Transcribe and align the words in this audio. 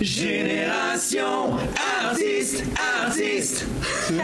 Génération 0.00 1.52
artiste, 2.02 2.64
artiste. 3.04 3.66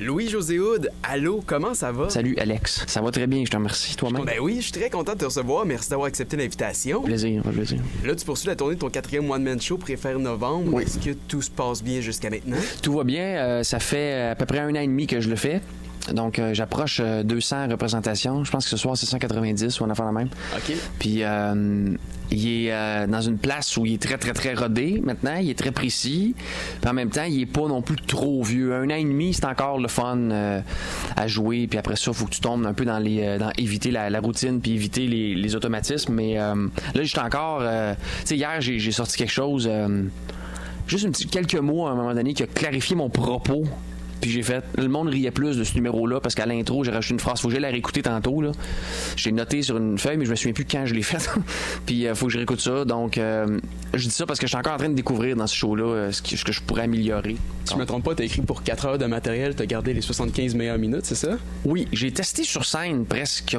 Louis-José 0.00 0.58
Houd, 0.58 0.88
allô, 1.02 1.42
comment 1.44 1.74
ça 1.74 1.92
va? 1.92 2.08
Salut 2.08 2.34
Alex, 2.38 2.84
ça 2.86 3.02
va 3.02 3.10
très 3.10 3.26
bien, 3.26 3.44
je 3.44 3.50
te 3.50 3.56
remercie. 3.56 3.96
Toi-même? 3.96 4.24
Ben 4.24 4.36
oui, 4.40 4.56
je 4.56 4.62
suis 4.62 4.72
très 4.72 4.88
content 4.88 5.12
de 5.12 5.18
te 5.18 5.26
recevoir. 5.26 5.66
Merci 5.66 5.90
d'avoir 5.90 6.08
accepté 6.08 6.38
l'invitation. 6.38 7.02
Plaisir, 7.02 7.42
un 7.46 7.52
plaisir. 7.52 7.80
Là, 8.02 8.14
tu 8.14 8.24
poursuis 8.24 8.48
la 8.48 8.56
tournée 8.56 8.76
de 8.76 8.80
ton 8.80 8.88
quatrième 8.88 9.30
one-man 9.30 9.60
show 9.60 9.76
Préfère 9.76 10.18
Novembre. 10.18 10.72
Oui. 10.72 10.84
Est-ce 10.84 10.98
que 10.98 11.10
tout 11.28 11.42
se 11.42 11.50
passe 11.50 11.82
bien 11.82 12.00
jusqu'à 12.00 12.30
maintenant? 12.30 12.56
Tout 12.82 12.94
va 12.94 13.04
bien, 13.04 13.24
euh, 13.24 13.62
ça 13.62 13.78
fait 13.78 14.30
à 14.30 14.34
peu 14.34 14.46
près 14.46 14.60
un 14.60 14.70
an 14.70 14.80
et 14.80 14.86
demi 14.86 15.06
que 15.06 15.20
je 15.20 15.28
le 15.28 15.36
fais. 15.36 15.60
Donc, 16.12 16.38
euh, 16.40 16.52
j'approche 16.52 17.00
euh, 17.00 17.22
200 17.22 17.68
représentations. 17.70 18.42
Je 18.42 18.50
pense 18.50 18.64
que 18.64 18.70
ce 18.70 18.76
soir, 18.76 18.96
c'est 18.96 19.06
190 19.06 19.80
ou 19.80 19.84
on 19.84 19.90
a 19.90 19.94
fait 19.94 20.02
la 20.02 20.10
même. 20.12 20.28
OK. 20.56 20.74
Puis, 20.98 21.22
euh, 21.22 21.94
il 22.32 22.48
est 22.66 22.72
euh, 22.72 23.06
dans 23.06 23.20
une 23.20 23.38
place 23.38 23.76
où 23.76 23.86
il 23.86 23.94
est 23.94 24.02
très, 24.02 24.18
très, 24.18 24.32
très 24.32 24.54
rodé 24.54 25.00
maintenant. 25.04 25.36
Il 25.40 25.48
est 25.48 25.58
très 25.58 25.70
précis. 25.70 26.34
Puis, 26.80 26.90
en 26.90 26.92
même 26.92 27.10
temps, 27.10 27.22
il 27.22 27.40
est 27.40 27.46
pas 27.46 27.68
non 27.68 27.82
plus 27.82 27.96
trop 27.96 28.42
vieux. 28.42 28.74
Un 28.74 28.86
an 28.90 28.94
et 28.96 29.04
demi, 29.04 29.32
c'est 29.32 29.44
encore 29.44 29.78
le 29.78 29.86
fun 29.86 30.18
euh, 30.18 30.60
à 31.16 31.26
jouer. 31.28 31.68
Puis 31.68 31.78
après 31.78 31.94
ça, 31.96 32.10
il 32.10 32.14
faut 32.14 32.24
que 32.24 32.30
tu 32.34 32.40
tombes 32.40 32.66
un 32.66 32.72
peu 32.74 32.84
dans 32.84 32.98
les, 32.98 33.22
euh, 33.22 33.38
dans 33.38 33.52
éviter 33.56 33.92
la, 33.92 34.10
la 34.10 34.18
routine 34.20 34.60
puis 34.60 34.72
éviter 34.72 35.06
les, 35.06 35.36
les 35.36 35.54
automatismes. 35.54 36.14
Mais 36.14 36.36
euh, 36.40 36.54
là, 36.94 37.02
j'étais 37.04 37.20
encore. 37.20 37.60
euh, 37.62 37.94
tu 38.22 38.26
sais, 38.26 38.36
hier, 38.36 38.60
j'ai 38.60 38.92
sorti 38.92 39.16
quelque 39.18 39.30
chose. 39.32 39.68
euh, 39.70 40.02
juste 40.88 41.04
une 41.04 41.12
petite- 41.12 41.30
quelques 41.30 41.54
mots 41.54 41.86
à 41.86 41.92
un 41.92 41.94
moment 41.94 42.12
donné 42.12 42.34
qui 42.34 42.42
a 42.42 42.46
clarifié 42.48 42.96
mon 42.96 43.08
propos. 43.08 43.62
Puis 44.22 44.30
j'ai 44.30 44.42
fait. 44.42 44.64
Le 44.78 44.88
monde 44.88 45.08
riait 45.08 45.32
plus 45.32 45.58
de 45.58 45.64
ce 45.64 45.74
numéro-là 45.74 46.20
parce 46.20 46.36
qu'à 46.36 46.46
l'intro, 46.46 46.84
j'ai 46.84 46.92
rajouté 46.92 47.12
une 47.14 47.20
phrase. 47.20 47.40
Faut 47.40 47.48
que 47.48 47.54
j'aille 47.54 47.62
la 47.62 47.68
réécouter 47.68 48.02
tantôt. 48.02 48.40
Là. 48.40 48.52
J'ai 49.16 49.32
noté 49.32 49.62
sur 49.62 49.76
une 49.76 49.98
feuille, 49.98 50.16
mais 50.16 50.24
je 50.24 50.30
me 50.30 50.36
souviens 50.36 50.52
plus 50.52 50.64
quand 50.64 50.86
je 50.86 50.94
l'ai 50.94 51.02
faite. 51.02 51.28
Puis 51.86 52.04
il 52.04 52.14
faut 52.14 52.26
que 52.26 52.32
je 52.32 52.38
réécoute 52.38 52.60
ça. 52.60 52.84
Donc, 52.84 53.18
euh, 53.18 53.58
je 53.92 54.04
dis 54.04 54.14
ça 54.14 54.24
parce 54.24 54.38
que 54.38 54.46
je 54.46 54.50
suis 54.50 54.56
encore 54.58 54.74
en 54.74 54.78
train 54.78 54.88
de 54.88 54.94
découvrir 54.94 55.34
dans 55.34 55.48
ce 55.48 55.56
show-là 55.56 55.84
euh, 55.84 56.12
ce, 56.12 56.22
que, 56.22 56.52
je 56.52 56.60
pourrais 56.62 56.82
améliorer. 56.82 57.36
Si 57.64 57.74
je 57.74 57.78
me 57.78 57.84
trompe 57.84 58.04
pas, 58.04 58.14
t'as 58.14 58.24
écrit 58.24 58.42
pour 58.42 58.62
4 58.62 58.86
heures 58.86 58.98
de 58.98 59.06
matériel, 59.06 59.56
t'as 59.56 59.66
gardé 59.66 59.92
les 59.92 60.00
75 60.00 60.54
meilleures 60.54 60.78
minutes, 60.78 61.04
c'est 61.04 61.16
ça? 61.16 61.36
Oui, 61.64 61.88
j'ai 61.92 62.12
testé 62.12 62.44
sur 62.44 62.64
scène 62.64 63.04
presque 63.04 63.56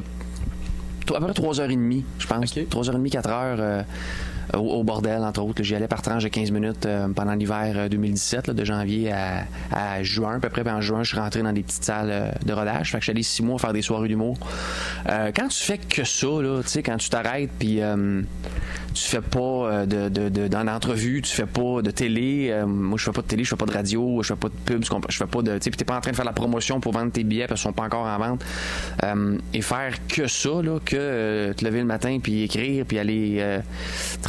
à 1.13 1.19
peu 1.19 1.27
près 1.27 1.33
3h30, 1.33 2.03
je 2.19 2.27
pense. 2.27 2.57
Ok. 2.57 2.63
3h30, 2.69 3.09
4 3.09 3.29
heures 3.29 3.57
euh, 3.59 3.83
au, 4.53 4.59
au 4.59 4.83
bordel, 4.83 5.21
entre 5.23 5.41
autres. 5.41 5.63
J'y 5.63 5.75
allais 5.75 5.87
par 5.87 6.01
tranche 6.01 6.23
de 6.23 6.27
15 6.29 6.51
minutes 6.51 6.85
euh, 6.85 7.07
pendant 7.09 7.33
l'hiver 7.33 7.73
euh, 7.75 7.89
2017, 7.89 8.47
là, 8.47 8.53
de 8.53 8.63
janvier 8.65 9.11
à, 9.11 10.03
juin, 10.03 10.35
à 10.35 10.39
peu 10.39 10.49
près. 10.49 10.63
En 10.69 10.81
juin, 10.81 11.03
je 11.03 11.09
suis 11.09 11.19
rentré 11.19 11.41
dans 11.41 11.53
des 11.53 11.63
petites 11.63 11.83
salles 11.83 12.09
euh, 12.11 12.31
de 12.45 12.53
rodage. 12.53 12.91
Fait 12.91 12.99
que 12.99 13.11
allé 13.11 13.23
six 13.23 13.43
mois 13.43 13.59
faire 13.59 13.73
des 13.73 13.81
soirées 13.81 14.07
d'humour. 14.07 14.37
Euh, 15.09 15.31
quand 15.35 15.47
tu 15.49 15.63
fais 15.63 15.77
que 15.77 16.03
ça, 16.03 16.27
tu 16.63 16.67
sais, 16.67 16.83
quand 16.83 16.97
tu 16.97 17.09
t'arrêtes, 17.09 17.49
puis 17.59 17.81
euh, 17.81 18.21
tu 18.93 19.03
fais 19.03 19.21
pas 19.21 19.39
euh, 19.39 19.85
de, 19.85 20.09
de, 20.09 20.29
de- 20.29 20.47
dans 20.47 20.63
l'entrevue, 20.63 21.21
tu 21.21 21.31
fais 21.31 21.45
pas 21.45 21.81
de 21.81 21.91
télé. 21.91 22.49
euh, 22.51 22.65
moi, 22.65 22.97
je 22.97 23.03
fais 23.05 23.11
pas 23.11 23.21
de 23.21 23.27
télé, 23.27 23.43
je 23.43 23.49
fais 23.49 23.55
pas 23.55 23.65
de 23.65 23.73
radio, 23.73 24.21
je 24.23 24.27
fais 24.29 24.35
pas 24.35 24.49
de 24.49 24.53
pub, 24.65 24.83
je 25.09 25.17
fais 25.17 25.25
pas 25.25 25.41
de. 25.41 25.57
Tu 25.57 25.63
sais, 25.65 25.71
t'es 25.71 25.85
pas 25.85 25.97
en 25.97 26.01
train 26.01 26.11
de 26.11 26.15
faire 26.15 26.25
la 26.25 26.33
promotion 26.33 26.79
pour 26.79 26.93
vendre 26.93 27.11
tes 27.11 27.23
billets 27.23 27.47
parce 27.47 27.61
qu'ils 27.61 27.69
sont 27.69 27.73
pas 27.73 27.83
encore 27.83 28.05
en 28.05 28.17
vente. 28.17 28.43
Euh, 29.03 29.37
et 29.53 29.61
faire 29.61 29.93
que 30.07 30.27
ça, 30.27 30.49
que 30.85 30.95
euh, 30.95 31.53
te 31.53 31.65
lever 31.65 31.79
le 31.79 31.85
matin 31.85 32.19
puis 32.21 32.43
écrire 32.43 32.85
puis 32.85 32.99
aller 32.99 33.37
euh, 33.39 33.59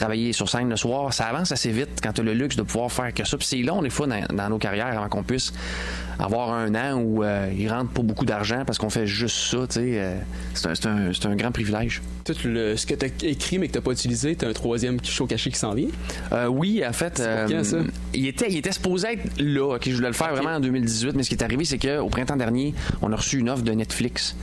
travailler 0.04 0.34
sur 0.34 0.50
scène 0.50 0.68
le 0.68 0.76
soir, 0.76 1.14
ça 1.14 1.24
avance 1.24 1.50
assez 1.50 1.70
vite 1.70 2.00
quand 2.02 2.12
tu 2.12 2.20
as 2.20 2.24
le 2.24 2.34
luxe 2.34 2.56
de 2.56 2.62
pouvoir 2.62 2.92
faire 2.92 3.12
que 3.14 3.24
ça. 3.24 3.38
Puis 3.38 3.46
c'est 3.46 3.62
long 3.62 3.80
des 3.80 3.88
fois 3.88 4.06
dans, 4.06 4.48
nos 4.50 4.58
carrières 4.58 4.88
avant 4.88 5.08
qu'on 5.08 5.22
puisse 5.22 5.50
avoir 6.18 6.52
un 6.52 6.74
an 6.74 7.00
où 7.00 7.24
euh, 7.24 7.50
il 7.56 7.72
rentre 7.72 7.90
pas 7.90 8.02
beaucoup 8.02 8.26
d'argent 8.26 8.64
parce 8.66 8.76
qu'on 8.76 8.90
fait 8.90 9.06
juste 9.06 9.36
ça. 9.36 9.78
Euh, 9.78 10.20
c'est 10.52 11.26
un 11.26 11.36
grand 11.36 11.52
privilège. 11.52 12.02
Tout 12.24 12.34
le, 12.44 12.76
ce 12.76 12.86
que 12.86 12.94
t'as 12.94 13.08
écrit 13.22 13.58
mais 13.58 13.68
que 13.68 13.72
t'as 13.74 13.80
pas 13.80 13.92
utilisé, 13.92 14.34
t'as 14.34 14.48
un 14.48 14.52
troisième 14.52 14.98
show 15.04 15.26
caché 15.26 15.50
qui 15.50 15.58
s'en 15.58 15.74
vient. 15.74 15.88
Euh, 16.32 16.46
oui, 16.46 16.82
en 16.86 16.92
fait, 16.92 17.22
quand, 17.48 17.64
ça? 17.64 17.76
il 18.14 18.26
était, 18.26 18.46
il 18.48 18.56
était 18.56 18.72
supposé 18.72 19.08
être 19.12 19.24
là. 19.38 19.74
ok, 19.76 19.82
je 19.86 19.94
voulais 19.94 20.08
le 20.08 20.14
faire 20.14 20.30
vraiment 20.34 20.56
en 20.56 20.60
2018, 20.60 21.12
mais 21.14 21.22
ce 21.22 21.28
qui 21.28 21.34
est 21.34 21.42
arrivé, 21.44 21.64
c'est 21.64 21.78
qu'au 21.78 22.08
printemps 22.08 22.36
dernier, 22.36 22.74
on 23.02 23.12
a 23.12 23.16
reçu 23.16 23.38
une 23.38 23.50
offre 23.50 23.62
de 23.62 23.72
Netflix. 23.72 24.36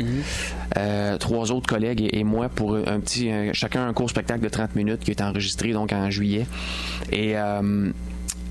Euh, 0.78 1.18
trois 1.18 1.52
autres 1.52 1.68
collègues 1.68 2.02
et, 2.02 2.20
et 2.20 2.24
moi 2.24 2.50
pour 2.50 2.76
un 2.76 3.00
petit, 3.00 3.30
un- 3.30 3.52
chacun 3.54 3.88
un 3.88 3.94
court 3.94 4.10
spectacle 4.10 4.42
de 4.44 4.50
30 4.50 4.76
minutes 4.76 5.00
qui 5.04 5.12
a 5.12 5.14
été 5.14 5.24
enregistré 5.24 5.74
donc 5.74 5.92
en 5.92 6.10
juillet. 6.12 6.46
Et 7.12 7.36
euh, 7.38 7.90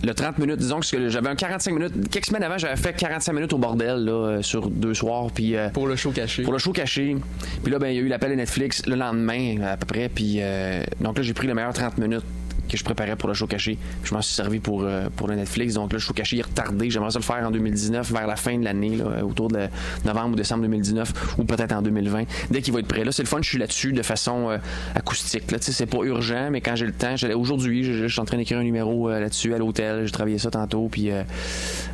le 0.03 0.15
30 0.15 0.39
minutes, 0.39 0.59
disons 0.59 0.81
que 0.81 1.09
j'avais 1.09 1.29
un 1.29 1.35
45 1.35 1.73
minutes. 1.73 2.11
Quelques 2.11 2.27
semaines 2.27 2.43
avant, 2.43 2.59
j'avais 2.59 2.77
fait 2.77 2.95
45 2.95 3.33
minutes 3.33 3.53
au 3.53 3.59
bordel 3.59 4.05
là, 4.05 4.13
euh, 4.13 4.43
sur 4.43 4.69
deux 4.71 4.95
soirs. 4.95 5.29
Puis 5.35 5.57
euh, 5.57 5.69
Pour 5.71 5.87
le 5.87 5.97
show 5.97 6.11
caché. 6.11 6.43
pour 6.43 6.53
le 6.53 6.59
show 6.59 6.73
caché. 6.73 7.17
Puis 7.63 7.73
là, 7.73 7.79
ben, 7.79 7.89
il 7.89 7.97
y 7.97 7.99
a 7.99 8.03
eu 8.03 8.09
l'appel 8.09 8.33
à 8.33 8.37
Netflix 8.37 8.87
le 8.87 8.97
lendemain, 8.97 9.61
à 9.63 9.77
peu 9.77 9.87
près. 9.87 10.09
Puis 10.09 10.37
euh, 10.41 10.83
donc 11.01 11.17
là, 11.17 11.23
j'ai 11.23 11.35
pris 11.35 11.47
les 11.47 11.55
meilleures 11.55 11.73
30 11.73 11.99
minutes 11.99 12.25
que 12.71 12.79
je 12.79 12.85
préparais 12.85 13.17
pour 13.17 13.29
le 13.29 13.35
show 13.35 13.47
caché. 13.47 13.79
Je 14.05 14.15
m'en 14.15 14.23
suis 14.23 14.35
servi 14.35 14.61
pour, 14.61 14.83
euh, 14.83 15.09
pour 15.17 15.29
le 15.29 15.35
Netflix. 15.35 15.75
Donc 15.75 15.93
le 15.93 15.99
show 15.99 16.13
caché 16.13 16.39
est 16.39 16.43
retardé. 16.43 16.91
J'aimerais 16.91 17.11
ça 17.11 17.19
le 17.19 17.25
faire 17.25 17.47
en 17.47 17.51
2019, 17.51 18.11
vers 18.13 18.27
la 18.27 18.37
fin 18.37 18.59
de 18.59 18.65
l'année, 18.65 18.97
là, 18.97 19.25
autour 19.25 19.49
de 19.49 19.67
novembre 20.05 20.33
ou 20.33 20.37
décembre 20.37 20.63
2019, 20.63 21.37
ou 21.39 21.45
peut-être 21.45 21.73
en 21.73 21.83
2020, 21.83 22.25
dès 22.51 22.63
qu'il 22.63 22.73
va 22.73 22.81
être 22.81 22.89
prêt. 22.89 23.05
Là, 23.05 23.13
c'est 23.13 23.23
le 23.23 23.29
fun, 23.29 23.39
je 23.43 23.49
suis 23.49 23.59
là-dessus 23.59 23.93
de 23.93 24.03
façon 24.03 24.51
euh, 24.51 24.59
acoustique. 24.95 25.51
Là, 25.51 25.59
c'est 25.61 25.87
pas 25.87 26.03
urgent, 26.05 26.49
mais 26.51 26.61
quand 26.61 26.77
j'ai 26.77 26.87
le 26.87 26.93
temps, 26.93 27.15
aujourd'hui, 27.35 27.85
je, 27.85 28.07
suis 28.07 28.21
en 28.21 28.25
train 28.25 28.37
d'écrire 28.37 28.59
un 28.59 28.65
numéro 28.65 29.09
euh, 29.09 29.21
là-dessus 29.21 29.55
à 29.55 29.59
l'hôtel. 29.59 30.07
J'ai 30.07 30.13
travaillé 30.13 30.39
ça 30.39 30.51
tantôt. 30.51 30.89
Puis 30.91 31.11
euh, 31.11 31.23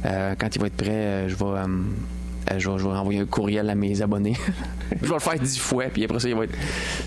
euh, 0.04 0.34
quand 0.38 0.54
il 0.54 0.60
va 0.60 0.66
être 0.66 0.76
prêt, 0.76 0.90
euh, 0.90 1.28
je 1.28 1.34
vais. 1.36 1.44
euh, 1.44 1.66
euh, 2.50 2.58
je, 2.58 2.70
vais, 2.70 2.78
je 2.78 2.84
vais 2.84 2.90
envoyer 2.90 3.20
un 3.20 3.26
courriel 3.26 3.68
à 3.70 3.74
mes 3.74 4.02
abonnés. 4.02 4.36
je 5.02 5.06
vais 5.06 5.14
le 5.14 5.20
faire 5.20 5.38
dix 5.38 5.58
fois, 5.58 5.84
puis 5.92 6.04
après 6.04 6.20
ça, 6.20 6.28
il 6.28 6.34
va 6.34 6.44
être, 6.44 6.54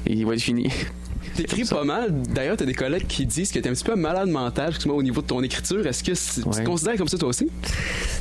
il 0.06 0.26
va 0.26 0.34
être 0.34 0.42
fini. 0.42 0.70
T'écris 1.44 1.66
pas 1.66 1.84
mal. 1.84 2.14
D'ailleurs, 2.34 2.58
t'as 2.58 2.66
des 2.66 2.74
collègues 2.74 3.08
qui 3.08 3.26
disent 3.26 3.52
que 3.52 3.60
t'es 3.60 3.70
un 3.70 3.74
petit 3.74 3.84
peu 3.84 3.96
malade 3.96 4.30
mental, 4.30 4.70
excuse-moi, 4.70 4.96
au 4.96 5.04
niveau 5.04 5.22
de 5.22 5.28
ton 5.28 5.42
écriture. 5.42 5.86
Est-ce 5.88 6.04
que 6.04 6.12
tu 6.12 6.46
te 6.60 6.64
considères 6.66 6.98
comme 6.98 7.08
ça 7.08 7.18
toi 7.18 7.30
aussi? 7.30 7.48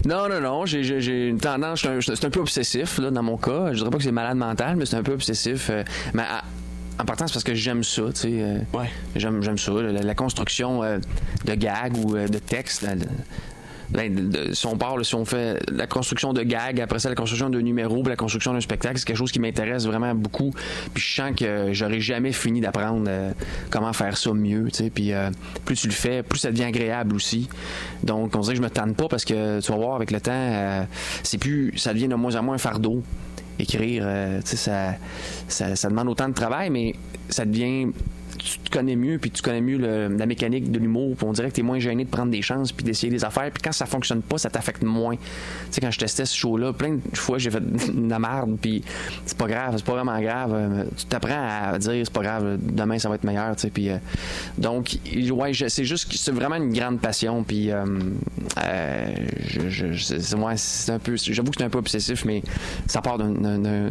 Non, 0.06 0.28
non, 0.28 0.40
non, 0.40 0.66
j'ai- 0.66 1.28
une 1.28 1.38
tendance, 1.38 1.86
c'est 2.00 2.24
un 2.24 2.30
peu 2.30 2.40
obsessif, 2.40 2.98
là, 2.98 3.10
dans 3.10 3.22
mon 3.22 3.36
cas. 3.36 3.72
Je 3.72 3.78
dirais 3.78 3.90
pas 3.90 3.98
que 3.98 4.04
c'est 4.04 4.12
malade 4.12 4.36
mental, 4.36 4.76
mais 4.76 4.86
c'est 4.86 4.96
un 4.96 5.02
peu 5.02 5.12
obsessif. 5.12 5.68
euh, 5.70 5.82
mais 6.14 6.22
à- 6.22 6.44
en 7.00 7.04
partant, 7.04 7.26
c'est 7.26 7.32
parce 7.34 7.44
que 7.44 7.54
j'aime 7.54 7.84
ça, 7.84 8.02
tu 8.12 8.20
sais. 8.20 8.28
euh, 8.32 8.58
Ouais. 8.74 8.90
J'aime, 9.16 9.42
j'aime 9.42 9.58
ça, 9.58 9.72
la, 9.72 9.92
la 10.02 10.14
construction 10.14 10.82
euh, 10.82 10.98
de 11.44 11.54
gags 11.54 11.96
ou 11.96 12.16
euh, 12.16 12.26
de 12.28 12.38
textes. 12.38 12.84
De- 13.93 14.53
si 14.53 14.66
on 14.66 14.76
parle, 14.76 15.04
si 15.04 15.15
on 15.15 15.25
fait 15.25 15.59
la 15.71 15.87
construction 15.87 16.32
de 16.32 16.43
gags, 16.43 16.81
après 16.81 16.99
ça, 16.99 17.09
la 17.09 17.15
construction 17.15 17.50
de 17.50 17.60
numéros, 17.60 18.03
puis 18.03 18.10
la 18.10 18.16
construction 18.16 18.53
d'un 18.53 18.60
spectacle, 18.60 18.99
c'est 18.99 19.04
quelque 19.06 19.16
chose 19.16 19.32
qui 19.32 19.41
m'intéresse 19.41 19.87
vraiment 19.87 20.15
beaucoup. 20.15 20.53
Puis 20.94 21.03
je 21.03 21.15
sens 21.15 21.32
que 21.37 21.71
j'aurais 21.72 22.00
jamais 22.00 22.32
fini 22.32 22.60
d'apprendre 22.60 23.06
euh, 23.09 23.32
comment 23.71 23.93
faire 23.93 24.16
ça 24.16 24.32
mieux, 24.32 24.69
tu 24.71 24.84
sais. 24.84 24.91
Puis 24.91 25.12
euh, 25.12 25.31
plus 25.65 25.77
tu 25.77 25.87
le 25.88 25.93
fais, 25.94 26.22
plus 26.22 26.38
ça 26.38 26.50
devient 26.50 26.65
agréable 26.65 27.15
aussi. 27.15 27.48
Donc, 28.03 28.34
on 28.37 28.41
dirait 28.41 28.54
que 28.54 28.59
je 28.59 28.65
me 28.65 28.71
tanne 28.71 28.94
pas 28.94 29.09
parce 29.09 29.25
que 29.25 29.60
tu 29.60 29.72
vas 29.72 29.78
voir 29.78 29.97
avec 29.97 30.10
le 30.10 30.21
temps, 30.21 30.32
euh, 30.34 30.82
c'est 31.22 31.38
plus, 31.38 31.72
ça 31.77 31.93
devient 31.94 32.09
de 32.09 32.15
moins 32.15 32.37
en 32.37 32.43
moins 32.43 32.54
un 32.56 32.59
fardeau 32.59 33.03
écrire, 33.59 34.04
euh, 34.06 34.41
ça, 34.44 34.94
ça, 35.48 35.75
ça 35.75 35.88
demande 35.88 36.09
autant 36.09 36.28
de 36.28 36.34
travail, 36.34 36.71
mais 36.71 36.94
ça 37.28 37.44
devient. 37.44 37.88
Tu 38.50 38.59
te 38.60 38.70
connais 38.70 38.97
mieux, 38.97 39.19
puis 39.19 39.31
tu 39.31 39.42
connais 39.42 39.60
mieux 39.60 39.76
la 40.09 40.25
mécanique 40.26 40.70
de 40.70 40.78
l'humour, 40.78 41.14
puis 41.16 41.26
on 41.28 41.32
dirait 41.32 41.50
que 41.50 41.54
tu 41.54 41.60
es 41.60 41.62
moins 41.62 41.78
gêné 41.78 42.04
de 42.04 42.09
prendre 42.10 42.31
des 42.31 42.41
chances, 42.41 42.72
puis 42.72 42.84
d'essayer 42.84 43.10
des 43.12 43.25
affaires, 43.25 43.50
puis 43.53 43.62
quand 43.62 43.72
ça 43.72 43.84
fonctionne 43.86 44.22
pas, 44.22 44.38
ça 44.38 44.48
t'affecte 44.48 44.82
moins. 44.82 45.16
Tu 45.16 45.22
sais, 45.72 45.81
quand 45.81 45.91
je 45.91 45.98
testais 45.98 46.25
ce 46.25 46.34
show-là, 46.36 46.72
plein 46.72 46.94
de 46.94 47.16
fois, 47.16 47.36
j'ai 47.38 47.50
fait 47.50 47.60
de 47.94 48.09
la 48.09 48.19
merde, 48.19 48.56
puis 48.60 48.82
c'est 49.26 49.36
pas 49.36 49.47
grave, 49.47 49.75
c'est 49.76 49.84
pas 49.84 49.92
vraiment 49.92 50.19
grave. 50.20 50.53
euh, 50.54 50.84
Tu 50.97 51.04
t'apprends 51.06 51.47
à 51.72 51.78
dire, 51.78 52.03
c'est 52.04 52.12
pas 52.12 52.22
grave, 52.22 52.59
demain 52.62 52.98
ça 52.98 53.09
va 53.09 53.16
être 53.16 53.25
meilleur, 53.25 53.54
tu 53.56 53.62
sais, 53.62 53.70
puis. 53.70 53.91
euh, 53.91 53.98
donc, 54.56 54.97
ouais, 55.30 55.53
c'est 55.69 55.84
juste 55.84 56.10
c'est 56.16 56.32
vraiment 56.32 56.56
une 56.56 56.72
grande 56.72 57.00
passion, 57.00 57.42
puis. 57.44 57.70
euh, 57.70 57.84
euh, 58.65 59.15
c'est 60.56 60.91
un 60.92 60.98
peu. 60.98 61.16
J'avoue 61.16 61.50
que 61.50 61.56
c'est 61.59 61.65
un 61.65 61.70
peu 61.70 61.78
obsessif, 61.78 62.25
mais 62.25 62.42
ça 62.86 63.00
part 63.00 63.19
d'un 63.19 63.91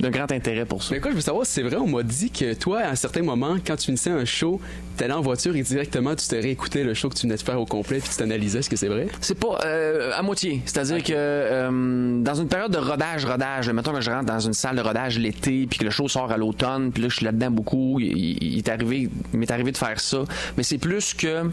grand 0.10 0.30
intérêt 0.32 0.64
pour 0.64 0.82
ça. 0.82 0.94
Mais 0.94 1.00
quoi, 1.00 1.10
je 1.10 1.16
veux 1.16 1.22
savoir 1.22 1.46
si 1.46 1.52
c'est 1.52 1.62
vrai, 1.62 1.76
on 1.76 1.86
m'a 1.88 2.02
dit 2.02 2.30
que 2.30 2.54
toi, 2.54 2.80
à 2.80 2.90
un 2.90 2.94
certain 2.94 3.22
moment, 3.22 3.56
quand 3.66 3.76
tu 3.76 3.86
finissais 3.86 4.10
un 4.10 4.24
show, 4.24 4.60
t'allais 4.96 5.12
en 5.14 5.20
voiture 5.20 5.54
et 5.56 5.62
directement 5.62 6.14
tu 6.16 6.26
te 6.26 6.34
réécoutais 6.34 6.84
le 6.84 6.94
show 6.94 7.08
que 7.08 7.14
tu 7.14 7.22
venais 7.26 7.36
de 7.36 7.42
faire 7.42 7.60
au 7.60 7.66
complet 7.66 7.98
puis 8.00 8.08
tu 8.10 8.16
t'analysais. 8.16 8.58
Est-ce 8.60 8.70
que 8.70 8.76
c'est 8.76 8.88
vrai? 8.88 9.08
C'est 9.20 9.38
pas 9.38 9.60
euh, 9.64 10.12
à 10.14 10.22
moitié. 10.22 10.62
C'est-à-dire 10.66 11.02
que 11.02 11.12
euh, 11.14 12.20
dans 12.22 12.34
une 12.34 12.48
période 12.48 12.72
de 12.72 12.78
rodage, 12.78 13.24
rodage, 13.24 13.70
mettons 13.70 13.92
que 13.92 14.00
je 14.00 14.10
rentre 14.10 14.26
dans 14.26 14.40
une 14.40 14.52
salle 14.54 14.76
de 14.76 14.82
rodage 14.82 15.18
l'été, 15.18 15.66
puis 15.68 15.78
que 15.78 15.84
le 15.84 15.90
show 15.90 16.08
sort 16.08 16.30
à 16.32 16.36
l'automne, 16.36 16.90
puis 16.92 17.02
là 17.02 17.08
je 17.08 17.16
suis 17.16 17.24
là-dedans 17.24 17.50
beaucoup. 17.50 17.98
Il, 18.00 18.16
il- 18.16 18.38
il 18.42 18.58
est 18.58 18.68
arrivé, 18.68 19.08
il 19.32 19.38
m'est 19.38 19.50
arrivé 19.50 19.72
de 19.72 19.76
faire 19.76 20.00
ça, 20.00 20.24
mais 20.56 20.62
c'est 20.62 20.78
plus 20.78 21.14
que 21.14 21.50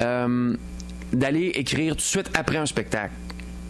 euh, 0.00 0.54
d'aller 1.12 1.46
écrire 1.54 1.92
tout 1.92 1.98
de 1.98 2.02
suite 2.02 2.30
après 2.34 2.56
un 2.58 2.66
spectacle. 2.66 3.12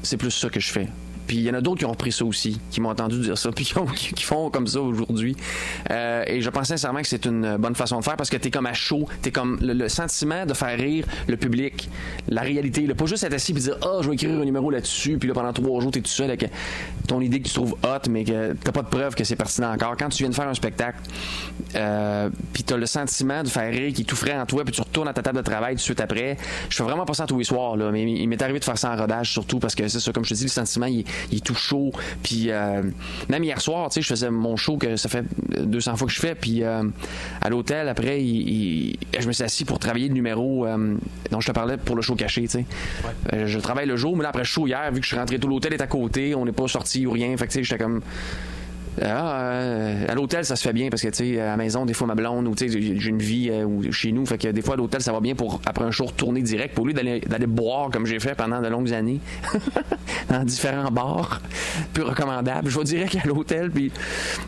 C'est 0.02 0.16
plus 0.16 0.30
ça 0.30 0.48
que 0.48 0.60
je 0.60 0.70
fais. 0.70 0.88
Puis 1.26 1.36
il 1.38 1.42
y 1.42 1.50
en 1.50 1.54
a 1.54 1.60
d'autres 1.60 1.78
qui 1.80 1.84
ont 1.84 1.90
repris 1.92 2.12
ça 2.12 2.24
aussi, 2.24 2.60
qui 2.70 2.80
m'ont 2.80 2.90
entendu 2.90 3.18
dire 3.20 3.38
ça, 3.38 3.50
puis 3.54 3.64
qui, 3.64 3.78
ont- 3.78 3.86
qui- 3.86 4.12
qui 4.12 4.24
font 4.24 4.50
comme 4.50 4.66
ça 4.66 4.80
aujourd'hui. 4.80 5.36
Euh, 5.90 6.24
et 6.26 6.40
je 6.40 6.50
pense 6.50 6.68
sincèrement 6.68 7.00
que 7.00 7.08
c'est 7.08 7.24
une 7.26 7.56
bonne 7.56 7.74
façon 7.74 7.98
de 7.98 8.04
faire 8.04 8.16
parce 8.16 8.30
que 8.30 8.36
t'es 8.36 8.50
comme 8.50 8.66
à 8.66 8.72
chaud, 8.74 9.08
t'es 9.22 9.30
comme 9.30 9.58
le, 9.60 9.88
sentiment 9.88 10.46
de 10.46 10.54
faire 10.54 10.76
rire 10.78 11.06
le 11.28 11.36
public, 11.36 11.88
la 12.28 12.42
réalité, 12.42 12.86
pas 12.94 13.06
juste 13.06 13.24
être 13.24 13.32
assis 13.34 13.52
et 13.52 13.54
dire 13.54 13.76
ah 13.82 13.98
je 14.02 14.08
vais 14.08 14.14
écrire 14.14 14.30
un 14.40 14.44
numéro 14.44 14.70
là-dessus, 14.70 15.16
puis 15.18 15.28
là 15.28 15.34
pendant 15.34 15.52
trois 15.52 15.80
jours 15.80 15.90
t'es 15.90 16.00
tout 16.00 16.08
seul 16.10 16.28
avec 16.30 16.48
ton 17.08 17.20
idée 17.20 17.40
que 17.40 17.48
tu 17.48 17.54
trouves 17.54 17.74
hot, 17.82 18.08
mais 18.10 18.24
que 18.24 18.52
t'as 18.54 18.72
pas 18.72 18.82
de 18.82 18.88
preuve 18.88 19.14
que 19.14 19.24
c'est 19.24 19.36
pertinent 19.36 19.72
encore. 19.72 19.96
Quand 19.98 20.08
tu 20.08 20.18
viens 20.22 20.30
de 20.30 20.34
faire 20.34 20.48
un 20.48 20.54
spectacle, 20.54 20.98
euh, 21.74 22.28
puis 22.52 22.62
t'as 22.62 22.76
le 22.76 22.86
sentiment 22.86 23.42
de 23.42 23.48
faire 23.48 23.70
rire 23.72 23.92
qui 23.92 24.02
est 24.02 24.04
tout 24.04 24.16
frais 24.16 24.38
en 24.38 24.46
toi, 24.46 24.64
puis 24.64 24.72
tu 24.74 24.80
retournes 24.80 25.08
à 25.08 25.12
ta 25.12 25.22
table 25.22 25.38
de 25.38 25.42
travail 25.42 25.74
tout 25.74 25.78
de 25.78 25.82
suite 25.82 26.00
après. 26.00 26.36
Je 26.68 26.76
fais 26.76 26.82
vraiment 26.84 27.04
pas 27.04 27.14
ça 27.14 27.26
tous 27.26 27.38
les 27.38 27.44
soirs, 27.44 27.76
là, 27.76 27.90
mais 27.90 28.02
il 28.02 28.28
m'est 28.28 28.40
arrivé 28.42 28.58
de 28.58 28.64
faire 28.64 28.78
ça 28.78 28.92
en 28.92 28.96
rodage 28.96 29.30
surtout 29.32 29.58
parce 29.58 29.74
que 29.74 29.86
c'est 29.88 30.00
ça, 30.00 30.12
comme 30.12 30.24
je 30.24 30.30
te 30.30 30.34
dis, 30.34 30.44
le 30.44 30.48
sentiment 30.50 30.86
il, 30.86 31.00
est- 31.00 31.04
il 31.30 31.38
est 31.38 31.44
tout 31.44 31.54
chaud. 31.54 31.92
Puis 32.22 32.50
euh, 32.50 32.82
même 33.28 33.44
hier 33.44 33.60
soir, 33.60 33.88
tu 33.90 33.94
sais, 33.94 34.02
je 34.02 34.08
faisais 34.08 34.30
mon 34.30 34.56
show 34.56 34.76
que 34.76 34.96
ça 34.96 35.08
fait 35.08 35.24
200 35.58 35.96
fois 35.96 36.06
que 36.06 36.12
je 36.12 36.20
fais, 36.20 36.34
puis 36.34 36.62
euh, 36.62 36.82
à 37.40 37.48
l'hôtel 37.50 37.88
après, 37.88 38.22
il- 38.22 38.48
il- 38.48 38.98
je 39.18 39.26
me 39.26 39.32
suis 39.32 39.44
assis 39.44 39.64
pour 39.64 39.78
travailler 39.78 40.08
le 40.08 40.14
numéro 40.14 40.66
euh, 40.66 40.96
dont 41.30 41.40
je 41.40 41.46
te 41.48 41.52
parlais 41.52 41.76
pour 41.76 41.96
le 41.96 42.02
show 42.02 42.14
caché, 42.14 42.42
tu 42.42 42.48
sais. 42.48 42.64
Je 43.46 43.58
travaille 43.58 43.86
le 43.86 43.96
jour, 43.96 44.16
mais 44.16 44.22
là 44.22 44.28
après 44.30 44.42
le 44.42 44.46
show 44.46 44.66
hier, 44.66 44.90
vu 44.92 44.98
que 45.00 45.04
je 45.04 45.08
suis 45.08 45.18
rentré 45.18 45.38
tout 45.38 45.48
l'hôtel 45.48 45.72
est 45.72 45.80
à 45.82 45.86
côté, 45.86 46.34
on 46.34 46.44
n'est 46.44 46.52
pas 46.52 46.68
sorti 46.68 47.06
ou 47.06 47.10
rien, 47.12 47.36
fait 47.36 47.46
que 47.46 47.52
tu 47.52 47.58
sais, 47.58 47.64
j'étais 47.64 47.82
comme 47.82 48.00
ah, 49.00 49.40
euh, 49.40 50.06
à 50.06 50.14
l'hôtel, 50.14 50.44
ça 50.44 50.54
se 50.54 50.62
fait 50.62 50.72
bien 50.72 50.90
parce 50.90 51.02
que, 51.02 51.08
tu 51.08 51.34
sais, 51.34 51.40
à 51.40 51.46
la 51.46 51.56
maison, 51.56 51.86
des 51.86 51.94
fois, 51.94 52.06
ma 52.06 52.14
blonde, 52.14 52.46
ou 52.46 52.54
tu 52.54 52.68
sais, 52.68 52.80
j'ai 52.80 53.08
une 53.08 53.18
vie 53.18 53.48
euh, 53.50 53.90
chez 53.90 54.12
nous, 54.12 54.26
fait 54.26 54.38
que 54.38 54.48
des 54.48 54.60
fois, 54.60 54.74
à 54.74 54.76
l'hôtel, 54.76 55.00
ça 55.00 55.12
va 55.12 55.20
bien 55.20 55.34
pour, 55.34 55.60
après 55.64 55.84
un 55.84 55.90
show, 55.90 56.04
retourner 56.04 56.42
direct, 56.42 56.74
pour 56.74 56.86
lui 56.86 56.92
d'aller 56.92 57.46
boire 57.46 57.90
comme 57.90 58.04
j'ai 58.06 58.20
fait 58.20 58.34
pendant 58.34 58.60
de 58.60 58.68
longues 58.68 58.92
années, 58.92 59.20
dans 60.28 60.44
différents 60.44 60.90
bars, 60.90 61.40
plus 61.94 62.02
recommandables. 62.02 62.68
Je 62.68 62.78
vais 62.78 62.84
direct 62.84 63.16
à 63.22 63.26
l'hôtel, 63.26 63.70
puis 63.70 63.90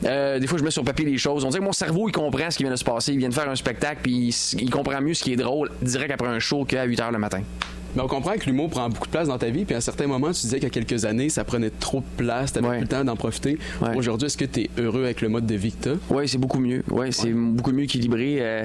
euh, 0.04 0.38
des 0.38 0.46
fois, 0.46 0.58
je 0.58 0.64
mets 0.64 0.70
sur 0.70 0.84
papier 0.84 1.06
les 1.06 1.16
choses. 1.16 1.44
On 1.44 1.48
dirait 1.48 1.60
que 1.60 1.64
mon 1.64 1.72
cerveau, 1.72 2.08
il 2.08 2.12
comprend 2.12 2.50
ce 2.50 2.58
qui 2.58 2.64
vient 2.64 2.72
de 2.72 2.76
se 2.76 2.84
passer. 2.84 3.12
Il 3.12 3.18
vient 3.18 3.30
de 3.30 3.34
faire 3.34 3.48
un 3.48 3.56
spectacle, 3.56 4.00
puis 4.02 4.28
il, 4.28 4.62
il 4.62 4.70
comprend 4.70 5.00
mieux 5.00 5.14
ce 5.14 5.24
qui 5.24 5.32
est 5.32 5.36
drôle 5.36 5.70
direct 5.80 6.12
après 6.12 6.28
un 6.28 6.38
show 6.38 6.64
qu'à 6.64 6.84
8 6.84 7.00
h 7.00 7.12
le 7.12 7.18
matin. 7.18 7.40
Mais 7.96 8.02
on 8.02 8.08
comprend 8.08 8.32
que 8.34 8.46
l'humour 8.46 8.70
prend 8.70 8.88
beaucoup 8.88 9.06
de 9.06 9.10
place 9.12 9.28
dans 9.28 9.38
ta 9.38 9.48
vie, 9.50 9.64
puis 9.64 9.74
à 9.74 9.78
un 9.78 9.80
certain 9.80 10.06
moment, 10.06 10.28
tu 10.32 10.40
disais 10.42 10.56
qu'il 10.58 10.64
y 10.64 10.66
a 10.66 10.70
quelques 10.84 11.04
années, 11.04 11.28
ça 11.28 11.44
prenait 11.44 11.70
trop 11.70 12.00
de 12.00 12.04
place, 12.24 12.52
t'avais 12.52 12.66
Ouais. 12.66 12.76
plus 12.78 12.82
le 12.82 12.88
temps 12.88 13.04
d'en 13.04 13.16
profiter. 13.16 13.58
Ouais. 13.82 13.96
Aujourd'hui, 13.96 14.26
est-ce 14.26 14.36
que 14.36 14.44
tu 14.44 14.62
es 14.62 14.70
heureux 14.78 15.04
avec 15.04 15.20
le 15.20 15.28
mode 15.28 15.46
de 15.46 15.54
vie 15.54 15.72
que 15.72 15.90
t'as? 15.90 15.96
Oui, 16.10 16.28
c'est 16.28 16.38
beaucoup 16.38 16.58
mieux. 16.60 16.82
Ouais, 16.90 17.12
c'est 17.12 17.30
beaucoup 17.32 17.72
mieux 17.72 17.84
équilibré. 17.84 18.38
Euh, 18.40 18.64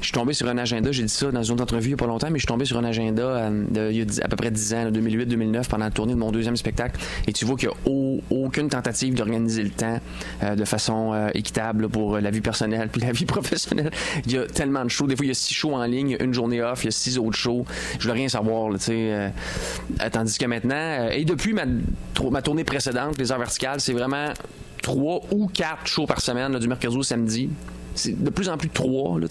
je 0.00 0.06
suis 0.06 0.12
tombé 0.12 0.32
sur 0.34 0.48
un 0.48 0.58
agenda, 0.58 0.92
j'ai 0.92 1.02
dit 1.02 1.08
ça 1.08 1.30
dans 1.30 1.42
une 1.42 1.54
autre 1.54 1.62
entrevue 1.62 1.86
il 1.86 1.88
n'y 1.90 1.94
a 1.94 1.96
pas 1.96 2.06
longtemps, 2.06 2.28
mais 2.30 2.38
je 2.38 2.42
suis 2.42 2.46
tombé 2.48 2.64
sur 2.64 2.78
un 2.78 2.84
agenda 2.84 3.22
euh, 3.22 3.64
de, 3.70 3.90
il 3.90 3.96
y 3.98 4.02
a 4.02 4.24
à 4.24 4.28
peu 4.28 4.36
près 4.36 4.50
10 4.50 4.74
ans, 4.74 4.90
2008-2009, 4.90 5.68
pendant 5.68 5.84
la 5.86 5.90
tournée 5.90 6.14
de 6.14 6.18
mon 6.18 6.30
deuxième 6.30 6.56
spectacle. 6.56 7.00
Et 7.26 7.32
tu 7.32 7.44
vois 7.44 7.56
qu'il 7.56 7.68
n'y 7.68 7.74
a 7.74 7.90
au- 7.90 8.20
aucune 8.30 8.68
tentative 8.68 9.14
d'organiser 9.14 9.62
le 9.62 9.70
temps 9.70 9.98
euh, 10.42 10.54
de 10.54 10.64
façon 10.64 11.30
équitable 11.34 11.82
là, 11.82 11.88
pour 11.88 12.18
la 12.18 12.30
vie 12.30 12.40
personnelle 12.40 12.88
puis 12.92 13.00
la 13.00 13.12
vie 13.12 13.24
professionnelle. 13.26 13.90
Il 14.26 14.32
y 14.32 14.38
a 14.38 14.46
tellement 14.46 14.84
de 14.84 14.90
shows. 14.90 15.06
Des 15.06 15.16
fois, 15.16 15.24
il 15.24 15.28
y 15.28 15.32
a 15.32 15.34
six 15.34 15.54
shows 15.54 15.74
en 15.74 15.84
ligne, 15.84 16.16
une 16.20 16.34
journée 16.34 16.62
off, 16.62 16.82
il 16.84 16.86
y 16.86 16.88
a 16.88 16.92
six 16.92 17.18
autres 17.18 17.36
shows. 17.36 17.64
Je 17.98 18.06
veux 18.06 18.12
rien 18.14 18.28
savoir, 18.28 18.59
là, 18.68 18.78
euh, 18.88 19.28
euh, 20.00 20.08
tandis 20.10 20.36
que 20.38 20.46
maintenant, 20.46 20.74
euh, 20.74 21.10
et 21.10 21.24
depuis 21.24 21.54
ma, 21.54 22.42
tournée 22.42 22.64
précédente, 22.64 23.16
les 23.18 23.32
heures 23.32 23.38
verticales, 23.38 23.80
c'est 23.80 23.92
vraiment 23.92 24.28
trois 24.82 25.20
ou 25.30 25.46
quatre 25.46 25.86
shows 25.86 26.06
par 26.06 26.20
semaine, 26.20 26.52
là, 26.52 26.58
du 26.58 26.68
mercredi 26.68 26.96
au 26.96 27.02
samedi. 27.02 27.48
C'est 27.94 28.22
de 28.22 28.30
plus 28.30 28.48
en 28.48 28.56
plus 28.56 28.68
trois, 28.68 29.18
là, 29.18 29.26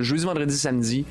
jeudi, 0.00 0.24
vendredi, 0.24 0.56
samedi. 0.56 1.04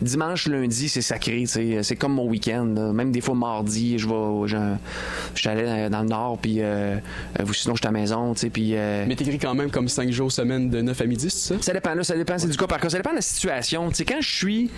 Dimanche, 0.00 0.46
lundi, 0.46 0.88
c'est 0.88 1.02
sacré, 1.02 1.44
c'est 1.46 1.96
comme 1.96 2.14
mon 2.14 2.26
week-end. 2.26 2.64
Même 2.94 3.12
des 3.12 3.20
fois, 3.20 3.34
mardi, 3.34 3.98
je 3.98 4.08
vais, 4.08 4.48
je, 4.48 4.56
je 5.34 5.40
suis 5.40 5.48
allé 5.50 5.90
dans- 5.90 6.00
le 6.00 6.08
nord, 6.08 6.38
puis 6.40 6.56
euh, 6.60 6.96
sinon, 7.52 7.74
je 7.74 7.80
suis 7.80 7.86
à 7.86 7.92
la 7.92 7.98
maison, 7.98 8.32
tu 8.32 8.40
sais, 8.40 8.50
puis... 8.50 8.70
euh, 8.74 9.04
Mais 9.06 9.16
t'écris 9.16 9.38
quand 9.38 9.54
même 9.54 9.70
comme 9.70 9.88
5 9.88 10.10
jours 10.10 10.32
semaine 10.32 10.70
de 10.70 10.80
9 10.80 10.98
à 10.98 11.04
midi, 11.04 11.28
c'est 11.28 11.54
ça? 11.54 11.60
ça 11.60 11.72
dépend, 11.74 11.94
là, 11.94 12.02
ça 12.02 12.16
dépend, 12.16 12.38
c'est 12.38 12.48
du 12.48 12.56
cas 12.56 12.66
par 12.66 12.80
cas. 12.80 12.88
Ça 12.88 12.96
dépend 12.96 13.10
de 13.10 13.16
la 13.16 13.20
situation. 13.22 13.88
Tu 13.90 13.96
sais, 13.96 14.04
quand 14.06 14.20
je 14.20 14.34
suis 14.34 14.70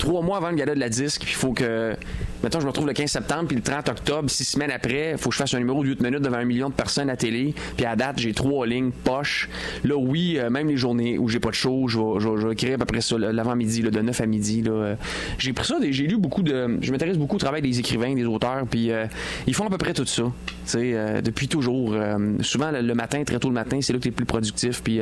trois 0.00 0.22
mois 0.22 0.38
avant 0.38 0.50
le 0.50 0.56
gala 0.56 0.74
de 0.74 0.80
la 0.80 0.88
disque, 0.88 1.22
puis 1.22 1.30
il 1.30 1.36
faut 1.36 1.52
que. 1.52 1.94
Mettons, 2.42 2.58
je 2.58 2.64
me 2.64 2.70
retrouve 2.70 2.86
le 2.86 2.94
15 2.94 3.10
septembre, 3.10 3.48
puis 3.48 3.56
le 3.56 3.62
30 3.62 3.90
octobre, 3.90 4.30
six 4.30 4.44
semaines 4.44 4.70
après, 4.70 5.10
il 5.12 5.18
faut 5.18 5.28
que 5.28 5.34
je 5.34 5.40
fasse 5.40 5.52
un 5.52 5.58
numéro 5.58 5.82
de 5.84 5.88
8 5.90 6.00
minutes 6.00 6.22
devant 6.22 6.38
un 6.38 6.44
million 6.46 6.70
de 6.70 6.74
personnes 6.74 7.10
à 7.10 7.16
télé, 7.16 7.54
puis 7.76 7.84
à 7.84 7.96
date, 7.96 8.18
j'ai 8.18 8.32
trois 8.32 8.66
lignes 8.66 8.92
poche. 8.92 9.48
Là, 9.84 9.96
oui, 9.96 10.36
euh, 10.38 10.48
même 10.48 10.68
les 10.68 10.78
journées 10.78 11.18
où 11.18 11.28
j'ai 11.28 11.38
pas 11.38 11.50
de 11.50 11.54
show, 11.54 11.86
je 11.86 11.98
vais, 11.98 12.18
je 12.18 12.28
vais- 12.28 12.40
je 12.40 12.46
vais 12.46 12.52
écrire 12.54 12.74
à 12.76 12.78
peu 12.78 12.86
près 12.86 13.02
ça, 13.02 13.18
l'avant-midi, 13.18 13.82
de 13.82 14.00
9 14.00 14.20
à 14.20 14.26
midi. 14.26 14.62
Là, 14.62 14.70
euh. 14.70 14.94
j'ai 15.38 15.52
pris 15.52 15.66
ça, 15.66 15.76
j'ai 15.82 16.06
lu 16.06 16.16
beaucoup 16.16 16.42
de. 16.42 16.78
Je 16.80 16.90
m'intéresse 16.92 17.18
beaucoup 17.18 17.36
au 17.36 17.40
travail 17.40 17.60
des 17.60 17.78
écrivains, 17.78 18.14
des 18.14 18.24
auteurs, 18.24 18.64
puis 18.70 18.90
euh, 18.90 19.04
ils 19.46 19.54
font 19.54 19.66
à 19.66 19.70
peu 19.70 19.78
près 19.78 19.92
tout 19.92 20.06
ça. 20.06 20.22
Tu 20.22 20.32
sais, 20.64 21.20
depuis 21.22 21.46
toujours. 21.46 21.94
Souvent, 22.40 22.70
le, 22.70 22.94
matin, 22.94 23.22
très 23.24 23.38
tôt 23.38 23.48
le 23.48 23.54
matin, 23.54 23.78
c'est 23.82 23.92
là 23.92 23.98
que 23.98 24.02
tu 24.04 24.08
es 24.08 24.12
le 24.12 24.16
plus 24.16 24.24
productif, 24.26 24.82
puis. 24.82 25.00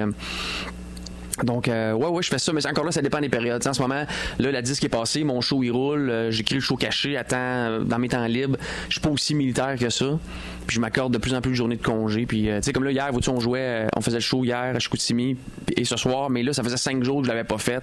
Donc, 1.44 1.68
euh, 1.68 1.92
ouais, 1.92 2.08
ouais, 2.08 2.22
je 2.22 2.28
fais 2.28 2.38
ça, 2.38 2.52
mais 2.52 2.66
encore 2.66 2.84
là, 2.84 2.92
ça 2.92 3.02
dépend 3.02 3.20
des 3.20 3.28
périodes. 3.28 3.66
En 3.66 3.72
ce 3.72 3.82
moment, 3.82 4.04
là, 4.38 4.50
la 4.50 4.62
disque 4.62 4.84
est 4.84 4.88
passée, 4.88 5.24
mon 5.24 5.40
show, 5.40 5.62
il 5.62 5.70
roule, 5.70 6.10
euh, 6.10 6.30
j'écris 6.30 6.56
le 6.56 6.60
show 6.60 6.76
caché 6.76 7.16
à 7.16 7.24
temps, 7.24 7.36
euh, 7.38 7.80
dans 7.80 7.98
mes 7.98 8.08
temps 8.08 8.26
libres. 8.26 8.58
Je 8.88 8.94
suis 8.94 9.00
pas 9.00 9.10
aussi 9.10 9.34
militaire 9.34 9.76
que 9.78 9.90
ça. 9.90 10.18
Puis 10.66 10.74
je 10.74 10.80
m'accorde 10.80 11.12
de 11.12 11.18
plus 11.18 11.34
en 11.34 11.40
plus 11.40 11.52
de 11.52 11.56
journées 11.56 11.76
de 11.76 11.82
congé. 11.82 12.26
Puis, 12.26 12.50
euh, 12.50 12.58
tu 12.58 12.64
sais, 12.64 12.72
comme 12.72 12.84
là, 12.84 12.90
hier, 12.90 13.10
vois-tu, 13.10 13.30
on 13.30 13.40
jouait, 13.40 13.84
euh, 13.84 13.86
on 13.96 14.00
faisait 14.00 14.18
le 14.18 14.22
show 14.22 14.44
hier 14.44 14.58
à 14.58 14.78
Chicoutimi, 14.78 15.36
et 15.76 15.84
ce 15.84 15.96
soir, 15.96 16.28
mais 16.28 16.42
là, 16.42 16.52
ça 16.52 16.62
faisait 16.62 16.76
cinq 16.76 17.02
jours 17.02 17.20
que 17.20 17.26
je 17.26 17.30
l'avais 17.30 17.44
pas 17.44 17.58
fait. 17.58 17.82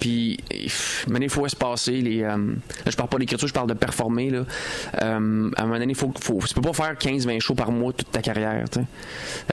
Puis, 0.00 0.38
maintenant, 1.08 1.24
il 1.24 1.30
faut 1.30 1.46
espacer. 1.46 2.00
Les, 2.00 2.22
euh, 2.22 2.36
là, 2.36 2.90
je 2.90 2.96
parle 2.96 3.08
pas 3.08 3.18
d'écriture, 3.18 3.48
je 3.48 3.54
parle 3.54 3.68
de 3.68 3.74
performer. 3.74 4.30
Là. 4.30 4.44
Euh, 5.02 5.50
à 5.56 5.62
un 5.62 5.66
moment 5.66 5.78
donné, 5.78 5.94
faut, 5.94 6.12
faut, 6.20 6.40
tu 6.46 6.54
peux 6.54 6.60
pas 6.60 6.72
faire 6.72 6.94
15-20 6.94 7.40
shows 7.40 7.54
par 7.54 7.72
mois 7.72 7.92
toute 7.92 8.10
ta 8.10 8.20
carrière. 8.22 8.64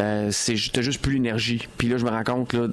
Euh, 0.01 0.31
t'as 0.31 0.81
juste 0.81 1.01
plus 1.01 1.13
l'énergie. 1.13 1.67
Puis 1.77 1.87
là, 1.87 1.97
je 1.97 2.05
me 2.05 2.09
rends 2.09 2.23
compte, 2.23 2.53
là, 2.53 2.67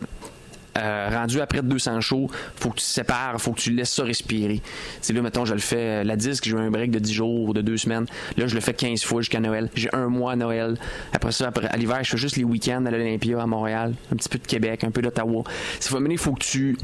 euh, 0.79 1.11
rendu 1.13 1.41
après 1.41 1.61
200 1.61 2.01
shows, 2.01 2.31
faut 2.57 2.71
que 2.71 2.77
tu 2.77 2.85
sépares, 2.85 3.39
faut 3.41 3.53
que 3.53 3.61
tu 3.61 3.73
laisses 3.73 3.91
ça 3.93 4.05
respirer. 4.05 4.63
C'est 5.03 5.13
là, 5.13 5.21
mettons, 5.21 5.45
je 5.45 5.53
le 5.53 5.61
fais, 5.61 6.01
euh, 6.01 6.05
la 6.05 6.17
disque, 6.17 6.45
j'ai 6.45 6.53
eu 6.53 6.59
un 6.59 6.71
break 6.71 6.91
de 6.91 6.99
10 6.99 7.13
jours, 7.13 7.55
de 7.55 7.61
2 7.61 7.77
semaines. 7.77 8.07
Là, 8.39 8.47
je 8.47 8.55
le 8.55 8.61
fais 8.63 8.73
15 8.73 9.05
fois 9.05 9.21
jusqu'à 9.21 9.41
Noël. 9.41 9.69
J'ai 9.75 9.91
un 9.95 10.09
mois 10.09 10.33
à 10.33 10.37
Noël. 10.37 10.79
Après 11.13 11.33
ça, 11.33 11.51
à 11.51 11.77
l'hiver, 11.77 11.99
je 12.03 12.11
fais 12.11 12.17
juste 12.17 12.37
les 12.37 12.45
week-ends 12.45 12.87
à 12.87 12.91
l'Olympia, 12.91 13.43
à 13.43 13.47
Montréal, 13.47 13.95
un 14.11 14.17
petit 14.17 14.31
peu 14.31 14.39
de 14.39 14.47
Québec, 14.47 14.85
un 14.85 14.91
peu 14.91 15.03
d'Ottawa. 15.03 15.45
C'est 15.79 15.93
il 15.93 16.19
faut 16.19 16.33
que 16.33 16.43
tu 16.43 16.79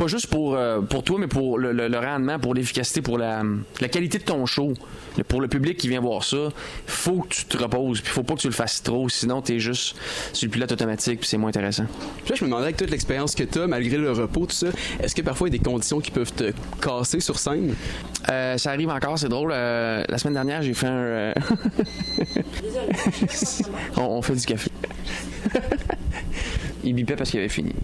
pas 0.00 0.06
juste 0.08 0.28
pour, 0.28 0.54
euh, 0.54 0.80
pour 0.80 1.02
toi, 1.04 1.18
mais 1.20 1.26
pour 1.26 1.58
le, 1.58 1.72
le- 1.72 1.88
le 1.88 1.98
rendement, 1.98 2.38
pour 2.38 2.54
l'efficacité, 2.54 3.02
pour 3.02 3.18
la, 3.18 3.42
la 3.80 3.88
qualité 3.88 4.18
de 4.18 4.24
ton 4.24 4.46
show. 4.46 4.72
Pour 5.28 5.40
le 5.42 5.48
public 5.48 5.76
qui 5.76 5.88
vient 5.88 6.00
voir 6.00 6.24
ça, 6.24 6.48
faut 6.86 7.20
que 7.22 7.28
tu 7.34 7.44
te 7.44 7.58
reposes, 7.58 8.00
puis 8.00 8.10
faut 8.10 8.22
pas 8.22 8.34
que 8.34 8.40
tu 8.40 8.46
le 8.46 8.54
fasses 8.54 8.82
trop, 8.82 9.08
sinon 9.10 9.42
t'es 9.42 9.58
juste 9.58 9.96
sur 10.32 10.46
le 10.46 10.52
pilote 10.52 10.72
automatique, 10.72 11.20
puis 11.20 11.28
c'est 11.28 11.36
moins 11.36 11.50
intéressant. 11.50 11.84
Puis 12.24 12.30
là, 12.30 12.36
je 12.36 12.44
me 12.44 12.48
demandais 12.48 12.64
avec 12.66 12.76
toute 12.78 12.90
l'expérience 12.90 13.34
que 13.34 13.42
t'as, 13.44 13.66
malgré 13.66 13.98
le 13.98 14.12
repos, 14.12 14.46
tout 14.46 14.54
ça, 14.54 14.68
est-ce 15.02 15.14
que 15.14 15.20
parfois 15.22 15.48
il 15.48 15.52
y 15.52 15.56
a 15.56 15.58
des 15.58 15.64
conditions 15.64 16.00
qui 16.00 16.10
peuvent 16.10 16.32
te 16.32 16.52
casser 16.80 17.20
sur 17.20 17.38
scène? 17.38 17.74
Euh, 18.30 18.56
ça 18.56 18.70
arrive 18.70 18.88
encore, 18.88 19.18
c'est 19.18 19.28
drôle. 19.28 19.50
euh, 19.52 20.02
la 20.08 20.16
semaine 20.16 20.34
dernière, 20.34 20.62
j'ai 20.62 20.72
fait 20.74 20.86
un. 20.86 20.92
euh, 20.94 21.34
on, 23.96 24.02
on 24.02 24.22
fait 24.22 24.34
du 24.36 24.46
café. 24.46 24.70
Il 26.84 26.94
bipait 26.94 27.16
parce 27.16 27.30
qu'il 27.30 27.40
avait 27.40 27.48
fini. 27.50 27.74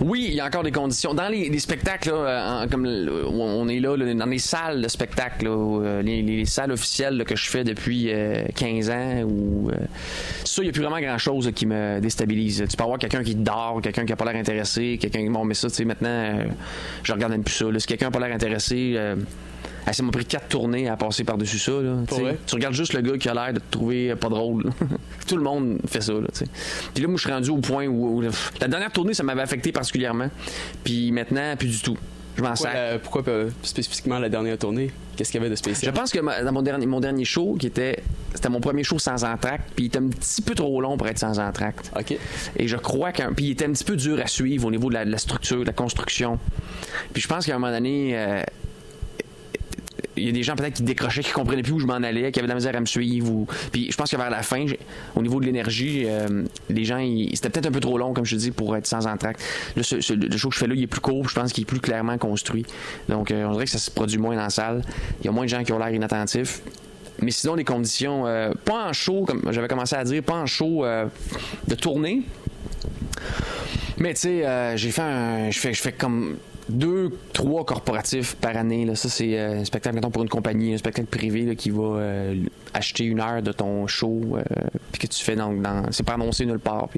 Oui, 0.00 0.26
il 0.28 0.34
y 0.34 0.40
a 0.40 0.46
encore 0.46 0.62
des 0.62 0.72
conditions. 0.72 1.14
Dans 1.14 1.28
les, 1.28 1.48
les 1.48 1.58
spectacles, 1.58 2.10
euh, 2.12 2.66
comme 2.68 2.86
où 2.86 3.42
on 3.42 3.68
est 3.68 3.80
là, 3.80 3.96
dans 3.96 4.26
les 4.26 4.38
salles 4.38 4.82
de 4.82 4.88
spectacle, 4.88 5.48
où, 5.48 5.82
euh, 5.82 6.02
les, 6.02 6.22
les 6.22 6.44
salles 6.44 6.72
officielles 6.72 7.24
que 7.24 7.36
je 7.36 7.48
fais 7.48 7.64
depuis 7.64 8.06
euh, 8.10 8.44
15 8.56 8.90
ans, 8.90 9.22
ou 9.22 9.70
euh, 9.70 9.74
ça, 10.44 10.62
il 10.62 10.64
n'y 10.64 10.70
a 10.70 10.72
plus 10.72 10.82
vraiment 10.82 11.00
grand-chose 11.00 11.50
qui 11.54 11.66
me 11.66 12.00
déstabilise. 12.00 12.64
Tu 12.68 12.76
peux 12.76 12.84
avoir 12.84 12.98
quelqu'un 12.98 13.22
qui 13.22 13.34
dort, 13.34 13.80
quelqu'un 13.82 14.04
qui 14.04 14.10
n'a 14.10 14.16
pas 14.16 14.24
l'air 14.24 14.40
intéressé, 14.40 14.98
quelqu'un 15.00 15.20
qui... 15.20 15.28
Bon, 15.28 15.44
mais 15.44 15.54
ça, 15.54 15.68
tu 15.68 15.76
sais, 15.76 15.84
maintenant, 15.84 16.08
euh, 16.08 16.44
je 17.02 17.12
regarde 17.12 17.32
même 17.32 17.44
plus 17.44 17.54
ça. 17.54 17.66
Si 17.78 17.86
quelqu'un 17.86 18.06
n'a 18.06 18.12
pas 18.12 18.26
l'air 18.26 18.34
intéressé... 18.34 18.98
ah, 19.86 19.92
ça 19.92 20.02
m'a 20.02 20.10
pris 20.12 20.24
quatre 20.24 20.48
tournées 20.48 20.88
à 20.88 20.96
passer 20.96 21.24
par-dessus 21.24 21.58
ça. 21.58 21.72
Là, 21.72 21.96
tu 22.46 22.54
regardes 22.54 22.74
juste 22.74 22.92
le 22.94 23.00
gars 23.00 23.18
qui 23.18 23.28
a 23.28 23.34
l'air 23.34 23.52
de 23.52 23.58
te 23.58 23.70
trouver 23.70 24.14
pas 24.14 24.28
drôle. 24.28 24.70
Tout 25.26 25.36
le 25.36 25.42
monde 25.42 25.78
fait 25.86 26.00
ça. 26.00 26.12
Là. 26.12 26.28
Puis 26.94 27.02
là, 27.02 27.08
moi, 27.08 27.16
je 27.16 27.22
suis 27.22 27.32
rendu 27.32 27.50
au 27.50 27.58
point 27.58 27.86
où, 27.86 28.18
où- 28.20 28.22
la 28.60 28.68
dernière 28.68 28.92
tournée, 28.92 29.14
ça 29.14 29.22
m'avait 29.22 29.42
affecté 29.42 29.72
particulièrement. 29.72 30.28
Puis 30.84 31.10
maintenant, 31.12 31.56
plus 31.56 31.68
du 31.68 31.80
tout. 31.80 31.96
Je 32.34 32.42
m'en 32.42 32.56
sers. 32.56 32.98
pourquoi, 33.00 33.22
euh, 33.28 33.50
spécifiquement 33.62 34.18
la 34.18 34.30
dernière 34.30 34.56
tournée? 34.56 34.90
Qu'est-ce 35.16 35.30
qu'il 35.30 35.38
y 35.38 35.42
avait 35.42 35.50
de 35.50 35.54
Je 35.54 35.58
spécial? 35.58 35.92
pense 35.92 36.10
que 36.10 36.18
ma- 36.20 36.42
dans 36.42 36.52
mon 36.52 36.62
dernier, 36.62 36.86
mon 36.86 36.98
dernier 37.00 37.26
show, 37.26 37.56
qui 37.60 37.66
était, 37.66 38.02
c'était 38.34 38.48
mon 38.48 38.60
premier 38.60 38.84
show 38.84 38.98
sans 38.98 39.22
entracte, 39.24 39.68
puis 39.76 39.84
il 39.84 39.88
était 39.88 39.98
un 39.98 40.08
petit 40.08 40.40
peu 40.40 40.54
trop 40.54 40.80
long 40.80 40.96
pour 40.96 41.06
être 41.08 41.18
sans 41.18 41.38
entracte. 41.38 41.92
OK. 41.94 42.16
Et 42.56 42.68
je 42.68 42.76
crois 42.78 43.12
qu'un. 43.12 43.34
Puis 43.34 43.46
il 43.46 43.50
était 43.50 43.66
un 43.66 43.72
petit 43.72 43.84
peu 43.84 43.96
dur 43.96 44.18
à 44.18 44.26
suivre 44.28 44.66
au 44.66 44.70
niveau 44.70 44.88
de 44.88 44.94
la, 44.94 45.04
de 45.04 45.10
la 45.10 45.18
structure, 45.18 45.60
de 45.60 45.66
la 45.66 45.74
construction. 45.74 46.38
Puis 47.12 47.20
je 47.20 47.28
pense 47.28 47.44
qu'à 47.44 47.54
un 47.54 47.58
moment 47.58 47.70
donné. 47.72 48.12
euh, 48.18 48.42
il 50.16 50.24
y 50.26 50.28
a 50.28 50.32
des 50.32 50.42
gens 50.42 50.54
peut-être 50.56 50.74
qui 50.74 50.82
décrochaient, 50.82 51.22
qui 51.22 51.32
comprenaient 51.32 51.62
plus 51.62 51.72
où 51.72 51.78
je 51.78 51.86
m'en 51.86 51.94
allais, 51.94 52.30
qui 52.32 52.38
avaient 52.38 52.46
de 52.46 52.52
la 52.52 52.56
misère 52.56 52.76
à 52.76 52.80
me 52.80 52.86
suivre. 52.86 53.30
Ou... 53.30 53.46
Puis 53.72 53.90
je 53.90 53.96
pense 53.96 54.10
que 54.10 54.16
vers 54.16 54.30
la 54.30 54.42
fin, 54.42 54.64
au 55.16 55.22
niveau 55.22 55.40
de 55.40 55.46
l'énergie, 55.46 56.04
euh, 56.06 56.44
les 56.68 56.84
gens, 56.84 56.98
ils- 56.98 57.30
c'était 57.34 57.48
peut-être 57.50 57.66
un 57.66 57.72
peu 57.72 57.80
trop 57.80 57.96
long, 57.98 58.12
comme 58.12 58.24
je 58.26 58.36
te 58.36 58.40
dis, 58.40 58.50
pour 58.50 58.76
être 58.76 58.86
sans 58.86 59.06
entracte. 59.06 59.40
Ce- 59.80 60.12
le 60.14 60.36
show 60.36 60.48
que 60.48 60.54
je 60.54 60.60
fais 60.60 60.66
là, 60.66 60.74
il 60.74 60.82
est 60.82 60.86
plus 60.86 61.00
court, 61.00 61.28
je 61.28 61.34
pense 61.34 61.52
qu'il 61.52 61.62
est 61.62 61.66
plus 61.66 61.80
clairement 61.80 62.18
construit. 62.18 62.66
Donc, 63.08 63.30
euh, 63.30 63.44
on 63.46 63.52
dirait 63.52 63.64
que 63.64 63.70
ça 63.70 63.78
se 63.78 63.90
produit 63.90 64.18
moins 64.18 64.36
dans 64.36 64.42
la 64.42 64.50
salle. 64.50 64.82
Il 65.20 65.26
y 65.26 65.28
a 65.28 65.32
moins 65.32 65.44
de 65.44 65.48
gens 65.50 65.64
qui 65.64 65.72
ont 65.72 65.78
l'air 65.78 65.90
inattentifs. 65.90 66.60
mais 67.20 67.30
sinon, 67.30 67.54
les 67.54 67.64
conditions, 67.64 68.26
euh, 68.26 68.52
pas 68.64 68.88
en 68.88 68.92
show, 68.92 69.24
comme 69.24 69.42
j'avais 69.52 69.68
commencé 69.68 69.94
à 69.94 70.02
dire, 70.02 70.22
pas 70.24 70.34
en 70.34 70.46
show 70.46 70.84
euh, 70.84 71.06
de 71.68 71.74
tournée. 71.76 72.22
Mais 73.98 74.14
tu 74.14 74.20
sais, 74.22 74.72
j'ai 74.76 74.90
fait 74.90 75.52
fais 75.52 75.92
comme 75.92 76.36
deux, 76.72 77.10
trois 77.32 77.64
corporatifs 77.64 78.34
par 78.36 78.56
année. 78.56 78.84
Là. 78.84 78.94
Ça, 78.94 79.08
c'est 79.08 79.38
euh, 79.38 79.60
un 79.60 79.64
spectacle, 79.64 79.94
mettons, 79.94 80.10
pour 80.10 80.22
une 80.22 80.28
compagnie, 80.28 80.74
un 80.74 80.78
spectacle 80.78 81.06
privé 81.06 81.42
là, 81.42 81.54
qui 81.54 81.70
va 81.70 81.82
euh, 81.82 82.34
acheter 82.74 83.04
une 83.04 83.20
heure 83.20 83.42
de 83.42 83.52
ton 83.52 83.86
show, 83.86 84.20
euh, 84.34 84.42
puis 84.90 85.00
que 85.00 85.06
tu 85.06 85.22
fais 85.22 85.36
dans. 85.36 85.52
dans 85.52 85.84
c'est 85.90 86.04
pas 86.04 86.14
annoncé 86.14 86.46
nulle 86.46 86.58
part. 86.58 86.88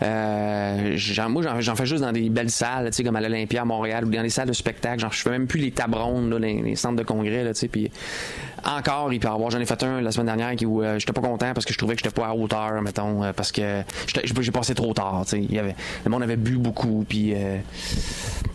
Moi, 0.00 1.42
j'en, 1.60 1.76
fais 1.76 1.86
juste 1.86 2.02
dans 2.02 2.12
des 2.12 2.28
belles 2.28 2.50
salles, 2.50 2.90
tu 2.90 3.02
comme 3.02 3.16
à 3.16 3.20
l'Olympia 3.20 3.62
à 3.62 3.64
Montréal, 3.64 4.04
ou 4.04 4.10
dans 4.10 4.22
des 4.22 4.30
salles 4.30 4.48
de 4.48 4.52
spectacle. 4.52 5.00
Genre, 5.00 5.12
je 5.12 5.22
fais 5.22 5.30
même 5.30 5.46
plus 5.46 5.60
les 5.60 5.70
tables 5.70 5.96
rondes, 5.96 6.30
là, 6.30 6.38
les, 6.38 6.76
centres 6.76 6.96
de 6.96 7.02
congrès, 7.02 7.52
tu. 7.54 7.68
Puis 7.68 7.90
encore, 8.64 9.12
il 9.12 9.20
peut 9.20 9.28
y 9.28 9.30
avoir. 9.30 9.50
J'en 9.50 9.60
ai 9.60 9.66
fait 9.66 9.82
un 9.82 10.00
la 10.00 10.12
semaine 10.12 10.26
dernière 10.26 10.54
qui, 10.56 10.66
où 10.66 10.82
j'étais 10.98 11.12
pas 11.12 11.22
content 11.22 11.52
parce 11.54 11.64
que 11.64 11.72
je 11.72 11.78
trouvais 11.78 11.94
que 11.94 12.02
j'étais 12.02 12.14
pas 12.14 12.28
à 12.28 12.34
hauteur, 12.34 12.80
mettons, 12.82 13.32
parce 13.32 13.52
que 13.52 13.82
j'ai 14.24 14.52
passé 14.52 14.74
trop 14.74 14.92
tard, 14.92 15.24
tu 15.26 15.46
sais. 15.46 15.74
Le 16.04 16.10
monde 16.10 16.22
avait 16.22 16.36
bu 16.36 16.56
beaucoup, 16.56 17.04
puis 17.08 17.34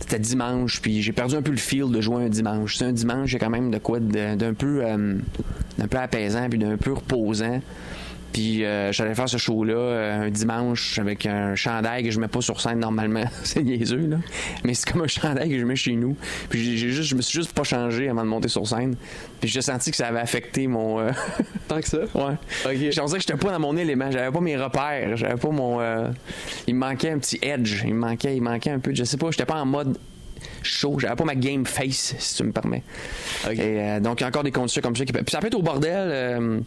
c'était 0.10 0.22
dimanche, 0.22 0.82
puis 0.82 1.04
j'ai 1.04 1.12
perdu 1.12 1.36
un 1.36 1.44
peu 1.44 1.52
le 1.52 1.58
feel 1.58 1.92
de 1.92 2.02
jouer 2.02 2.24
un 2.24 2.30
dimanche. 2.30 2.78
C'est 2.78 2.86
un 2.86 2.92
dimanche, 2.92 3.30
j'ai 3.30 3.38
quand 3.38 3.52
même 3.52 3.70
de 3.70 3.78
quoi 3.78 4.00
d'un 4.00 4.54
peu, 4.56 4.84
euh, 4.84 5.16
d'un 5.78 5.88
peu 5.88 5.98
apaisant, 5.98 6.50
puis 6.50 6.58
d'un 6.58 6.78
peu 6.78 6.94
reposant. 6.94 7.62
Puis 8.34 8.64
euh, 8.64 8.92
j'allais 8.92 9.16
faire 9.16 9.30
ce 9.30 9.38
show-là 9.38 9.74
euh, 9.74 10.28
un 10.28 10.30
dimanche 10.30 11.00
avec 11.00 11.26
un 11.26 11.56
chandail 11.56 12.04
que 12.04 12.12
je 12.12 12.20
mets 12.20 12.28
pas 12.28 12.42
sur 12.42 12.62
scène 12.62 12.80
normalement. 12.80 13.24
c'est 13.44 13.64
niaiseux, 13.64 14.08
là. 14.08 14.18
Mais 14.64 14.74
c'est 14.74 14.90
comme 14.90 15.02
un 15.02 15.08
chandail 15.08 15.50
que 15.50 15.60
je 15.60 15.66
mets 15.66 15.76
chez 15.76 15.94
nous. 15.94 16.16
Puis 16.50 16.78
j'ai, 16.78 16.90
juste, 16.90 17.10
je 17.10 17.16
me 17.16 17.22
suis 17.22 17.40
juste 17.40 17.54
pas 17.54 17.64
changé 17.64 18.10
avant 18.10 18.24
de 18.24 18.30
monter 18.30 18.48
sur 18.48 18.68
scène. 18.68 18.96
Puis 19.40 19.50
j'ai 19.50 19.62
senti 19.62 19.92
que 19.92 19.98
ça 19.98 20.08
avait 20.08 20.20
affecté 20.20 20.68
mon... 20.68 21.00
euh, 21.00 21.12
Tant 21.68 21.80
que 21.80 21.88
ça? 21.88 22.00
Ouais. 22.16 22.36
Ok. 22.66 22.76
J'ai 22.76 22.92
senti 22.92 23.14
que 23.14 23.22
j'étais 23.22 23.38
pas 23.38 23.52
dans 23.52 23.60
mon 23.60 23.76
élément, 23.78 24.12
j'avais 24.12 24.32
pas 24.32 24.42
mes 24.42 24.58
repères, 24.58 25.16
j'avais 25.18 25.36
pas 25.36 25.50
mon 25.50 25.80
euh, 25.80 26.10
il 26.68 26.76
me 26.76 26.80
manquait 26.80 27.12
un 27.12 27.20
petit 27.20 27.40
edge, 27.42 27.84
il 27.86 27.94
me 27.94 28.00
manquait 28.00 28.36
il 28.36 28.42
manquait 28.42 28.72
un 28.72 28.80
peu, 28.80 28.94
je 28.94 29.04
sais 29.04 29.18
pas, 29.18 29.32
j'étais 29.32 29.46
pas 29.46 29.56
en 29.56 29.66
mode 29.66 29.98
chaud, 30.64 30.98
j'avais 31.00 31.16
pas 31.16 31.26
ma 31.26 31.36
game 31.36 31.66
face 31.66 32.16
si 32.18 32.36
tu 32.36 32.44
me 32.44 32.52
permets. 32.52 32.84
Ok. 33.46 33.54
Et 33.54 33.60
euh, 33.60 34.00
donc 34.00 34.20
il 34.20 34.24
y 34.24 34.26
a 34.26 34.28
encore 34.28 34.44
des 34.44 34.52
conditions 34.52 34.82
comme 34.82 34.96
ça 34.96 35.06
qui 35.06 35.14
puis 35.14 35.24
ça 35.30 35.40
peut 35.40 35.48
être 35.48 35.56
au 35.56 35.62
bordel 35.62 36.10
euh, 36.12 36.60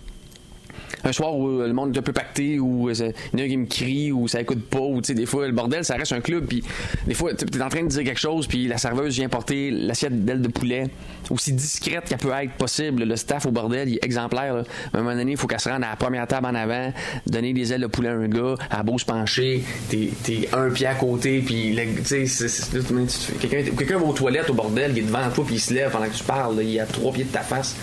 un 1.05 1.13
soir 1.13 1.35
où 1.37 1.61
le 1.61 1.73
monde 1.73 1.95
est 1.95 1.99
un 1.99 2.03
peu 2.03 2.13
pacté, 2.13 2.59
où 2.59 2.89
euh, 2.89 2.95
il 3.33 3.41
y 3.41 3.43
en 3.43 3.45
a 3.45 3.49
qui 3.49 3.57
me 3.57 3.67
crie, 3.67 4.13
ou 4.13 4.29
ça 4.29 4.41
écoute 4.41 4.65
pas, 4.69 4.81
ou 4.81 5.01
tu 5.01 5.09
sais, 5.09 5.15
des 5.15 5.27
fois, 5.27 5.47
le 5.47 5.53
bordel, 5.53 5.85
ça 5.85 5.97
reste 5.97 6.13
un 6.13 6.21
club, 6.21 6.47
puis 6.47 6.63
des 7.07 7.15
fois, 7.15 7.35
tu 7.35 7.45
es 7.45 7.63
en 7.63 7.69
train 7.69 7.83
de 7.83 7.89
dire 7.89 8.05
quelque 8.05 8.21
chose, 8.21 8.47
puis 8.47 8.69
la 8.69 8.79
serveuse 8.79 9.15
vient 9.15 9.29
porter 9.29 9.71
l'assiette 9.71 10.25
d'aile 10.25 10.43
de 10.43 10.49
poulet, 10.49 10.91
aussi 11.31 11.53
discrète 11.53 12.05
qu'elle 12.09 12.19
peut 12.19 12.33
être 12.33 12.53
possible. 12.53 13.05
Le 13.05 13.17
staff 13.17 13.47
au 13.47 13.51
bordel, 13.51 13.89
il 13.89 13.95
est 13.97 14.05
exemplaire. 14.05 14.55
là. 14.55 14.65
À 14.93 14.99
un 14.99 15.03
moment 15.03 15.17
donné, 15.17 15.33
il 15.33 15.37
faut 15.37 15.47
qu'elle 15.47 15.61
se 15.61 15.69
rende 15.69 15.85
à 15.85 15.91
la 15.91 15.97
première 15.97 16.27
table 16.27 16.47
en 16.47 16.55
avant, 16.55 16.93
donner 17.27 17.53
des 17.53 17.73
ailes 17.73 17.81
de 17.81 17.87
poulet 17.87 18.11
à 18.11 18.15
un 18.15 18.29
gars, 18.29 18.55
a 18.71 18.83
beau 18.83 18.99
se 18.99 19.05
pencher, 19.05 19.63
t'es 19.89 20.11
t'es 20.23 20.49
un 20.53 20.71
pied 20.71 20.87
à 20.87 20.95
côté, 20.95 21.41
puis 21.41 21.77
quelqu'un 23.41 23.99
va 23.99 24.05
aux 24.05 24.13
toilettes 24.13 24.51
au 24.51 24.55
bordel, 24.55 24.93
il 24.93 24.99
est 24.99 25.07
devant 25.07 25.31
toi, 25.35 25.45
puis 25.45 25.57
il 25.57 25.61
se 25.61 25.75
lève 25.75 25.91
pendant 25.91 26.07
que 26.07 26.15
tu 26.15 26.25
parles, 26.25 26.57
là, 26.57 26.63
il 26.63 26.81
à 26.81 26.87
trois 26.87 27.13
pieds 27.13 27.25
de 27.25 27.31
ta 27.31 27.41
face. 27.41 27.77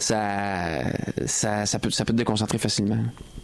Ça, 0.00 0.82
ça, 1.26 1.66
ça, 1.66 1.78
peut, 1.78 1.90
ça 1.90 2.04
peut 2.04 2.12
te 2.12 2.18
déconcentrer 2.18 2.58
facilement. 2.58 2.96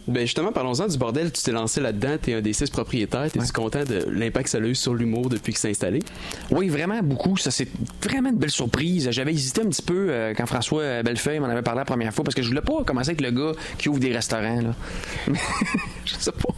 Ben 0.07 0.21
justement, 0.21 0.51
parlons-en 0.51 0.87
du 0.87 0.97
bordel. 0.97 1.31
Tu 1.31 1.41
t'es 1.43 1.51
lancé 1.51 1.81
là-dedans. 1.81 2.17
T'es 2.21 2.33
un 2.33 2.41
des 2.41 2.53
six 2.53 2.69
propriétaires. 2.69 3.29
T'es-tu 3.31 3.51
content 3.51 3.83
de 3.83 4.05
l'impact 4.09 4.45
que 4.45 4.49
ça 4.51 4.57
a 4.57 4.61
eu 4.61 4.75
sur 4.75 4.93
l'humour 4.93 5.29
depuis 5.29 5.53
que 5.53 5.59
c'est 5.59 5.69
installé? 5.69 5.99
Oui, 6.51 6.69
vraiment 6.69 7.01
beaucoup. 7.03 7.37
Ça, 7.37 7.51
c'est 7.51 7.67
vraiment 8.03 8.29
une 8.29 8.37
belle 8.37 8.51
surprise. 8.51 9.09
J'avais 9.11 9.33
hésité 9.33 9.61
un 9.61 9.69
petit 9.69 9.81
peu 9.81 10.07
euh, 10.09 10.33
quand 10.35 10.45
François 10.45 11.03
Bellefeuille 11.03 11.39
m'en 11.39 11.47
avait 11.47 11.61
parlé 11.61 11.79
la 11.79 11.85
première 11.85 12.13
fois 12.13 12.23
parce 12.23 12.35
que 12.35 12.41
je 12.41 12.47
voulais 12.47 12.61
pas 12.61 12.83
commencer 12.85 13.09
avec 13.09 13.21
le 13.21 13.31
gars 13.31 13.51
qui 13.77 13.89
ouvre 13.89 13.99
des 13.99 14.13
restaurants. 14.13 14.61
Là. 14.61 14.73
je 16.05 16.13
sais 16.17 16.31
pas. 16.31 16.53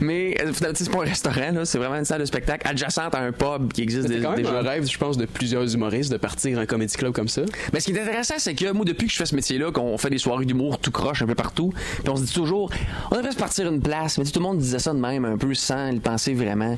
Mais 0.00 0.36
euh, 0.40 0.52
c'est 0.74 0.90
pas 0.90 0.98
un 0.98 1.04
restaurant, 1.04 1.52
là. 1.52 1.64
c'est 1.64 1.78
vraiment 1.78 1.96
une 1.96 2.04
salle 2.04 2.20
de 2.20 2.26
spectacle 2.26 2.66
adjacente 2.68 3.14
à 3.14 3.20
un 3.20 3.32
pub 3.32 3.72
qui 3.72 3.82
existe 3.82 4.08
C'est 4.08 4.14
déjà. 4.14 4.30
un 4.30 4.62
rêve, 4.62 4.86
je 4.86 4.98
pense, 4.98 5.16
de 5.16 5.26
plusieurs 5.26 5.72
humoristes 5.74 6.12
de 6.12 6.16
partir 6.16 6.58
un 6.58 6.66
comedy 6.66 6.96
club 6.96 7.12
comme 7.12 7.28
ça. 7.28 7.42
Mais 7.72 7.80
ce 7.80 7.86
qui 7.86 7.92
est 7.92 8.00
intéressant, 8.00 8.34
c'est 8.38 8.54
que 8.54 8.70
moi, 8.72 8.84
depuis 8.84 9.06
que 9.06 9.12
je 9.12 9.18
fais 9.18 9.26
ce 9.26 9.34
métier-là, 9.34 9.72
qu'on 9.72 9.96
fait 9.98 10.10
des 10.10 10.18
soirées 10.18 10.44
d'humour 10.44 10.78
tout 10.78 10.90
croche 10.90 11.22
un 11.22 11.26
peu 11.26 11.34
partout, 11.34 11.72
puis 12.02 12.08
on 12.08 12.16
se 12.16 12.22
dit 12.22 12.32
toujours, 12.32 12.70
on 13.10 13.16
devrait 13.16 13.32
se 13.32 13.36
partir 13.36 13.68
une 13.68 13.80
place. 13.80 14.18
Mais 14.18 14.24
tout 14.24 14.38
le 14.38 14.44
monde 14.44 14.58
disait 14.58 14.78
ça 14.78 14.92
de 14.92 14.98
même, 14.98 15.24
un 15.24 15.36
peu 15.36 15.52
sans 15.54 15.90
le 15.92 16.00
penser 16.00 16.34
vraiment. 16.34 16.76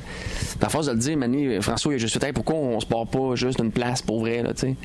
À 0.61 0.69
force 0.69 0.87
de 0.87 0.91
le 0.91 0.97
dire, 0.97 1.17
Mané, 1.17 1.61
François, 1.61 1.93
il 1.93 1.95
a 1.95 1.99
juste 1.99 2.33
pourquoi 2.33 2.55
on 2.55 2.79
se 2.79 2.85
part 2.85 3.07
pas 3.07 3.35
juste 3.35 3.59
une 3.59 3.71
place 3.71 4.01
pour 4.01 4.19
vrai, 4.21 4.43
là, 4.43 4.53
tu 4.53 4.61
sais? 4.61 4.75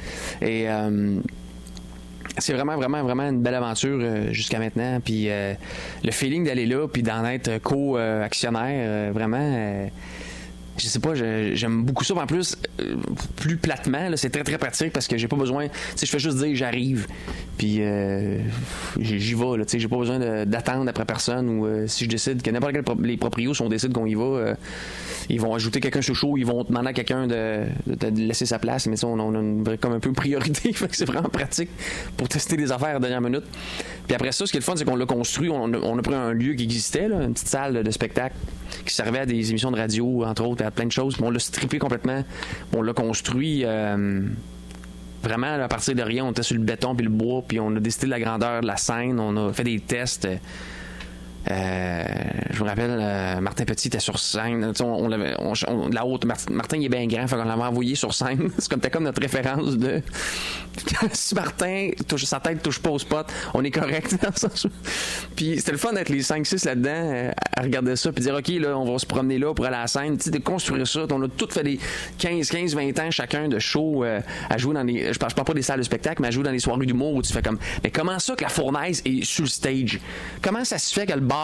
Et. 0.42 0.68
euh, 0.68 1.20
c'est 2.38 2.52
vraiment, 2.52 2.76
vraiment, 2.76 3.02
vraiment 3.02 3.24
une 3.24 3.42
belle 3.42 3.54
aventure 3.54 3.98
euh, 4.00 4.32
jusqu'à 4.32 4.58
maintenant. 4.58 5.00
Puis 5.04 5.28
euh, 5.28 5.54
le 6.04 6.10
feeling 6.10 6.44
d'aller 6.44 6.66
là, 6.66 6.86
puis 6.86 7.02
d'en 7.02 7.24
être 7.24 7.58
co-actionnaire, 7.58 8.84
euh, 8.86 9.10
vraiment, 9.12 9.88
je 10.78 10.86
sais 10.86 10.98
pas, 10.98 11.14
j'aime 11.14 11.84
beaucoup 11.84 12.04
ça. 12.04 12.14
En 12.14 12.26
plus, 12.26 12.56
euh, 12.80 12.96
plus 13.36 13.56
platement, 13.56 14.10
c'est 14.16 14.30
très, 14.30 14.44
très 14.44 14.58
pratique 14.58 14.92
parce 14.92 15.06
que 15.06 15.16
j'ai 15.16 15.28
pas 15.28 15.36
besoin. 15.36 15.68
Tu 15.68 15.74
sais, 15.96 16.06
je 16.06 16.10
fais 16.10 16.18
juste 16.18 16.38
dire 16.38 16.54
j'arrive, 16.54 17.06
puis 17.56 17.78
euh, 17.80 18.38
j'y 19.00 19.34
vais. 19.34 19.64
Tu 19.64 19.64
sais, 19.66 19.78
j'ai 19.78 19.88
pas 19.88 19.98
besoin 19.98 20.44
d'attendre 20.44 20.88
après 20.88 21.04
personne 21.04 21.48
ou 21.48 21.66
euh, 21.66 21.86
si 21.86 22.04
je 22.04 22.08
décide 22.08 22.42
que 22.42 22.50
n'importe 22.50 22.72
quel 22.72 22.82
pro- 22.82 23.00
les 23.00 23.16
proprios, 23.16 23.54
si 23.54 23.62
on 23.62 23.68
décide 23.68 23.92
qu'on 23.92 24.06
y 24.06 24.14
va, 24.14 24.54
ils 25.28 25.40
vont 25.40 25.54
ajouter 25.54 25.80
quelqu'un 25.80 26.02
sur 26.02 26.14
show, 26.14 26.36
ils 26.36 26.46
vont 26.46 26.64
demander 26.64 26.88
à 26.88 26.92
quelqu'un 26.92 27.26
de, 27.26 27.66
laisser 28.16 28.46
sa 28.46 28.58
place. 28.58 28.86
Mais 28.86 28.96
ça, 28.96 29.06
on, 29.06 29.18
on 29.18 29.64
a 29.64 29.76
comme 29.76 29.92
un 29.92 30.00
peu 30.00 30.12
priorité. 30.12 30.74
c'est 30.92 31.04
vraiment 31.04 31.28
pratique 31.28 31.70
pour 32.16 32.28
tester 32.28 32.56
des 32.56 32.72
affaires 32.72 32.88
à 32.88 32.94
la 32.94 33.00
dernière 33.00 33.20
minute. 33.20 33.44
Puis 34.06 34.14
après 34.14 34.32
ça, 34.32 34.46
ce 34.46 34.50
qui 34.50 34.56
est 34.56 34.60
le 34.60 34.64
fun, 34.64 34.74
c'est 34.76 34.84
qu'on 34.84 34.96
l'a 34.96 35.06
construit. 35.06 35.50
On 35.50 35.98
a, 35.98 36.02
pris 36.02 36.14
un 36.14 36.32
lieu 36.32 36.54
qui 36.54 36.64
existait, 36.64 37.06
une 37.06 37.34
petite 37.34 37.48
salle 37.48 37.82
de 37.82 37.90
spectacle 37.90 38.36
qui 38.84 38.94
servait 38.94 39.20
à 39.20 39.26
des 39.26 39.50
émissions 39.50 39.70
de 39.70 39.76
radio, 39.76 40.24
entre 40.24 40.44
autres, 40.44 40.64
plein 40.70 40.86
de 40.86 40.92
choses. 40.92 41.16
On 41.20 41.30
l'a 41.30 41.38
strippé 41.38 41.78
complètement. 41.78 42.24
On 42.74 42.82
l'a 42.82 42.92
construit. 42.92 43.62
euh, 43.64 44.22
Vraiment, 45.20 45.60
à 45.60 45.66
partir 45.66 45.96
de 45.96 46.02
rien, 46.02 46.24
on 46.24 46.30
était 46.30 46.44
sur 46.44 46.54
le 46.56 46.62
béton 46.62 46.94
puis 46.94 47.04
le 47.04 47.10
bois, 47.10 47.42
puis 47.46 47.58
on 47.58 47.74
a 47.74 47.80
décidé 47.80 48.06
de 48.06 48.12
la 48.12 48.20
grandeur 48.20 48.60
de 48.60 48.66
la 48.68 48.76
scène, 48.76 49.18
on 49.18 49.48
a 49.48 49.52
fait 49.52 49.64
des 49.64 49.80
tests. 49.80 50.28
Euh, 51.50 52.04
je 52.50 52.62
me 52.62 52.68
rappelle, 52.68 52.98
euh, 53.00 53.40
Martin 53.40 53.64
Petit 53.64 53.88
était 53.88 54.00
sur 54.00 54.18
scène. 54.18 54.72
On, 54.80 55.08
l'avait, 55.08 55.34
la 55.92 56.04
haute, 56.06 56.24
Mar- 56.24 56.36
Martin 56.50 56.80
est 56.80 56.88
bien 56.88 57.06
grand, 57.06 57.26
fait 57.26 57.36
qu'on 57.36 57.44
l'avait 57.44 57.62
envoyé 57.62 57.94
sur 57.94 58.12
scène. 58.12 58.50
C'est 58.58 58.70
comme, 58.70 58.80
comme 58.80 59.04
notre 59.04 59.20
référence 59.20 59.76
de 59.76 60.02
si 61.12 61.34
Martin 61.34 61.90
touche 62.06 62.24
sa 62.24 62.40
tête 62.40 62.62
touche 62.62 62.78
pas 62.78 62.90
au 62.90 62.98
spot, 62.98 63.26
on 63.54 63.64
est 63.64 63.70
correct. 63.70 64.16
Puis 65.36 65.56
c'était 65.58 65.72
le 65.72 65.78
fun 65.78 65.92
d'être 65.92 66.08
les 66.08 66.22
5-6 66.22 66.66
là-dedans, 66.66 66.90
euh, 66.90 67.30
à 67.56 67.62
regarder 67.62 67.96
ça, 67.96 68.12
puis 68.12 68.22
dire 68.22 68.34
ok 68.34 68.48
là, 68.60 68.78
on 68.78 68.90
va 68.92 68.98
se 68.98 69.06
promener 69.06 69.38
là 69.38 69.54
pour 69.54 69.64
aller 69.66 69.76
à 69.76 69.82
la 69.82 69.86
scène, 69.86 70.18
tu 70.18 70.30
de 70.30 70.38
construire 70.38 70.86
ça. 70.86 71.06
On 71.10 71.22
a 71.22 71.28
tout 71.28 71.48
fait 71.50 71.64
des 71.64 71.80
15, 72.18 72.48
15, 72.48 72.74
20 72.74 72.98
ans 73.00 73.10
chacun 73.10 73.48
de 73.48 73.58
show 73.58 74.04
à 74.04 74.58
jouer 74.58 74.74
dans 74.74 74.84
des. 74.84 75.12
Je 75.12 75.18
parle, 75.18 75.30
je 75.30 75.36
parle 75.36 75.46
pas 75.46 75.54
des 75.54 75.62
salles 75.62 75.78
de 75.78 75.84
spectacle, 75.84 76.22
mais 76.22 76.28
à 76.28 76.30
jouer 76.30 76.44
dans 76.44 76.52
des 76.52 76.58
soirées 76.58 76.86
d'humour 76.86 77.14
où 77.14 77.22
tu 77.22 77.32
fais 77.32 77.42
comme. 77.42 77.58
Mais 77.82 77.90
comment 77.90 78.18
ça 78.18 78.34
que 78.34 78.42
la 78.42 78.48
fournaise 78.48 79.02
est 79.04 79.24
sur 79.24 79.44
le 79.44 79.48
stage? 79.48 80.00
Comment 80.42 80.64
ça 80.64 80.78
se 80.78 80.92
fait 80.92 81.06
que 81.06 81.12
le 81.12 81.20
bar, 81.20 81.37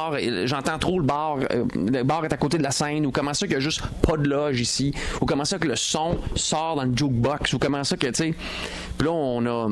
j'entends 0.45 0.79
trop 0.79 0.99
le 0.99 1.05
bar, 1.05 1.39
euh, 1.51 1.65
le 1.75 2.03
bar 2.03 2.25
est 2.25 2.33
à 2.33 2.37
côté 2.37 2.59
de 2.59 2.63
la 2.63 2.71
scène, 2.71 3.07
ou 3.07 3.11
comment 3.11 3.35
ça 3.35 3.47
qu'il 3.47 3.55
y 3.55 3.57
a 3.57 3.61
juste 3.61 3.83
pas 4.03 4.17
de 4.17 4.29
loge 4.29 4.61
ici, 4.61 4.95
ou 5.21 5.27
comment 5.27 5.45
ça 5.45 5.59
que 5.59 5.69
le 5.69 5.77
son 5.77 6.19
sort 6.35 6.77
dans 6.77 6.85
le 6.85 6.97
jukebox, 6.97 7.53
ou 7.53 7.59
comment 7.59 7.85
ça 7.85 7.97
que, 7.97 8.07
tu 8.09 8.15
sais. 8.15 8.35
Puis 8.99 9.07
là, 9.07 9.13
on 9.13 9.47
a 9.47 9.69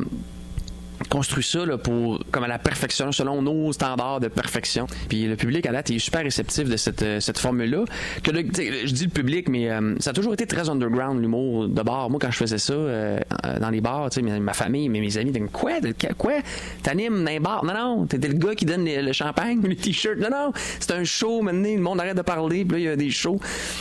construit 1.08 1.44
ça 1.44 1.64
là, 1.64 1.78
pour 1.78 2.22
comme 2.30 2.44
à 2.44 2.48
la 2.48 2.58
perfection 2.58 3.12
selon 3.12 3.42
nos 3.42 3.72
standards 3.72 4.20
de 4.20 4.28
perfection. 4.28 4.86
Puis 5.08 5.26
le 5.26 5.36
public 5.36 5.66
à 5.66 5.72
date 5.72 5.90
est 5.90 5.98
super 5.98 6.22
réceptif 6.22 6.68
de 6.68 6.76
cette, 6.76 7.02
euh, 7.02 7.20
cette 7.20 7.38
formule 7.38 7.70
là 7.70 7.84
que 8.22 8.32
je 8.32 8.92
dis 8.92 9.04
le 9.04 9.10
public 9.10 9.48
mais 9.48 9.70
euh, 9.70 9.94
ça 10.00 10.10
a 10.10 10.12
toujours 10.12 10.34
été 10.34 10.46
très 10.46 10.68
underground 10.68 11.20
l'humour 11.20 11.68
de 11.68 11.82
bar. 11.82 12.10
Moi 12.10 12.18
quand 12.20 12.30
je 12.30 12.36
faisais 12.36 12.58
ça 12.58 12.72
euh, 12.72 13.18
euh, 13.44 13.58
dans 13.58 13.70
les 13.70 13.80
bars 13.80 14.10
tu 14.10 14.20
sais 14.20 14.40
ma, 14.40 14.52
famille 14.52 14.88
mais 14.88 15.00
mes 15.00 15.16
amis 15.16 15.32
comme 15.32 15.48
quoi 15.48 15.72
quoi? 16.18 16.34
T'animes 16.82 17.24
dans 17.24 17.62
non 17.62 17.74
non 17.74 18.08
le 18.10 18.32
gars 18.34 18.54
qui 18.54 18.64
donne 18.64 18.84
le 18.84 19.12
champagne 19.12 19.60
les 19.66 19.76
t-shirts. 19.76 20.18
Non 20.18 20.30
non 20.30 20.52
c'est 20.80 20.92
un 20.92 21.04
show 21.04 21.42
maintenant 21.42 21.74
le 21.74 21.80
monde 21.80 22.00
arrête 22.00 22.16
de 22.16 22.22
parler 22.22 22.64
puis 22.64 22.72
là 22.72 22.78
il 22.78 22.84
y 22.84 22.88
a 22.88 22.96
des 22.96 23.10
shows. 23.10 23.40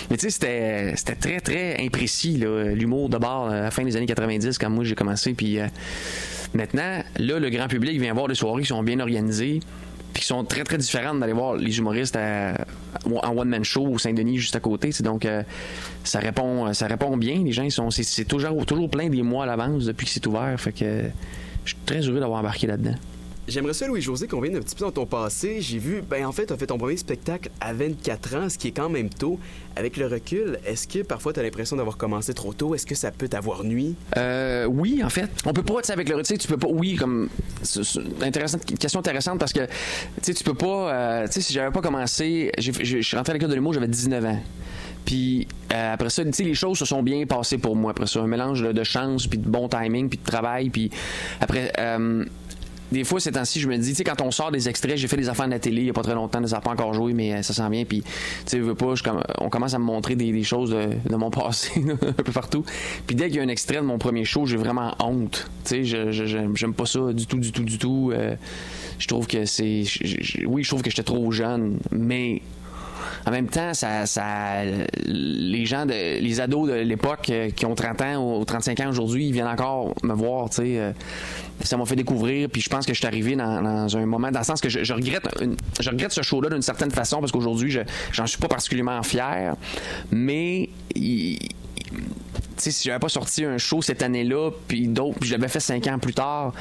Mais 0.10 0.18
tu 0.18 0.24
sais 0.24 0.30
c'était 0.30 0.94
c'était 0.96 1.16
très 1.16 1.40
très 1.40 1.86
imprécis 1.86 2.44
l'humour 2.76 3.10
de 3.10 3.18
bar 3.18 3.46
euh, 3.46 3.50
à 3.52 3.62
la 3.64 3.72
fin 3.72 3.84
des 3.84 3.96
années 3.96 4.06
90 4.06 4.58
quand 4.58 4.70
moi 4.70 4.84
j'ai 4.84 4.96
commencé 4.96 5.34
puis 5.34 5.60
Maintenant, 6.54 7.04
là, 7.18 7.40
le 7.40 7.50
grand 7.50 7.68
public 7.68 8.00
vient 8.00 8.14
voir 8.14 8.28
des 8.28 8.36
soirées 8.36 8.64
qui 8.64 8.68
sont 8.68 8.84
bien 8.84 9.00
organisées, 9.00 9.60
puis 10.14 10.22
qui 10.22 10.28
sont 10.28 10.44
très, 10.44 10.64
très 10.64 10.78
différentes 10.78 11.20
d'aller 11.20 11.34
voir 11.34 11.56
les 11.56 11.78
humoristes 11.78 12.18
en 12.18 13.38
one-man 13.38 13.64
show 13.64 13.88
au 13.88 13.98
Saint-Denis 13.98 14.38
juste 14.38 14.56
à 14.56 14.60
côté. 14.60 14.90
Donc, 15.02 15.26
euh, 15.26 15.44
ça 16.04 16.20
répond 16.20 16.74
ça 16.74 16.88
répond 16.88 17.16
bien. 17.16 17.44
Les 17.44 17.54
gens, 17.54 17.70
sont, 17.70 17.90
c'est, 17.90 18.26
toujours, 18.26 18.66
toujours 18.66 18.90
plein 18.90 19.10
des 19.10 19.22
mois 19.22 19.44
à 19.44 19.48
l'avance 19.48 19.86
depuis 19.86 20.06
que 20.06 20.12
c'est 20.12 20.28
ouvert. 20.28 20.60
Fait 20.60 20.74
que 20.74 21.04
je 21.64 21.70
suis 21.70 21.80
très 21.86 22.02
heureux 22.02 22.20
d'avoir 22.20 22.40
embarqué 22.40 22.68
là-dedans. 22.68 22.96
J'aimerais 23.48 23.74
ça, 23.74 23.88
Louis-José, 23.88 24.28
qu'on 24.28 24.40
vienne 24.40 24.56
un 24.56 24.60
petit 24.62 24.76
peu 24.76 24.86
dans 24.86 24.92
ton 24.92 25.06
passé. 25.06 25.58
J'ai 25.62 25.80
vu, 25.80 26.02
ben 26.08 26.26
en 26.26 26.32
fait, 26.32 26.46
tu 26.46 26.54
as 26.54 26.58
fait 26.58 26.68
ton 26.68 26.78
premier 26.78 26.96
spectacle 26.96 27.50
à 27.60 27.74
24 27.74 28.36
ans, 28.36 28.50
ce 28.50 28.58
qui 28.58 28.68
est 28.70 28.72
quand 28.72 28.88
même 28.88 29.10
tôt. 29.10 29.40
Avec 29.76 29.98
le 29.98 30.06
recul, 30.08 30.60
est-ce 30.66 30.88
que 30.88 31.00
parfois 31.00 31.34
tu 31.34 31.40
as 31.40 31.44
l'impression 31.44 31.76
d'avoir 31.76 31.98
commencé 31.98 32.34
trop 32.34 32.54
tôt? 32.54 32.76
Est-ce 32.76 32.86
que 32.86 32.94
ça 32.96 33.10
peut 33.12 33.28
t'avoir 33.28 33.64
nuit? 33.64 33.96
Euh, 34.16 34.66
oui, 34.66 35.02
en 35.04 35.10
fait. 35.10 35.28
On 35.46 35.54
peut 35.54 35.64
pas, 35.64 35.82
tu 35.82 35.88
sais, 35.88 35.94
avec 35.94 36.08
le 36.08 36.16
recul, 36.16 36.38
tu 36.38 36.48
peux 36.48 36.58
pas. 36.58 36.68
Oui, 36.70 36.96
comme. 36.96 37.30
c'est- 37.64 37.82
intéressante- 38.22 38.64
question 38.78 39.00
intéressante 39.00 39.40
parce 39.40 39.54
que, 39.54 39.66
tu 39.66 39.72
sais, 40.22 40.34
tu 40.34 40.44
peux 40.44 40.54
pas. 40.54 40.94
euh, 40.94 41.26
tu 41.26 41.34
sais, 41.34 41.42
si 41.42 41.54
j'avais 41.54 41.72
pas 41.72 41.82
commencé. 41.82 42.52
Je 42.58 42.72
suis 43.02 43.18
rentré 43.18 43.32
à 43.32 43.34
l'école 43.34 43.50
de 43.50 43.56
l'humour, 43.56 43.74
j'avais 43.74 43.88
19 43.88 44.24
ans. 44.26 44.40
Puis 45.04 45.48
euh, 45.74 45.94
après 45.94 46.12
ça, 46.12 46.24
tu 46.24 46.32
sais, 46.32 46.44
les 46.44 46.54
choses 46.54 46.78
se 46.78 46.86
sont 46.86 47.02
bien 47.02 47.26
passées 47.26 47.58
pour 47.58 47.76
moi. 47.76 47.90
Après 47.92 48.06
ça, 48.06 48.20
un 48.20 48.28
mélange 48.28 48.62
de, 48.62 48.72
de 48.72 48.84
chance, 48.84 49.26
puis 49.26 49.40
de 49.40 49.50
bon 49.50 49.68
timing, 49.68 50.10
puis 50.10 50.20
de 50.20 50.24
travail. 50.30 50.70
Puis 50.70 50.92
après. 51.42 51.74
euh, 51.80 52.24
des 52.92 53.04
fois, 53.04 53.20
ces 53.20 53.32
temps-ci, 53.32 53.60
je 53.60 53.68
me 53.68 53.78
dis, 53.78 53.90
tu 53.92 53.96
sais, 53.96 54.04
quand 54.04 54.22
on 54.22 54.32
sort 54.32 54.52
des 54.52 54.68
extraits, 54.68 54.98
j'ai 54.98 55.08
fait 55.08 55.18
des 55.18 55.30
affaires 55.30 55.46
de 55.46 55.52
la 55.52 55.60
télé 55.60 55.82
il 55.82 55.88
y 55.88 55.90
a 55.90 55.94
pas 55.94 56.04
très 56.04 56.16
longtemps, 56.16 56.46
ça 56.46 56.58
n'a 56.58 56.62
pas 56.62 56.72
encore 56.72 56.94
joué, 56.94 57.14
mais 57.14 57.34
euh, 57.34 57.42
ça 57.42 57.54
s'en 57.54 57.70
vient. 57.70 57.86
Puis, 57.86 58.02
tu 58.02 58.10
sais, 58.46 58.60
veux 58.60 58.76
pas, 58.76 58.94
on 59.40 59.50
commence 59.50 59.74
à 59.74 59.80
me 59.80 59.84
montrer 59.84 60.16
des, 60.16 60.44
choses 60.44 60.72
de, 60.72 61.16
mon 61.16 61.30
passé 61.32 61.84
un 61.90 62.12
peu 62.12 62.32
partout. 62.32 62.64
Puis 63.08 63.16
dès 63.16 63.28
qu'il 63.28 63.38
y 63.38 63.40
a 63.40 63.44
un 63.44 63.48
extrait 63.48 63.78
de 63.78 63.82
mon 63.82 63.98
premier 63.98 64.26
show, 64.26 64.46
j'ai 64.46 64.58
vraiment 64.58 64.96
honte. 65.00 65.50
Tu 65.64 65.70
sais, 65.70 65.84
je, 65.84 66.12
je- 66.12 66.72
pas 66.72 66.86
ça 66.86 67.12
du 67.12 67.26
tout, 67.26 67.38
du 67.38 67.52
tout, 67.52 67.64
du 67.64 67.78
tout. 67.78 68.12
Euh, 68.14 68.36
je 68.98 69.08
trouve 69.08 69.28
que 69.28 69.46
c'est, 69.46 69.84
oui, 70.46 70.64
je 70.64 70.70
trouve 70.70 70.82
que 70.82 70.90
j'étais 70.90 71.04
trop 71.04 71.32
jeune, 71.32 71.80
mais 71.92 72.42
en 73.26 73.32
même 73.32 73.48
temps, 73.48 73.74
ça, 73.74 74.64
les 75.06 75.66
gens, 75.66 75.86
de, 75.86 76.20
les 76.20 76.42
ados 76.42 76.70
de 76.70 76.76
l'époque 76.76 77.30
euh, 77.30 77.50
qui 77.50 77.66
ont 77.66 77.76
30 77.76 78.02
ans 78.02 78.40
ou 78.40 78.46
35 78.46 78.80
ans 78.82 78.90
aujourd'hui, 78.90 79.28
ils 79.28 79.34
viennent 79.34 79.48
encore 79.48 79.94
me 80.04 80.14
voir, 80.14 80.50
tu 80.50 80.58
sais. 80.58 80.80
euh, 80.80 80.92
ça 81.64 81.78
m'a 81.78 81.86
fait 81.86 81.96
découvrir, 81.96 82.50
puis 82.50 82.62
je 82.62 82.70
pense 82.70 82.86
que 82.86 82.94
je 82.94 82.98
suis 82.98 83.08
arrivé 83.08 83.36
dans, 83.36 83.96
un 83.96 84.06
moment, 84.06 84.32
dans 84.32 84.40
le 84.40 84.46
sens 84.46 84.62
que 84.62 84.70
je, 84.70 84.94
regrette, 84.94 85.28
je 85.80 85.90
regrette 85.90 86.12
ce 86.12 86.22
show-là 86.22 86.50
d'une 86.50 86.62
certaine 86.62 86.92
façon 86.92 87.20
parce 87.20 87.32
qu'aujourd'hui, 87.32 87.70
je, 87.70 87.82
j'en 88.12 88.26
suis 88.26 88.40
pas 88.40 88.48
particulièrement 88.48 89.04
fier, 89.04 89.56
mais 90.12 90.70
si 92.70 92.88
j'avais 92.88 93.00
pas 93.00 93.10
sorti 93.10 93.44
un 93.46 93.58
show 93.58 93.82
cette 93.82 94.04
année-là, 94.04 94.52
puis 94.68 94.88
d'autres, 94.88 95.18
puis 95.20 95.30
je 95.30 95.36
l'avais 95.36 95.48
fait 95.48 95.60
cinq 95.60 95.88
ans 95.88 95.98
plus 95.98 96.14
tard, 96.14 96.54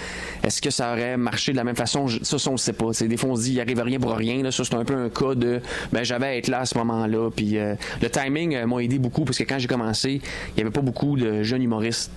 est-ce 0.42 0.62
que 0.62 0.70
ça 0.70 0.92
aurait 0.92 1.16
marché 1.16 1.52
de 1.52 1.56
la 1.56 1.64
même 1.64 1.76
façon? 1.76 2.06
Ça, 2.22 2.36
on 2.48 2.52
le 2.52 2.56
sait 2.56 2.72
pas. 2.72 2.90
Des 2.98 3.16
fois, 3.16 3.30
on 3.30 3.36
se 3.36 3.42
dit, 3.42 3.52
il 3.52 3.60
arrive 3.60 3.80
rien 3.80 4.00
pour 4.00 4.12
rien. 4.12 4.42
Là. 4.42 4.50
Ça, 4.50 4.64
c'est 4.64 4.74
un 4.74 4.84
peu 4.84 4.94
un 4.94 5.10
cas 5.10 5.34
de, 5.34 5.60
ben, 5.92 6.02
j'avais 6.04 6.26
à 6.26 6.36
être 6.36 6.48
là 6.48 6.60
à 6.60 6.66
ce 6.66 6.78
moment-là. 6.78 7.28
Euh, 7.40 7.74
le 8.00 8.10
timing 8.10 8.54
euh, 8.54 8.66
m'a 8.66 8.82
aidé 8.82 8.98
beaucoup 8.98 9.24
parce 9.24 9.38
que 9.38 9.44
quand 9.44 9.58
j'ai 9.58 9.68
commencé, 9.68 10.20
il 10.54 10.58
y 10.58 10.60
avait 10.62 10.70
pas 10.70 10.80
beaucoup 10.80 11.16
de 11.16 11.42
jeunes 11.42 11.62
humoristes. 11.62 12.10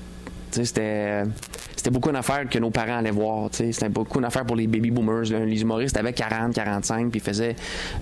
Sais, 0.54 0.66
C'était 0.66 1.92
beaucoup 1.92 2.10
une 2.10 2.16
affaire 2.16 2.48
que 2.50 2.60
nos 2.60 2.70
parents 2.70 2.98
allaient 2.98 3.12
voir. 3.12 3.50
C'était 3.52 3.90
beaucoup 3.90 4.20
une 4.20 4.26
affaire 4.26 4.46
pour 4.46 4.56
les 4.56 4.68
baby 4.68 4.92
boomers. 4.92 5.24
Les 5.46 5.62
humoristes 5.62 5.98
avaient 5.98 6.14
40, 6.14 6.54
45, 6.54 7.10
puis 7.12 7.20
faisaient 7.20 7.56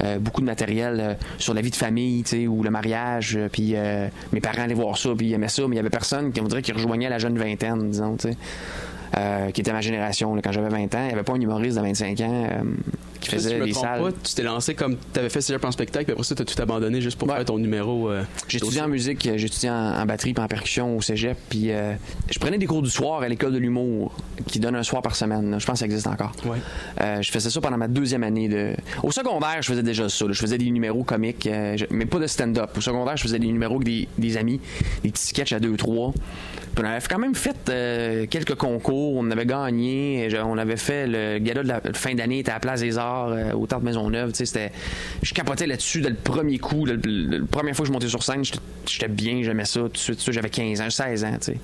euh, 0.04 0.20
beaucoup 0.20 0.42
de 0.42 0.46
matériel 0.46 1.00
euh, 1.00 1.14
sur 1.38 1.54
la 1.54 1.62
vie 1.62 1.72
de 1.72 1.76
famille, 1.76 2.24
ou 2.48 2.62
le 2.64 2.70
mariage. 2.70 3.36
euh, 3.38 3.48
Puis 3.52 3.72
euh, 3.76 4.08
mes 4.34 4.42
parents 4.42 4.64
allaient 4.64 4.74
voir 4.74 4.98
ça, 4.98 5.10
puis 5.18 5.28
ils 5.28 5.34
aimaient 5.34 5.48
ça, 5.48 5.64
mais 5.68 5.76
il 5.76 5.78
y 5.78 5.80
avait 5.80 5.90
personne 5.90 6.32
qui 6.32 6.42
on 6.42 6.46
dirait 6.46 6.62
qui 6.62 6.72
rejoignait 6.74 7.10
la 7.10 7.18
jeune 7.18 7.38
vingtaine, 7.38 7.90
disons. 7.90 8.18
Euh, 9.18 9.52
qui 9.52 9.60
était 9.62 9.74
ma 9.74 9.82
génération. 9.82 10.34
Quand 10.42 10.52
j'avais 10.54 10.70
20 10.70 10.96
ans, 10.96 11.00
il 11.02 11.08
n'y 11.08 11.14
avait 11.14 11.24
pas 11.24 11.34
un 11.34 11.42
humoriste 11.42 11.76
de 11.78 11.82
25 11.82 12.20
ans 12.22 12.48
qui 13.22 13.30
Si 13.30 13.36
je 13.38 13.42
faisait 13.42 13.58
me 13.60 13.72
trompe 13.72 13.86
salles. 13.86 14.02
pas, 14.02 14.12
tu 14.24 14.34
t'es 14.36 14.44
lancé 14.44 14.76
comme 14.76 14.98
tu 15.14 15.20
avais 15.20 15.30
fait 15.30 15.40
cégep 15.42 15.64
en 15.64 15.72
spectacle, 15.72 16.06
puis 16.06 16.12
après 16.14 16.24
ça, 16.26 16.36
tu 16.36 16.42
as 16.42 16.46
tout 16.46 16.62
abandonné 16.62 17.00
juste 17.02 17.18
pour 17.18 17.30
Ouais. 17.30 17.36
faire 17.36 17.46
ton 17.46 17.58
numéro. 17.58 18.10
euh, 18.10 18.24
étudié 18.52 18.82
en 18.82 18.88
musique, 18.88 19.24
j'ai 19.36 19.46
étudié 19.46 19.70
en, 19.70 19.74
en 19.76 20.06
batterie 20.06 20.34
puis 20.34 20.44
en 20.44 20.48
percussion 20.48 20.98
au 20.98 21.02
cégep. 21.02 21.38
Puis 21.50 21.72
euh, 21.72 21.94
je 22.30 22.40
prenais 22.40 22.58
des 22.58 22.66
cours 22.66 22.82
du 22.82 22.90
soir 22.90 23.22
à 23.22 23.30
l'école 23.30 23.54
de 23.54 23.58
l'humour 23.60 24.14
qui 24.48 24.60
donne 24.60 24.76
un 24.76 24.84
soir 24.84 25.02
par 25.02 25.16
semaine. 25.16 25.52
là. 25.52 25.60
Je 25.60 25.66
pense 25.66 25.74
que 25.76 25.80
ça 25.80 25.86
existe 25.86 26.08
encore. 26.08 26.32
Ouais. 26.46 26.58
Euh, 27.02 27.22
je 27.22 27.32
faisais 27.32 27.50
ça 27.50 27.62
pendant 27.62 27.78
ma 27.78 27.88
deuxième 27.88 28.24
année 28.24 28.50
de. 28.50 28.74
Au 29.04 29.12
secondaire, 29.12 29.58
je 29.62 29.68
faisais 29.68 29.84
déjà 29.84 30.10
ça. 30.10 30.26
là. 30.26 30.34
Je 30.34 30.40
faisais 30.40 30.58
des 30.58 30.70
numéros 30.72 31.04
comiques, 31.04 31.46
euh, 31.48 31.78
je- 31.78 31.86
mais 31.92 32.06
pas 32.06 32.20
de 32.20 32.28
stand-up. 32.28 32.72
Au 32.76 32.82
secondaire, 32.82 33.16
je 33.18 33.24
faisais 33.24 33.40
des 33.40 33.48
numéros 33.48 33.76
avec 33.76 33.86
des, 33.86 34.08
des 34.18 34.38
amis, 34.38 34.60
des 35.04 35.12
petits 35.12 35.28
sketchs 35.28 35.54
à 35.54 35.60
deux 35.60 35.76
trois. 35.78 36.12
Puis 36.74 36.84
on 36.84 36.88
avait 36.88 37.00
quand 37.10 37.20
même 37.20 37.36
fait 37.36 38.28
quelques 38.30 38.56
concours. 38.56 39.16
On 39.18 39.30
avait 39.32 39.46
gagné. 39.46 40.30
Je- 40.30 40.38
On 40.38 40.58
avait 40.58 40.78
fait 40.78 41.06
le 41.08 41.38
gala 41.40 41.64
de 41.64 41.68
la 41.68 41.82
fin 41.94 42.14
d'année, 42.16 42.40
était 42.40 42.52
à 42.52 42.56
la 42.56 42.60
Place 42.60 42.80
des 42.82 42.98
Arts, 42.98 43.11
euh, 43.30 43.54
au 43.54 43.66
Théâtre 43.68 43.84
Maisonneuve. 43.84 44.32
C'était. 44.34 44.72
Je 45.22 45.34
capotais 45.34 45.68
là-dessus 45.68 46.02
dès 46.02 46.10
le 46.10 46.16
premier 46.16 46.58
coup. 46.58 46.86
La 46.86 46.96
première 47.50 47.76
fois 47.76 47.84
que 47.84 47.88
je 47.88 47.94
montais 47.94 48.08
sur 48.08 48.24
scène, 48.24 48.44
j'étais- 48.86 49.08
bien, 49.08 49.42
j'aimais 49.44 49.66
ça. 49.66 49.82
Tout 49.82 49.88
de 49.90 49.98
suite, 49.98 50.32
j'avais 50.32 50.50
15 50.50 50.82
ans, 50.82 50.90
16 50.90 51.24
ans, 51.24 51.32
tu 51.40 51.54
sais. 51.54 51.58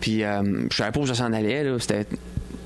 Puis 0.00 0.24
euh, 0.24 0.42
je 0.70 0.76
savais 0.76 0.90
pas 0.92 1.00
où 1.00 1.06
ça 1.06 1.14
s'en 1.14 1.32
allait. 1.32 1.64
C'était 1.78 2.06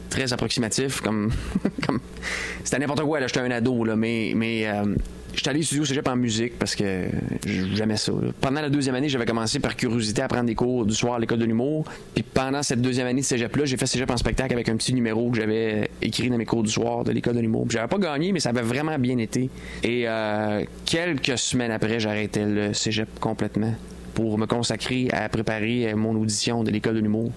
très 0.09 0.33
approximatif. 0.33 1.01
Comme, 1.01 1.31
c'était 2.65 2.79
n'importe 2.79 3.03
quoi. 3.03 3.21
J'étais 3.27 3.41
un 3.41 3.51
ado, 3.51 3.85
là, 3.85 3.97
mais 3.97 4.33
mais 4.35 4.67
euh, 4.67 4.95
j'étais 5.37 5.51
allé 5.51 5.61
au 5.61 5.63
studio 5.63 5.85
cégep 5.85 6.09
en 6.09 6.17
musique 6.17 6.59
parce 6.59 6.75
que 6.75 7.09
j'aimais 7.47 7.97
ça. 7.97 8.13
Pendant 8.41 8.61
la 8.61 8.71
deuxième 8.71 8.95
année, 8.95 9.09
j'avais 9.09 9.27
commencé 9.27 9.61
par 9.61 9.77
curiosité 9.77 10.23
à 10.23 10.29
prendre 10.29 10.45
des 10.45 10.55
cours 10.55 10.87
du 10.87 10.95
soir 10.95 11.15
à 11.15 11.19
l'école 11.19 11.39
de 11.39 11.45
l'humour. 11.45 11.85
Puis 12.15 12.25
pendant 12.25 12.63
cette 12.63 12.81
deuxième 12.81 13.07
année 13.07 13.21
de 13.21 13.27
cégep-là, 13.27 13.65
j'ai 13.65 13.77
fait 13.77 13.87
cégep 13.87 14.11
en 14.11 14.17
spectacle 14.17 14.53
avec 14.53 14.69
un 14.69 14.77
petit 14.77 14.95
numéro 14.95 15.31
que 15.31 15.37
j'avais 15.37 15.91
écrit 16.03 16.31
dans 16.31 16.39
mes 16.39 16.47
cours 16.47 16.63
du 16.63 16.71
soir 16.71 17.05
de 17.05 17.13
l'école 17.13 17.37
de 17.37 17.41
l'humour. 17.41 17.67
J'avais 17.71 17.89
pas 17.89 17.99
gagné, 17.99 18.33
mais 18.33 18.41
ça 18.41 18.51
avait 18.51 18.63
vraiment 18.63 18.99
bien 18.99 19.19
été. 19.19 19.51
Et 19.83 20.05
euh, 20.07 20.65
quelques 20.85 21.39
semaines 21.39 21.71
après, 21.71 22.01
j'arrêtais 22.01 22.45
le 22.45 22.73
cégep 22.73 23.09
complètement 23.21 23.75
pour 24.17 24.39
me 24.39 24.47
consacrer 24.47 25.09
à 25.13 25.29
préparer 25.29 25.91
euh, 25.93 25.95
mon 25.95 26.17
audition 26.17 26.65
de 26.65 26.71
l'école 26.71 26.95
de 26.95 27.01
l'humour. 27.01 27.31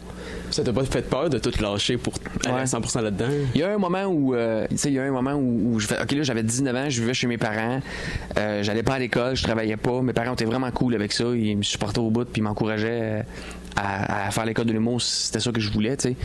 Ça 0.50 0.64
t'a 0.64 0.72
pas 0.72 0.86
fait 0.86 1.02
peur 1.02 1.30
de 1.30 1.38
tout 1.38 1.52
lâcher 1.62 1.98
pour 1.98 2.14
aller 2.46 2.54
Ouais. 2.56 2.62
à 2.62 2.66
100% 2.66 3.02
là-dedans? 3.02 3.26
Il 3.54 3.60
y 3.60 3.64
a 3.64 3.74
un 3.74 3.78
moment 3.78 4.06
où, 4.06 4.34
euh, 4.34 4.66
tu 4.70 4.78
sais, 4.78 4.88
il 4.90 4.94
y 4.94 5.00
a 5.00 5.04
un 5.04 5.12
moment 5.12 5.34
où, 5.34 5.74
où 5.76 5.80
je 5.82 5.88
fais, 5.88 6.02
ok 6.02 6.12
là, 6.14 6.24
j'avais 6.24 6.42
19 6.42 6.76
ans, 6.76 6.90
je 6.90 7.02
vivais 7.02 7.14
chez 7.14 7.28
mes 7.28 7.38
parents, 7.38 7.82
euh, 8.38 8.64
j'allais 8.64 8.82
pas 8.84 8.94
à 8.94 9.00
l'école, 9.00 9.36
je 9.36 9.44
travaillais 9.44 9.76
pas. 9.78 10.02
Mes 10.02 10.14
parents 10.14 10.34
étaient 10.34 10.46
vraiment 10.46 10.72
cool 10.72 10.96
avec 10.96 11.12
ça, 11.12 11.26
ils 11.36 11.58
me 11.58 11.64
supportaient 11.64 12.00
au 12.00 12.10
bout, 12.10 12.24
puis 12.24 12.40
ils 12.40 12.44
m'encourageaient 12.44 12.88
euh, 13.02 13.22
à, 13.76 14.28
à 14.28 14.32
faire 14.32 14.46
l'école 14.46 14.66
de 14.66 14.72
l'humour, 14.74 15.02
c'était 15.02 15.40
ça 15.42 15.52
que 15.52 15.60
je 15.60 15.70
voulais, 15.72 15.98
tu 15.98 16.10
sais. 16.10 16.16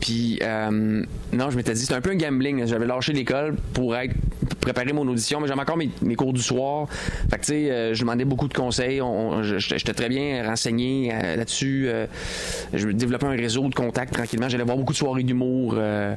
Puis 0.00 0.38
euh, 0.42 1.02
non, 1.32 1.50
je 1.50 1.56
m'étais 1.56 1.72
dit, 1.72 1.80
c'était 1.82 1.94
un 1.94 2.00
peu 2.00 2.10
un 2.10 2.16
gambling. 2.16 2.66
J'avais 2.66 2.86
lâché 2.86 3.12
l'école 3.12 3.54
pour 3.72 3.96
être 3.96 4.14
préparer 4.60 4.92
mon 4.92 5.06
audition, 5.08 5.40
mais 5.40 5.48
j'avais 5.48 5.60
encore 5.60 5.76
mes, 5.78 5.88
mes 6.02 6.14
cours 6.16 6.32
du 6.32 6.42
soir. 6.42 6.86
Fait 7.30 7.38
que 7.38 7.44
tu 7.44 7.52
sais, 7.52 7.94
je 7.94 8.00
demandais 8.00 8.24
beaucoup 8.26 8.48
de 8.48 8.54
conseils. 8.54 9.00
On- 9.00 9.30
on- 9.30 9.42
J'étais 9.42 9.78
j'étais 9.78 9.94
très 10.00 10.08
bien 10.08 10.46
renseigné 10.48 11.10
euh, 11.12 11.36
là-dessus. 11.36 11.84
Euh, 11.88 12.06
je 12.72 12.88
développais 12.88 13.26
un 13.26 13.30
réseau 13.36 13.68
de 13.68 13.74
contacts 13.74 14.14
tranquillement. 14.14 14.48
J'allais 14.48 14.64
voir 14.64 14.76
beaucoup 14.78 14.92
de 14.94 14.98
soirées 14.98 15.22
d'humour. 15.22 15.74
euh, 15.76 16.14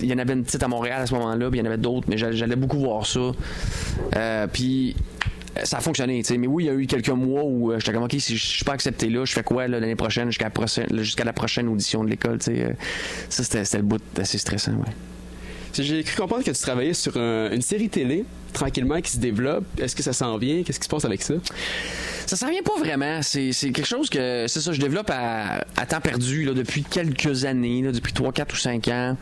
il 0.00 0.08
y 0.08 0.12
en 0.12 0.18
avait 0.18 0.32
une 0.32 0.42
petite 0.42 0.62
à 0.62 0.68
Montréal 0.68 1.02
à 1.02 1.06
ce 1.06 1.14
moment-là, 1.14 1.48
puis 1.48 1.60
il 1.60 1.62
y 1.62 1.66
en 1.66 1.70
avait 1.70 1.78
d'autres, 1.80 2.08
mais 2.08 2.18
j'allais 2.18 2.56
beaucoup 2.56 2.78
voir 2.78 3.06
ça. 3.06 3.30
Puis 4.52 4.96
ça 5.62 5.76
a 5.78 5.80
fonctionné, 5.80 6.20
tu 6.22 6.28
sais. 6.28 6.38
Mais 6.38 6.48
oui, 6.48 6.64
il 6.64 6.66
y 6.66 6.70
a 6.70 6.74
eu 6.74 6.86
quelques 6.86 7.10
mois 7.10 7.44
où 7.44 7.70
euh, 7.70 7.78
j'étais 7.78 7.92
comme, 7.92 8.08
si 8.10 8.36
je 8.36 8.44
suis 8.44 8.64
pas 8.64 8.72
accepté 8.72 9.08
là, 9.10 9.24
je 9.24 9.32
fais 9.32 9.44
quoi 9.44 9.68
l'année 9.68 9.94
prochaine 9.94 10.26
jusqu'à 10.28 10.46
la 10.46 10.50
prochaine, 10.50 10.86
la 11.24 11.32
prochaine 11.32 11.68
audition 11.68 12.02
de 12.02 12.10
l'école, 12.10 12.38
ça, 12.42 13.44
c'était 13.44 13.76
le 13.76 13.84
bout 13.84 14.02
assez 14.18 14.38
stressant, 14.38 14.72
ouais. 14.72 14.92
J'ai 15.74 16.02
cru 16.02 16.20
comprendre 16.20 16.42
que 16.44 16.50
tu 16.50 16.60
travaillais 16.60 16.94
sur 16.94 17.16
un- 17.16 17.50
une 17.52 17.62
série 17.62 17.88
télé, 17.88 18.24
tranquillement, 18.52 19.00
qui 19.00 19.10
se 19.12 19.18
développe. 19.18 19.64
Est-ce 19.80 19.96
que 19.96 20.02
ça 20.02 20.12
s'en 20.12 20.36
vient? 20.38 20.62
Qu'est-ce 20.62 20.78
qui 20.80 20.84
se 20.84 20.90
passe 20.90 21.04
avec 21.04 21.22
ça? 21.22 21.34
Ça 22.26 22.36
s'en 22.36 22.48
vient 22.48 22.62
pas 22.62 22.78
vraiment. 22.78 23.20
C'est 23.22 23.50
quelque 23.72 23.84
chose 23.84 24.08
que, 24.08 24.46
c'est 24.48 24.60
ça, 24.60 24.72
je 24.72 24.80
développe 24.80 25.10
à, 25.12 25.64
temps 25.86 26.00
perdu 26.00 26.44
là, 26.44 26.54
depuis 26.54 26.82
quelques 26.82 27.44
années, 27.44 27.82
depuis 27.82 28.12
3, 28.12 28.32
4 28.32 28.52
ou 28.52 28.56
5 28.56 28.88
ans. 28.88 29.16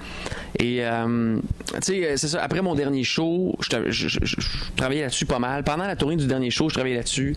Et, 0.59 0.79
euh, 0.85 1.39
tu 1.75 1.81
sais, 1.83 2.17
c'est 2.17 2.29
ça, 2.29 2.43
après 2.43 2.61
mon 2.61 2.75
dernier 2.75 3.03
show, 3.03 3.57
je, 3.61 3.69
tra- 3.71 3.91
je- 3.91 4.09
je- 4.09 4.19
je- 4.23 4.37
je 4.39 4.49
travaillais 4.77 5.03
là-dessus 5.03 5.25
pas 5.27 5.39
mal. 5.39 5.65
Pendant 5.65 5.87
la 5.87 5.97
tournée 5.97 6.17
du 6.17 6.27
dernier 6.27 6.51
show, 6.51 6.69
je 6.69 6.75
travaillais 6.75 6.97
là-dessus. 6.97 7.35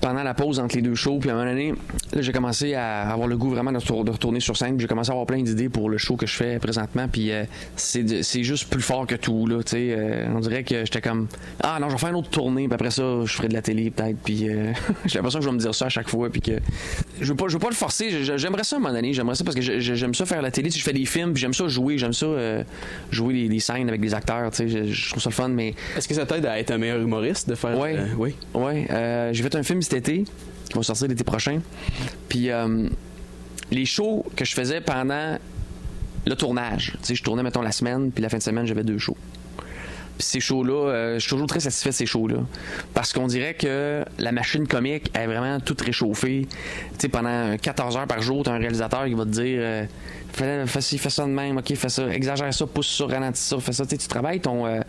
Pendant 0.00 0.22
la 0.24 0.34
pause 0.34 0.58
entre 0.58 0.74
les 0.76 0.82
deux 0.82 0.94
shows, 0.96 1.18
puis 1.18 1.30
à 1.30 1.34
un 1.34 1.36
moment 1.36 1.50
donné, 1.50 1.74
j'ai 2.18 2.32
commencé 2.32 2.74
à 2.74 3.08
avoir 3.08 3.28
le 3.28 3.36
goût 3.36 3.50
vraiment 3.50 3.70
de, 3.72 3.78
retour- 3.78 4.04
de 4.04 4.10
retourner 4.10 4.40
sur 4.40 4.56
scène. 4.56 4.78
J'ai 4.80 4.88
commencé 4.88 5.10
à 5.10 5.12
avoir 5.12 5.26
plein 5.26 5.42
d'idées 5.42 5.68
pour 5.68 5.88
le 5.88 5.96
show 5.98 6.16
que 6.16 6.26
je 6.26 6.34
fais 6.34 6.58
présentement. 6.58 7.06
Puis 7.08 7.30
euh, 7.32 7.44
c'est 7.76 8.42
juste 8.42 8.68
plus 8.68 8.82
fort 8.82 9.06
que 9.06 9.14
tout, 9.14 9.46
là, 9.46 9.62
tu 9.62 9.70
sais. 9.72 9.94
euh, 9.96 10.26
on 10.34 10.40
dirait 10.40 10.64
que 10.64 10.84
j'étais 10.84 11.00
comme, 11.00 11.28
ah 11.62 11.78
non, 11.80 11.88
je 11.88 11.94
vais 11.94 11.98
faire 11.98 12.10
une 12.10 12.16
autre 12.16 12.30
tournée, 12.30 12.66
puis 12.66 12.74
après 12.74 12.90
ça, 12.90 13.02
je 13.24 13.32
ferai 13.32 13.48
de 13.48 13.54
la 13.54 13.62
télé 13.62 13.90
peut-être. 13.90 14.16
Puis 14.22 14.48
euh, 14.48 14.72
j'ai 15.06 15.18
l'impression 15.18 15.38
que 15.38 15.44
je 15.44 15.50
vais 15.50 15.54
me 15.54 15.60
dire 15.60 15.74
ça 15.74 15.86
à 15.86 15.88
chaque 15.88 16.08
fois, 16.08 16.30
puis 16.30 16.40
que 16.40 16.52
je 17.20 17.26
veux 17.26 17.36
pas, 17.36 17.46
je 17.48 17.54
veux 17.54 17.58
pas 17.58 17.68
le 17.68 17.74
forcer. 17.74 18.24
J'aimerais 18.36 18.64
ça 18.64 18.76
à 18.76 18.78
un 18.78 18.82
moment 18.82 18.94
donné. 18.94 19.12
J'aimerais 19.12 19.34
ça 19.34 19.44
parce 19.44 19.56
que 19.56 19.62
j'aime 19.62 20.14
ça 20.14 20.26
faire 20.26 20.42
la 20.42 20.50
télé. 20.50 20.70
Si 20.70 20.78
je 20.78 20.84
fais 20.84 20.92
des 20.92 21.06
films, 21.06 21.32
puis 21.32 21.40
j'aime 21.40 21.54
ça 21.54 21.68
jouer, 21.68 21.98
j'aime 21.98 22.12
ça 22.12 22.26
euh, 22.26 22.62
jouer 23.10 23.34
les, 23.34 23.48
les 23.48 23.60
scènes 23.60 23.88
avec 23.88 24.00
des 24.00 24.14
acteurs. 24.14 24.50
Tu 24.50 24.68
sais, 24.68 24.86
je, 24.86 25.10
trouve 25.10 25.22
ça 25.22 25.30
le 25.30 25.34
fun, 25.34 25.48
mais 25.48 25.74
Est-ce 25.96 26.08
que 26.08 26.14
ça 26.14 26.26
t'aide 26.26 26.46
à 26.46 26.58
être 26.58 26.70
un 26.70 26.78
meilleur 26.78 27.00
humoriste 27.00 27.48
de 27.48 27.54
faire. 27.54 27.78
Ouais. 27.78 27.96
euh, 27.96 28.06
oui? 28.18 28.34
Ouais, 28.54 28.86
euh, 28.90 29.32
j'ai 29.32 29.42
fait 29.42 29.54
un 29.54 29.62
film 29.62 29.80
cet 29.82 29.94
été 29.94 30.24
qui 30.68 30.74
va 30.74 30.82
sortir 30.82 31.08
l'été 31.08 31.24
prochain. 31.24 31.60
Puis 32.28 32.50
les 33.70 33.86
shows 33.86 34.24
que 34.36 34.44
je 34.44 34.54
faisais 34.54 34.80
pendant 34.80 35.38
le 36.26 36.36
tournage, 36.36 36.92
tu 36.92 36.98
sais, 37.02 37.14
je 37.14 37.22
tournais 37.22 37.42
mettons 37.42 37.62
la 37.62 37.72
semaine, 37.72 38.10
puis 38.10 38.22
la 38.22 38.28
fin 38.28 38.38
de 38.38 38.42
semaine 38.42 38.66
j'avais 38.66 38.84
deux 38.84 38.98
shows. 38.98 39.16
Ces 40.18 40.40
shows-là, 40.40 40.72
euh, 40.90 41.14
je 41.14 41.20
suis 41.20 41.30
toujours 41.30 41.46
très 41.46 41.60
satisfait 41.60 41.90
de 41.90 41.94
ces 41.94 42.06
shows-là. 42.06 42.36
Parce 42.92 43.12
qu'on 43.12 43.26
dirait 43.26 43.54
que 43.54 44.04
la 44.18 44.32
machine 44.32 44.66
comique 44.66 45.10
est 45.14 45.26
vraiment 45.26 45.58
toute 45.60 45.80
réchauffée. 45.80 46.46
Tu 46.48 46.56
sais, 46.98 47.08
pendant 47.08 47.56
14 47.56 47.96
heures 47.96 48.06
par 48.06 48.22
jour, 48.22 48.42
t'as 48.44 48.52
un 48.52 48.58
réalisateur 48.58 49.06
qui 49.06 49.14
va 49.14 49.24
te 49.24 49.30
dire 49.30 49.58
euh, 49.60 49.84
fais, 50.32 50.66
fais, 50.66 50.80
fais 50.98 51.10
ça 51.10 51.24
de 51.24 51.30
même, 51.30 51.58
ok, 51.58 51.74
fais 51.74 51.88
ça, 51.88 52.08
exagère 52.08 52.52
ça, 52.54 52.66
pousse 52.66 52.96
ça, 52.96 53.06
ralentis 53.06 53.40
ça, 53.42 53.58
fais 53.58 53.72
ça. 53.72 53.84
Tu 53.86 53.98
tu 53.98 54.08
travailles 54.08 54.40
ton. 54.40 54.66
euh, 54.66 54.80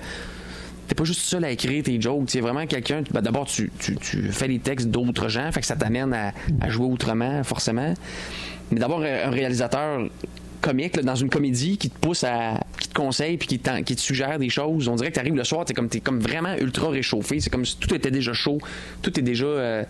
T'es 0.88 0.94
pas 0.94 1.04
juste 1.04 1.22
seul 1.22 1.44
à 1.44 1.50
écrire 1.50 1.82
tes 1.84 2.00
jokes, 2.00 2.26
c'est 2.28 2.42
vraiment 2.42 2.68
quelqu'un. 2.68 3.02
ben, 3.10 3.20
D'abord, 3.22 3.48
tu, 3.48 3.72
tu, 3.80 3.96
tu 3.96 4.32
fais 4.32 4.48
les 4.48 4.60
textes 4.60 4.90
d'autres 4.90 5.30
gens, 5.30 5.52
fait 5.52 5.62
que 5.62 5.66
ça 5.66 5.76
t'amène 5.76 6.14
à, 6.14 6.70
jouer 6.70 6.86
autrement, 6.86 7.44
forcément. 7.44 7.96
Mais 8.70 8.80
d'abord, 8.80 9.02
un 9.02 9.32
réalisateur 9.32 10.08
comique 10.62 11.00
dans 11.00 11.16
une 11.16 11.30
comédie 11.30 11.80
qui 11.80 11.90
te 11.90 11.98
pousse 11.98 12.24
à 12.24 12.60
te 12.96 13.00
conseille 13.00 13.38
puis 13.38 13.48
qui, 13.48 13.60
te 13.60 14.00
suggère 14.00 14.40
des 14.40 14.50
choses 14.50 14.88
on 14.88 14.96
dirait 14.96 15.10
que 15.10 15.16
t'arrives 15.16 15.36
le 15.36 15.44
soir 15.44 15.66
t'es 15.66 15.74
comme 15.74 15.90
t'es 15.90 16.00
comme 16.00 16.20
vraiment 16.20 16.56
ultra 16.56 16.90
réchauffé 16.90 17.40
c'est 17.40 17.50
comme 17.50 17.66
si 17.66 17.78
tout 17.78 17.94
était 17.94 18.12
déjà 18.12 18.34
chaud 18.34 18.58
tout 19.02 19.20
est 19.20 19.24
déjà 19.24 19.46
euh, 19.46 19.84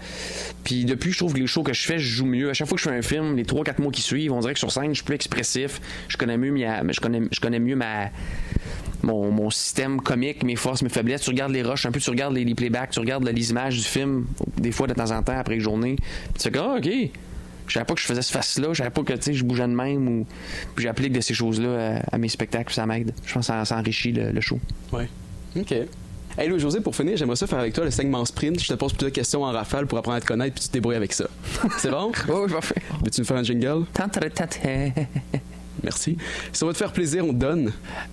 puis 0.63 0.85
depuis 0.85 1.11
je 1.11 1.17
trouve 1.19 1.33
que 1.33 1.39
les 1.39 1.47
shows 1.47 1.63
que 1.63 1.73
je 1.73 1.85
fais 1.85 1.99
je 1.99 2.07
joue 2.07 2.25
mieux 2.25 2.49
à 2.49 2.53
chaque 2.53 2.67
fois 2.67 2.75
que 2.77 2.83
je 2.83 2.89
fais 2.89 2.95
un 2.95 3.01
film 3.01 3.35
les 3.35 3.43
3-4 3.43 3.81
mois 3.81 3.91
qui 3.91 4.01
suivent 4.01 4.33
on 4.33 4.39
dirait 4.39 4.53
que 4.53 4.59
sur 4.59 4.71
scène 4.71 4.89
je 4.89 4.95
suis 4.95 5.03
plus 5.03 5.15
expressif 5.15 5.79
je 6.07 6.17
connais 6.17 6.37
mieux 6.37 6.55
je 6.89 6.99
connais 6.99 7.21
je 7.31 7.39
connais 7.39 7.59
mieux 7.59 7.77
mon, 9.03 9.49
système 9.51 10.01
comique, 10.01 10.43
mes 10.43 10.55
forces, 10.55 10.81
mes 10.81 10.89
faiblesses. 10.89 11.21
Tu 11.21 11.29
regardes 11.29 11.51
les 11.51 11.61
rushs, 11.61 11.85
un 11.85 11.91
peu, 11.91 11.99
tu 11.99 12.09
regardes 12.09 12.33
les, 12.33 12.43
les 12.43 12.55
playbacks, 12.55 12.89
tu 12.89 12.99
regardes 12.99 13.23
les 13.23 13.51
images 13.51 13.75
du 13.77 13.83
film, 13.83 14.25
des 14.57 14.71
fois 14.71 14.87
de 14.87 14.93
temps 14.93 15.11
en 15.11 15.21
temps, 15.21 15.37
après 15.37 15.55
une 15.55 15.61
journée. 15.61 15.95
Tu 16.37 16.49
fais 16.49 16.57
ah, 16.57 16.77
OK. 16.77 16.89
Je 17.67 17.73
savais 17.73 17.85
pas 17.85 17.93
que 17.93 18.01
je 18.01 18.05
faisais 18.05 18.21
ce 18.21 18.31
face-là, 18.31 18.69
je 18.71 18.77
savais 18.79 18.89
pas 18.89 19.03
que 19.03 19.13
je 19.31 19.43
bougeais 19.43 19.67
de 19.67 19.73
même 19.73 20.07
ou. 20.07 20.25
J'applique 20.77 21.13
de 21.13 21.21
ces 21.21 21.33
choses-là 21.33 22.01
à, 22.11 22.15
à 22.15 22.17
mes 22.17 22.29
spectacles, 22.29 22.73
ça 22.73 22.85
m'aide. 22.85 23.13
Je 23.25 23.33
pense 23.33 23.47
que 23.47 23.53
ça, 23.53 23.65
ça 23.65 23.77
enrichit 23.77 24.11
le, 24.11 24.31
le 24.31 24.41
show. 24.41 24.59
Ouais. 24.91 25.09
OK. 25.57 25.73
Hey 26.37 26.49
Louis 26.49 26.59
José, 26.59 26.81
pour 26.81 26.93
finir, 26.93 27.15
j'aimerais 27.15 27.37
ça 27.37 27.47
faire 27.47 27.59
avec 27.59 27.73
toi 27.73 27.85
le 27.85 27.91
segment 27.91 28.25
sprint. 28.25 28.59
Je 28.61 28.67
te 28.67 28.73
pose 28.73 28.91
plusieurs 28.91 29.13
questions 29.13 29.43
en 29.43 29.51
rafale 29.53 29.87
pour 29.87 29.97
apprendre 29.97 30.17
à 30.17 30.21
te 30.21 30.25
connaître 30.25 30.53
puis 30.53 30.63
tu 30.63 30.67
te 30.67 30.73
débrouilles 30.73 30.97
avec 30.97 31.13
ça. 31.13 31.25
C'est 31.77 31.89
bon? 31.89 32.11
Oh, 32.29 32.45
parfait. 32.51 32.75
Veux-tu 33.03 33.21
me 33.21 33.25
faire 33.25 33.37
un 33.37 33.43
jingle? 33.43 33.85
Merci. 35.83 36.17
Si 36.51 36.59
ça 36.59 36.65
va 36.65 36.73
te 36.73 36.77
faire 36.77 36.91
plaisir, 36.91 37.23
on 37.23 37.29
te 37.29 37.37
donne? 37.37 37.71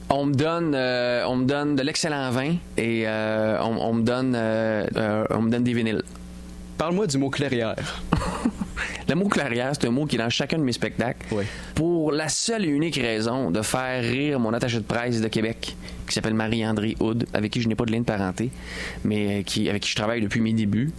On 0.08 0.26
me 0.26 0.34
donne, 0.34 0.72
euh, 0.74 1.24
on 1.26 1.34
me 1.36 1.46
donne 1.46 1.74
de 1.74 1.82
l'excellent 1.82 2.30
vin 2.30 2.54
et 2.76 3.04
euh, 3.06 3.58
on, 3.60 3.76
on 3.76 3.92
me 3.94 4.02
donne, 4.02 4.34
euh, 4.36 4.86
euh, 4.96 5.24
on 5.30 5.42
me 5.42 5.50
donne 5.50 5.64
des 5.64 5.72
vinyles. 5.72 6.02
Parle-moi 6.78 7.08
du 7.08 7.18
mot 7.18 7.30
clairière. 7.30 8.02
Le 9.08 9.14
mot 9.14 9.28
clairière, 9.28 9.72
c'est 9.72 9.86
un 9.86 9.90
mot 9.90 10.06
qui 10.06 10.16
est 10.16 10.18
dans 10.18 10.30
chacun 10.30 10.58
de 10.58 10.62
mes 10.62 10.72
spectacles. 10.72 11.26
Oui. 11.32 11.44
Pour 11.74 12.12
la 12.12 12.28
seule 12.28 12.64
et 12.64 12.68
unique 12.68 12.96
raison 12.96 13.50
de 13.50 13.62
faire 13.62 14.02
rire 14.02 14.38
mon 14.38 14.52
attaché 14.52 14.78
de 14.78 14.82
presse 14.82 15.20
de 15.20 15.28
Québec, 15.28 15.74
qui 16.06 16.14
s'appelle 16.14 16.34
Marie-André 16.34 16.96
Houd, 17.00 17.26
avec 17.32 17.52
qui 17.52 17.62
je 17.62 17.68
n'ai 17.68 17.74
pas 17.74 17.84
de 17.84 17.92
lien 17.92 18.00
de 18.00 18.04
parenté, 18.04 18.50
mais 19.04 19.40
euh, 19.40 19.42
qui, 19.42 19.68
avec 19.68 19.82
qui 19.82 19.90
je 19.90 19.96
travaille 19.96 20.20
depuis 20.20 20.40
mes 20.40 20.52
débuts, 20.52 20.92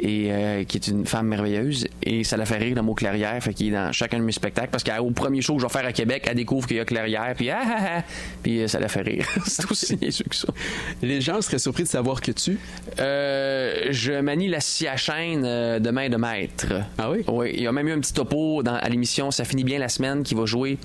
et 0.00 0.28
euh, 0.32 0.64
qui 0.64 0.76
est 0.76 0.88
une 0.88 1.06
femme 1.06 1.28
merveilleuse. 1.28 1.86
Et 2.02 2.24
ça 2.24 2.36
la 2.36 2.46
fait 2.46 2.56
rire, 2.56 2.74
le 2.74 2.82
mot 2.82 2.94
clairière, 2.94 3.40
fait 3.42 3.54
qu'il 3.54 3.68
est 3.68 3.76
dans 3.76 3.92
chacun 3.92 4.18
de 4.18 4.24
mes 4.24 4.32
spectacles, 4.32 4.70
parce 4.70 4.82
qu'au 4.82 5.10
premier 5.10 5.40
show 5.40 5.54
que 5.54 5.62
je 5.62 5.66
vais 5.66 5.72
faire 5.72 5.86
à 5.86 5.92
Québec, 5.92 6.24
elle 6.28 6.36
découvre 6.36 6.66
qu'il 6.66 6.78
y 6.78 6.80
a 6.80 6.84
clairière, 6.84 7.34
puis 7.36 7.50
ah 7.50 7.60
ah 7.64 7.76
ah, 7.98 8.02
puis 8.42 8.62
euh, 8.62 8.68
ça 8.68 8.80
la 8.80 8.88
fait 8.88 9.02
rire. 9.02 9.26
c'est 9.46 9.70
aussi 9.70 9.96
niaiseux 10.00 10.24
que 10.28 10.36
ça. 10.36 10.48
Les 11.02 11.20
gens 11.20 11.40
seraient 11.40 11.58
surpris 11.58 11.84
de 11.84 11.88
savoir 11.88 12.20
que 12.20 12.32
tu. 12.32 12.58
Euh, 12.98 13.86
je 13.90 14.12
manie 14.20 14.48
la 14.48 14.60
scie 14.60 14.88
à 14.88 14.96
chaîne 14.96 15.42
de 15.42 15.90
main 15.90 16.08
de 16.08 16.16
maître. 16.16 16.66
Ah 16.98 17.10
oui? 17.10 17.24
Oui, 17.28 17.45
il 17.52 17.62
y 17.62 17.66
a 17.66 17.72
même 17.72 17.88
eu 17.88 17.92
un 17.92 18.00
petit 18.00 18.12
topo 18.12 18.62
dans, 18.62 18.74
à 18.74 18.88
l'émission 18.88 19.30
Ça 19.30 19.44
finit 19.44 19.64
bien 19.64 19.78
la 19.78 19.88
semaine 19.88 20.22
qui 20.22 20.34
va 20.34 20.46
jouer 20.46 20.78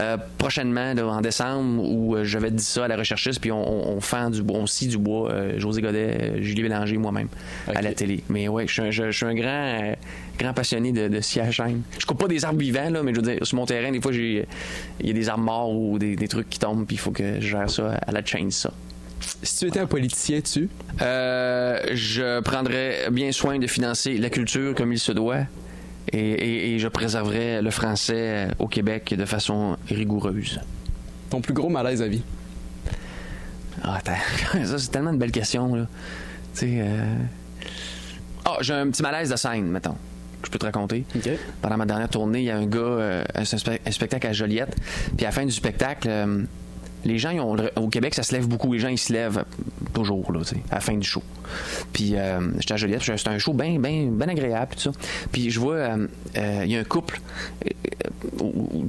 euh, 0.00 0.16
prochainement 0.38 0.94
là, 0.94 1.06
en 1.06 1.20
décembre 1.20 1.82
où 1.82 2.16
euh, 2.16 2.24
je 2.24 2.38
vais 2.38 2.50
dire 2.50 2.60
ça 2.60 2.84
à 2.84 2.88
la 2.88 2.96
recherchiste 2.96 3.40
puis 3.40 3.52
on, 3.52 3.90
on, 3.92 3.96
on 3.96 4.00
fend 4.00 4.30
du 4.30 4.42
bois, 4.42 4.58
on 4.58 4.66
scie 4.66 4.88
du 4.88 4.98
bois, 4.98 5.30
euh, 5.30 5.58
José 5.58 5.80
Godet, 5.82 6.34
Julie 6.42 6.62
Bélanger, 6.62 6.96
moi-même 6.98 7.28
à 7.74 7.82
la 7.82 7.92
télé. 7.92 8.22
Mais 8.28 8.48
ouais, 8.48 8.66
je 8.66 8.72
suis 8.72 8.82
un, 8.82 8.90
je- 8.90 9.10
je 9.10 9.16
suis 9.16 9.26
un 9.26 9.34
grand, 9.34 9.48
euh, 9.82 9.94
grand 10.38 10.52
passionné 10.52 10.92
de, 10.92 11.08
de 11.08 11.20
scie 11.20 11.40
à 11.40 11.50
chaîne. 11.50 11.82
Je 11.98 12.06
coupe 12.06 12.18
pas 12.20 12.28
des 12.28 12.44
arbres 12.44 12.60
vivants 12.60 12.90
là, 12.90 13.02
mais 13.02 13.12
je 13.14 13.20
veux 13.20 13.34
dire 13.34 13.46
sur 13.46 13.56
mon 13.56 13.66
terrain 13.66 13.90
des 13.90 14.00
fois 14.00 14.12
il 14.12 14.44
y 15.02 15.10
a 15.10 15.12
des 15.12 15.28
arbres 15.28 15.44
morts 15.44 15.72
ou 15.72 15.98
des, 15.98 16.16
des 16.16 16.28
trucs 16.28 16.48
qui 16.50 16.58
tombent 16.58 16.86
puis 16.86 16.96
il 16.96 16.98
faut 17.00 17.10
que 17.12 17.40
je 17.40 17.46
gère 17.48 17.70
ça 17.70 17.92
à 18.06 18.12
la 18.12 18.24
chaîne 18.24 18.50
ça. 18.50 18.70
Si 19.42 19.58
tu 19.60 19.66
étais 19.68 19.80
un 19.80 19.86
politicien, 19.86 20.40
tu? 20.42 20.68
Euh, 21.00 21.80
je 21.94 22.40
prendrais 22.40 23.08
bien 23.10 23.32
soin 23.32 23.58
de 23.58 23.66
financer 23.66 24.18
la 24.18 24.28
culture 24.28 24.74
comme 24.74 24.92
il 24.92 24.98
se 24.98 25.10
doit 25.12 25.38
et, 26.12 26.18
et- 26.18 26.74
et 26.74 26.78
je 26.78 26.88
préserverais 26.88 27.62
le 27.62 27.70
français 27.70 28.48
au 28.58 28.66
Québec 28.68 29.14
de 29.16 29.24
façon 29.24 29.76
rigoureuse. 29.88 30.60
Ton 31.30 31.40
plus 31.40 31.54
gros 31.54 31.68
malaise 31.68 32.02
à 32.02 32.08
vie? 32.08 32.22
Ah, 33.82 33.96
attends, 33.96 34.12
ça 34.64 34.78
c'est 34.78 34.90
tellement 34.90 35.10
une 35.12 35.18
belle 35.18 35.32
question 35.32 35.74
là. 35.74 35.86
Tu 36.54 36.60
sais. 36.60 36.76
euh, 36.80 37.14
Ah, 38.44 38.56
j'ai 38.60 38.74
un 38.74 38.88
petit 38.90 39.02
malaise 39.02 39.28
de 39.30 39.36
scène, 39.36 39.66
mettons. 39.68 39.92
que 40.40 40.46
Je 40.46 40.50
peux 40.50 40.58
te 40.58 40.64
raconter. 40.66 41.04
OK. 41.14 41.28
Pendant 41.60 41.76
ma 41.76 41.84
dernière 41.86 42.08
tournée, 42.08 42.38
il 42.40 42.44
y 42.44 42.50
a 42.50 42.56
un 42.56 42.66
gars, 42.66 42.78
euh, 42.78 43.24
un 43.34 43.44
spectacle 43.90 44.26
à 44.26 44.32
Joliette. 44.32 44.76
Puis 45.16 45.26
à 45.26 45.28
la 45.28 45.32
fin 45.32 45.44
du 45.44 45.52
spectacle, 45.52 46.08
euh, 46.08 46.44
les 47.06 47.18
gens, 47.18 47.56
au 47.76 47.88
Québec, 47.88 48.14
ça 48.14 48.22
se 48.22 48.34
lève 48.34 48.46
beaucoup. 48.46 48.72
Les 48.72 48.78
gens, 48.78 48.88
ils 48.88 48.98
se 48.98 49.12
lèvent 49.12 49.44
toujours, 49.94 50.32
là, 50.32 50.40
à 50.70 50.74
la 50.76 50.80
fin 50.80 50.94
du 50.96 51.06
show. 51.06 51.22
Puis 51.92 52.12
euh, 52.16 52.40
j'étais 52.58 52.74
à 52.74 52.76
Joliette, 52.76 53.02
c'était 53.02 53.28
un 53.28 53.38
show 53.38 53.52
bien 53.52 53.78
ben, 53.78 54.10
ben 54.10 54.28
agréable, 54.28 54.74
tout 54.74 54.92
ça. 54.92 54.98
Puis 55.32 55.50
je 55.50 55.60
vois, 55.60 55.74
euh, 55.76 56.06
euh, 56.36 56.62
il 56.64 56.72
y 56.72 56.76
a 56.76 56.80
un 56.80 56.84
couple 56.84 57.20
euh, 57.64 57.70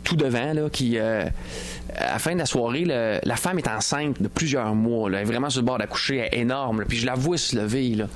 tout 0.04 0.16
devant, 0.16 0.54
là, 0.54 0.70
qui, 0.70 0.98
à 1.00 1.32
la 2.00 2.20
fin 2.20 2.34
de 2.34 2.40
la 2.40 2.46
soirée, 2.46 2.86
la 2.86 3.36
femme 3.36 3.58
est 3.60 3.68
enceinte 3.68 4.22
de 4.22 4.28
plusieurs 4.28 4.74
mois. 4.76 5.10
Là, 5.10 5.18
elle 5.20 5.24
est 5.24 5.32
vraiment 5.32 5.50
sur 5.50 5.62
le 5.62 5.66
bord 5.66 5.78
d'accoucher, 5.78 6.18
elle 6.18 6.40
est 6.40 6.42
énorme. 6.42 6.82
là. 6.82 6.86
puis 6.88 6.98
je 6.98 7.06
la 7.06 7.16
vois 7.16 7.38
se 7.38 7.56
lever. 7.56 7.90
Là. 7.96 8.08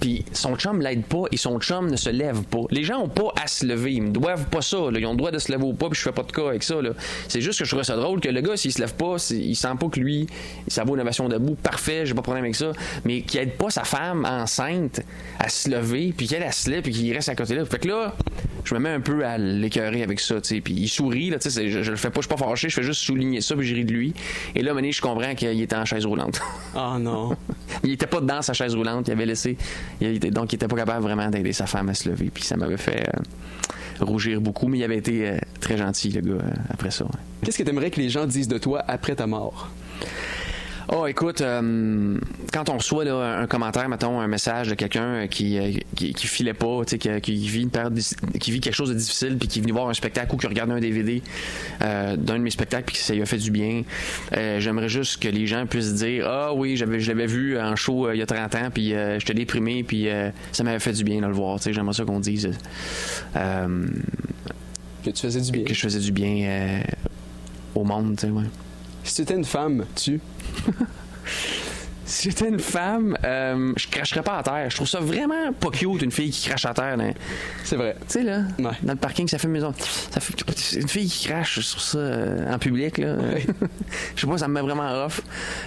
Puis 0.00 0.24
son 0.32 0.56
chum 0.56 0.80
l'aide 0.80 1.04
pas 1.04 1.24
et 1.32 1.36
son 1.36 1.58
chum 1.58 1.90
ne 1.90 1.96
se 1.96 2.10
lève 2.10 2.42
pas. 2.44 2.60
Les 2.70 2.84
gens 2.84 2.98
ont 3.00 3.08
pas 3.08 3.32
à 3.42 3.46
se 3.46 3.64
lever. 3.66 3.94
Ils 3.94 4.02
me 4.02 4.10
doivent 4.10 4.46
pas 4.46 4.62
ça. 4.62 4.76
là. 4.90 4.98
Ils 4.98 5.06
ont 5.06 5.12
le 5.12 5.16
droit 5.16 5.30
de 5.30 5.38
se 5.38 5.50
lever 5.50 5.64
ou 5.64 5.72
pas, 5.72 5.88
puis 5.88 5.98
je 5.98 6.02
fais 6.04 6.12
pas 6.12 6.22
de 6.22 6.32
cas 6.32 6.46
avec 6.48 6.62
ça. 6.62 6.80
là. 6.80 6.90
C'est 7.28 7.40
juste 7.40 7.58
que 7.58 7.64
je 7.64 7.70
trouvais 7.70 7.84
ça 7.84 7.96
drôle 7.96 8.20
que 8.20 8.28
le 8.28 8.40
gars, 8.40 8.56
s'il 8.56 8.72
se 8.72 8.80
lève 8.80 8.94
pas, 8.94 9.18
c'est- 9.18 9.35
il 9.36 9.54
sent 9.54 9.68
pas 9.78 9.88
que 9.88 10.00
lui, 10.00 10.26
ça 10.68 10.84
vaut 10.84 10.94
une 10.94 11.00
ovation 11.00 11.28
debout. 11.28 11.54
Parfait, 11.54 12.06
j'ai 12.06 12.12
pas 12.14 12.20
de 12.20 12.24
problème 12.24 12.44
avec 12.44 12.56
ça. 12.56 12.72
Mais 13.04 13.22
qu'il 13.22 13.40
aide 13.40 13.52
pas 13.56 13.70
sa 13.70 13.84
femme 13.84 14.24
enceinte 14.24 15.00
à 15.38 15.48
se 15.48 15.68
lever, 15.70 16.12
puis 16.16 16.26
qu'elle 16.26 16.42
elle 16.42 16.52
se 16.52 16.70
lève, 16.70 16.82
puis 16.82 16.92
qu'il 16.92 17.12
reste 17.12 17.28
à 17.28 17.34
côté 17.34 17.54
là. 17.54 17.64
Fait 17.64 17.78
que 17.78 17.88
là, 17.88 18.14
je 18.64 18.74
me 18.74 18.80
mets 18.80 18.90
un 18.90 19.00
peu 19.00 19.24
à 19.24 19.38
l'écœurer 19.38 20.02
avec 20.02 20.20
ça, 20.20 20.40
tu 20.40 20.56
sais. 20.56 20.60
Puis 20.60 20.74
il 20.74 20.88
sourit, 20.88 21.30
là, 21.30 21.38
tu 21.38 21.50
sais. 21.50 21.68
Je, 21.70 21.82
je 21.82 21.90
le 21.90 21.96
fais 21.96 22.10
pas, 22.10 22.20
je 22.20 22.26
suis 22.26 22.34
pas 22.36 22.42
fâché, 22.44 22.68
je 22.68 22.74
fais 22.74 22.82
juste 22.82 23.00
souligner 23.02 23.40
ça, 23.40 23.54
puis 23.56 23.66
je 23.66 23.74
ris 23.74 23.84
de 23.84 23.92
lui. 23.92 24.14
Et 24.54 24.62
là, 24.62 24.72
donné, 24.74 24.92
je 24.92 25.00
comprends 25.00 25.34
qu'il 25.34 25.60
était 25.60 25.76
en 25.76 25.84
chaise 25.84 26.06
roulante. 26.06 26.40
Ah 26.74 26.96
non. 27.00 27.36
il 27.84 27.92
était 27.92 28.06
pas 28.06 28.20
dans 28.20 28.42
sa 28.42 28.52
chaise 28.52 28.74
roulante, 28.74 29.08
il 29.08 29.12
avait 29.12 29.26
laissé. 29.26 29.56
il 30.00 30.16
était- 30.16 30.30
donc, 30.30 30.52
il 30.52 30.56
était 30.56 30.68
pas 30.68 30.76
capable 30.76 31.02
vraiment 31.02 31.28
d'aider 31.28 31.52
sa 31.52 31.66
femme 31.66 31.88
à 31.88 31.94
se 31.94 32.08
lever. 32.08 32.30
Puis 32.32 32.44
ça 32.44 32.56
m'avait 32.56 32.76
fait 32.76 33.08
euh, 33.08 33.20
rougir 34.00 34.40
beaucoup, 34.40 34.68
mais 34.68 34.78
il 34.78 34.84
avait 34.84 34.98
été 34.98 35.28
euh, 35.28 35.38
très 35.60 35.76
gentil, 35.76 36.10
le 36.10 36.20
gars, 36.20 36.32
euh, 36.32 36.50
après 36.70 36.90
ça. 36.90 37.06
Qu'est-ce 37.42 37.58
que 37.58 37.62
t'aimerais 37.62 37.90
que 37.90 38.00
les 38.00 38.08
gens 38.08 38.26
disent 38.26 38.48
de 38.48 38.58
toi 38.58 38.84
après 38.86 39.14
ta 39.14 39.26
mort? 39.26 39.70
Oh, 40.88 41.06
écoute, 41.08 41.40
euh, 41.40 42.16
quand 42.52 42.68
on 42.68 42.76
reçoit 42.76 43.04
là, 43.04 43.38
un 43.40 43.46
commentaire, 43.48 43.88
mettons, 43.88 44.20
un 44.20 44.28
message 44.28 44.68
de 44.68 44.74
quelqu'un 44.74 45.02
euh, 45.02 45.26
qui, 45.26 45.58
euh, 45.58 45.72
qui, 45.96 46.14
qui 46.14 46.26
filait 46.28 46.54
pas, 46.54 46.84
qui, 46.84 46.98
qui 46.98 47.48
vit 47.48 47.62
une 47.62 47.70
période, 47.70 47.98
qui 48.38 48.52
vit 48.52 48.60
quelque 48.60 48.74
chose 48.74 48.90
de 48.90 48.94
difficile, 48.94 49.36
puis 49.36 49.48
qui 49.48 49.58
est 49.58 49.62
venu 49.62 49.72
voir 49.72 49.88
un 49.88 49.94
spectacle 49.94 50.32
ou 50.34 50.38
qui 50.38 50.46
regarde 50.46 50.70
un 50.70 50.78
DVD 50.78 51.22
euh, 51.82 52.16
d'un 52.16 52.34
de 52.34 52.42
mes 52.42 52.50
spectacles, 52.50 52.84
puis 52.84 52.94
que 52.96 53.02
ça 53.02 53.14
lui 53.14 53.22
a 53.22 53.26
fait 53.26 53.38
du 53.38 53.50
bien, 53.50 53.82
euh, 54.36 54.60
j'aimerais 54.60 54.88
juste 54.88 55.20
que 55.20 55.28
les 55.28 55.48
gens 55.48 55.66
puissent 55.66 55.94
dire, 55.94 56.24
ah 56.28 56.54
oui, 56.54 56.76
j'avais, 56.76 57.00
je 57.00 57.10
l'avais 57.10 57.26
vu 57.26 57.58
en 57.58 57.74
show 57.74 58.12
il 58.12 58.18
y 58.18 58.22
a 58.22 58.26
30 58.26 58.54
ans, 58.54 58.70
puis 58.72 58.94
j'étais 59.18 59.34
déprimé, 59.34 59.82
puis 59.82 60.08
euh, 60.08 60.30
ça 60.52 60.62
m'avait 60.62 60.78
fait 60.78 60.92
du 60.92 61.02
bien 61.02 61.20
de 61.20 61.26
le 61.26 61.32
voir. 61.32 61.58
Tu 61.58 61.64
sais, 61.64 61.72
j'aimerais 61.72 61.94
ça 61.94 62.04
qu'on 62.04 62.20
dise 62.20 62.50
Que 63.34 65.10
tu 65.10 65.20
faisais 65.20 65.40
du 65.40 65.50
bien. 65.50 65.64
que 65.64 65.74
je 65.74 65.80
faisais 65.80 65.98
du 65.98 66.12
bien 66.12 66.82
au 67.74 67.82
monde, 67.82 68.16
tu 68.16 68.26
sais, 68.26 68.32
ouais. 68.32 68.44
Si 69.06 69.14
tu 69.16 69.22
étais 69.22 69.34
une 69.34 69.44
femme, 69.44 69.84
tu? 69.94 70.20
Si 72.08 72.30
j'étais 72.30 72.48
une 72.48 72.60
femme, 72.60 73.18
euh, 73.24 73.72
je 73.76 73.88
cracherais 73.88 74.22
pas 74.22 74.38
à 74.38 74.42
terre. 74.44 74.70
Je 74.70 74.76
trouve 74.76 74.86
ça 74.86 75.00
vraiment 75.00 75.52
pas 75.52 75.70
cute, 75.70 76.02
une 76.02 76.12
fille 76.12 76.30
qui 76.30 76.48
crache 76.48 76.64
à 76.64 76.72
terre. 76.72 76.96
C'est 77.64 77.74
vrai. 77.74 77.96
Tu 78.02 78.04
sais, 78.12 78.22
là, 78.22 78.42
Ouais. 78.60 78.70
dans 78.84 78.92
le 78.92 78.98
parking, 78.98 79.26
ça 79.26 79.38
fait 79.38 79.48
maison. 79.48 79.74
Ça 80.12 80.20
fait 80.20 80.32
une 80.80 80.86
fille 80.86 81.08
qui 81.08 81.26
crache 81.26 81.58
sur 81.58 81.80
ça 81.80 81.98
euh, 81.98 82.54
en 82.54 82.60
public, 82.60 82.98
là. 82.98 83.16
je 84.14 84.20
sais 84.20 84.26
pas, 84.28 84.38
ça 84.38 84.46
me 84.46 84.54
met 84.54 84.60
vraiment 84.60 84.88
off. 85.04 85.20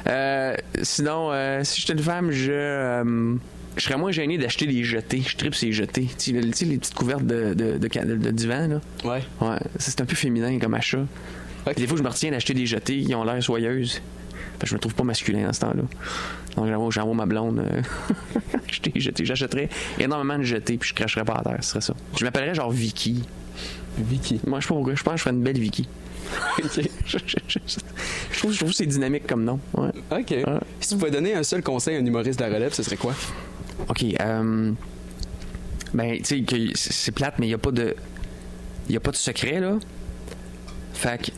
Euh, 0.07 0.55
sinon, 0.81 1.29
euh, 1.33 1.61
si 1.65 1.81
j'étais 1.81 1.91
une 1.91 1.99
femme, 1.99 2.31
je. 2.31 2.51
euh, 2.53 3.35
je 3.75 3.83
serais 3.83 3.97
moins 3.97 4.11
gêné 4.13 4.37
d'acheter 4.37 4.65
des 4.65 4.85
jetés. 4.85 5.21
Je 5.27 5.35
tripe 5.35 5.55
ces 5.55 5.73
jetés. 5.73 6.07
Tu 6.17 6.41
sais, 6.53 6.65
les 6.65 6.77
petites 6.77 6.93
couvertes 6.95 7.25
de, 7.25 7.53
de, 7.53 7.77
de, 7.77 8.31
divan, 8.31 8.67
là. 8.69 8.81
Ouais. 9.03 9.23
Ouais, 9.41 9.57
c'est 9.77 9.99
un 9.99 10.05
peu 10.05 10.15
féminin 10.15 10.57
comme 10.57 10.73
achat. 10.73 11.03
Puis 11.75 11.81
Des 11.83 11.87
fois, 11.87 11.97
je 11.97 12.03
me 12.03 12.09
retiens 12.09 12.31
d'acheter 12.31 12.53
des 12.53 12.65
jetés 12.65 13.01
qui 13.03 13.13
ont 13.15 13.23
l'air 13.23 13.41
soyeuses. 13.43 14.01
Fait 14.59 14.65
que 14.65 14.67
je 14.67 14.75
me 14.75 14.79
trouve 14.79 14.93
pas 14.95 15.03
masculin 15.03 15.45
dans 15.45 15.53
ce 15.53 15.61
temps-là. 15.61 15.83
Donc, 16.55 16.91
j'envoie, 16.91 17.15
ma 17.15 17.25
blonde 17.25 17.59
euh, 17.59 17.81
acheter 18.67 18.89
des 18.91 18.99
jetés. 18.99 19.23
J'achèterais 19.25 19.69
énormément 19.99 20.37
de 20.37 20.43
jetés, 20.43 20.77
puis 20.77 20.89
je 20.89 20.93
cracherais 20.93 21.23
pas 21.23 21.35
à 21.35 21.43
terre, 21.43 21.57
ce 21.61 21.69
serait 21.69 21.81
ça. 21.81 21.93
Je 22.17 22.25
m'appellerais 22.25 22.55
genre 22.55 22.69
Vicky. 22.71 23.23
Vicky. 23.97 24.39
Moi, 24.45 24.59
je 24.59 24.65
sais 24.65 24.69
pas 24.69 24.75
pourquoi. 24.75 24.95
Je 24.95 25.03
pense 25.03 25.13
que 25.13 25.17
je 25.17 25.23
ferais 25.23 25.35
une 25.35 25.43
belle 25.43 25.59
Vicky. 25.59 25.87
je, 26.75 26.81
je- 27.05 27.17
je- 27.47 27.59
je 28.31 28.37
trouve, 28.39 28.51
je 28.51 28.57
trouve 28.57 28.69
que 28.69 28.75
c'est 28.75 28.85
dynamique 28.85 29.25
comme 29.27 29.43
nom. 29.45 29.59
Ouais. 29.73 29.89
OK. 30.11 30.33
Si 30.81 30.89
tu 30.89 30.95
pouvais 30.97 31.11
donner 31.11 31.33
un 31.35 31.43
seul 31.43 31.63
conseil 31.63 31.95
à 31.95 31.99
un 31.99 32.05
humoriste 32.05 32.39
de 32.39 32.43
la 32.45 32.53
relève, 32.53 32.73
ce 32.73 32.83
serait 32.83 32.97
quoi? 32.97 33.13
OK. 33.87 34.03
euh, 34.19 34.71
ben, 35.93 36.17
tu 36.17 36.23
sais, 36.25 36.41
que 36.41 36.55
c'est 36.75 36.93
c'est 36.93 37.11
plate, 37.11 37.35
mais 37.39 37.45
il 37.47 37.49
n'y 37.49 37.55
a 37.55 37.57
pas 37.59 37.71
de. 37.71 37.95
Il 38.89 38.95
a 38.95 38.99
pas 38.99 39.11
de 39.11 39.15
secret, 39.15 39.59
là. 39.59 39.77
Fait 40.93 41.19
que. 41.21 41.31